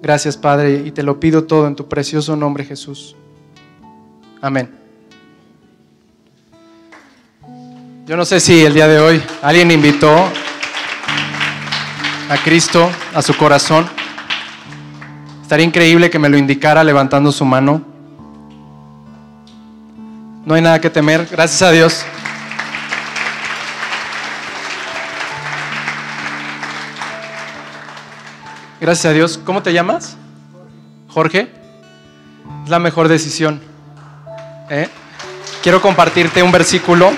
Gracias, 0.02 0.38
Padre, 0.38 0.84
y 0.86 0.92
te 0.92 1.04
lo 1.04 1.20
pido 1.20 1.44
todo 1.44 1.68
en 1.68 1.76
tu 1.76 1.88
precioso 1.90 2.36
nombre, 2.36 2.64
Jesús. 2.64 3.16
Amén. 4.42 4.70
Yo 8.08 8.18
no 8.18 8.26
sé 8.26 8.40
si 8.40 8.66
el 8.66 8.74
día 8.74 8.88
de 8.88 9.00
hoy 9.00 9.22
alguien 9.42 9.70
invitó 9.70 10.10
a 12.30 12.38
Cristo 12.38 12.90
a 13.16 13.24
su 13.24 13.36
corazón. 13.36 13.90
Estaría 15.42 15.66
increíble 15.66 16.12
que 16.12 16.20
me 16.20 16.30
lo 16.30 16.38
indicara 16.38 16.84
levantando 16.84 17.32
su 17.32 17.44
mano. 17.44 17.82
No 20.46 20.54
hay 20.54 20.62
nada 20.62 20.80
que 20.80 20.92
temer, 20.92 21.28
gracias 21.30 21.62
a 21.64 21.72
Dios. 21.72 22.06
Gracias 28.80 29.06
a 29.06 29.14
Dios. 29.14 29.40
¿Cómo 29.44 29.64
te 29.64 29.74
llamas? 29.74 30.16
Jorge. 31.10 31.52
Es 32.64 32.70
la 32.70 32.80
mejor 32.80 33.08
decisión. 33.08 33.60
¿eh? 34.70 34.88
Quiero 35.64 35.82
compartirte 35.82 36.44
un 36.44 36.52
versículo. 36.52 37.12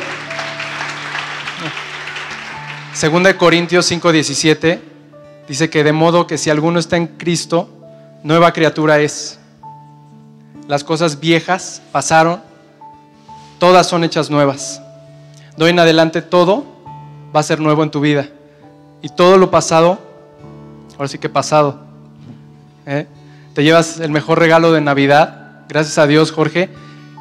Segunda 2.93 3.29
de 3.29 3.37
Corintios 3.37 3.91
5:17 3.91 4.90
dice 5.51 5.69
que 5.69 5.83
de 5.83 5.91
modo 5.91 6.27
que 6.27 6.37
si 6.37 6.49
alguno 6.49 6.79
está 6.79 6.95
en 6.95 7.07
Cristo, 7.07 7.67
nueva 8.23 8.53
criatura 8.53 9.01
es. 9.01 9.37
Las 10.69 10.85
cosas 10.85 11.19
viejas 11.19 11.81
pasaron, 11.91 12.41
todas 13.59 13.85
son 13.85 14.05
hechas 14.05 14.29
nuevas. 14.29 14.81
De 15.57 15.65
hoy 15.65 15.71
en 15.71 15.79
adelante 15.79 16.21
todo 16.21 16.63
va 17.35 17.41
a 17.41 17.43
ser 17.43 17.59
nuevo 17.59 17.83
en 17.83 17.91
tu 17.91 17.99
vida. 17.99 18.29
Y 19.01 19.09
todo 19.09 19.37
lo 19.37 19.51
pasado 19.51 19.99
ahora 20.93 21.09
sí 21.09 21.17
que 21.17 21.27
pasado. 21.27 21.81
¿eh? 22.85 23.07
Te 23.53 23.65
llevas 23.65 23.99
el 23.99 24.11
mejor 24.11 24.39
regalo 24.39 24.71
de 24.71 24.79
Navidad, 24.79 25.65
gracias 25.67 25.97
a 25.97 26.07
Dios, 26.07 26.31
Jorge. 26.31 26.69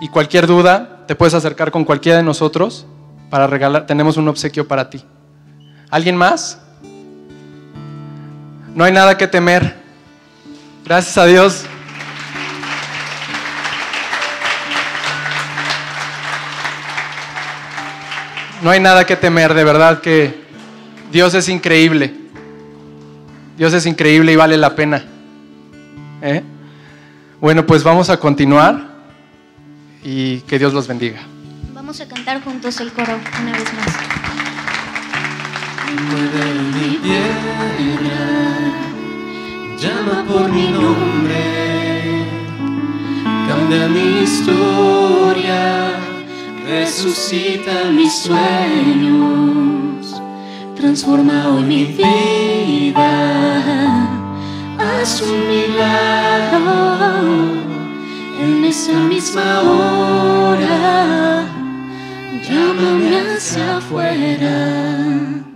Y 0.00 0.06
cualquier 0.06 0.46
duda, 0.46 1.04
te 1.08 1.16
puedes 1.16 1.34
acercar 1.34 1.72
con 1.72 1.84
cualquiera 1.84 2.18
de 2.18 2.22
nosotros 2.22 2.86
para 3.28 3.48
regalar. 3.48 3.86
Tenemos 3.86 4.16
un 4.16 4.28
obsequio 4.28 4.68
para 4.68 4.88
ti. 4.88 5.04
¿Alguien 5.90 6.14
más? 6.14 6.60
No 8.74 8.84
hay 8.84 8.92
nada 8.92 9.16
que 9.18 9.26
temer. 9.26 9.74
Gracias 10.84 11.18
a 11.18 11.26
Dios. 11.26 11.64
No 18.62 18.70
hay 18.70 18.80
nada 18.80 19.06
que 19.06 19.16
temer, 19.16 19.54
de 19.54 19.64
verdad 19.64 20.00
que 20.00 20.44
Dios 21.10 21.34
es 21.34 21.48
increíble. 21.48 22.14
Dios 23.56 23.72
es 23.72 23.86
increíble 23.86 24.32
y 24.32 24.36
vale 24.36 24.56
la 24.56 24.74
pena. 24.74 25.04
¿eh? 26.22 26.42
Bueno, 27.40 27.64
pues 27.66 27.82
vamos 27.82 28.10
a 28.10 28.18
continuar 28.18 28.88
y 30.04 30.40
que 30.42 30.58
Dios 30.58 30.72
los 30.72 30.86
bendiga. 30.86 31.20
Vamos 31.72 32.00
a 32.00 32.08
cantar 32.08 32.42
juntos 32.42 32.80
el 32.80 32.92
coro 32.92 33.18
una 33.42 33.52
vez 33.52 33.64
más. 33.74 34.29
Mueve 35.90 36.46
mi 36.74 36.90
piedra, 36.98 38.22
llama 39.76 40.24
por 40.28 40.46
mi 40.52 40.68
nombre, 40.68 41.42
cambia 43.48 43.88
mi 43.88 44.22
historia, 44.22 45.98
resucita 46.64 47.90
mis 47.90 48.22
sueños, 48.22 50.22
transforma 50.76 51.48
hoy 51.48 51.64
mi 51.64 51.84
vida, 51.86 53.10
haz 54.78 55.20
un 55.22 55.48
milagro 55.48 57.00
en 58.40 58.64
esa 58.64 58.92
misma 58.92 59.62
hora, 59.62 61.44
llámame 62.48 63.32
hacia 63.34 63.78
afuera. 63.78 65.49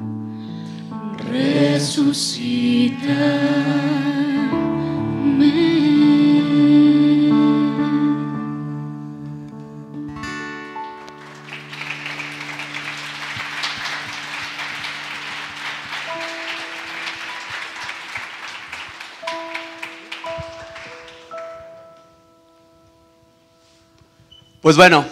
Pues 24.65 24.77
bueno, 24.79 25.05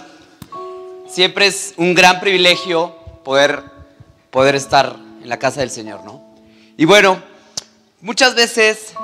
siempre 1.09 1.47
es 1.47 1.75
un 1.77 1.95
gran 1.95 2.21
privilegio 2.21 2.97
poder, 3.23 3.63
poder 4.31 4.55
estar 4.55 5.02
en 5.23 5.29
la 5.29 5.39
casa 5.39 5.61
del 5.61 5.71
Señor, 5.71 6.05
¿no? 6.05 6.23
Y 6.77 6.85
bueno, 6.85 7.23
muchas 8.01 8.35
veces 8.35 8.95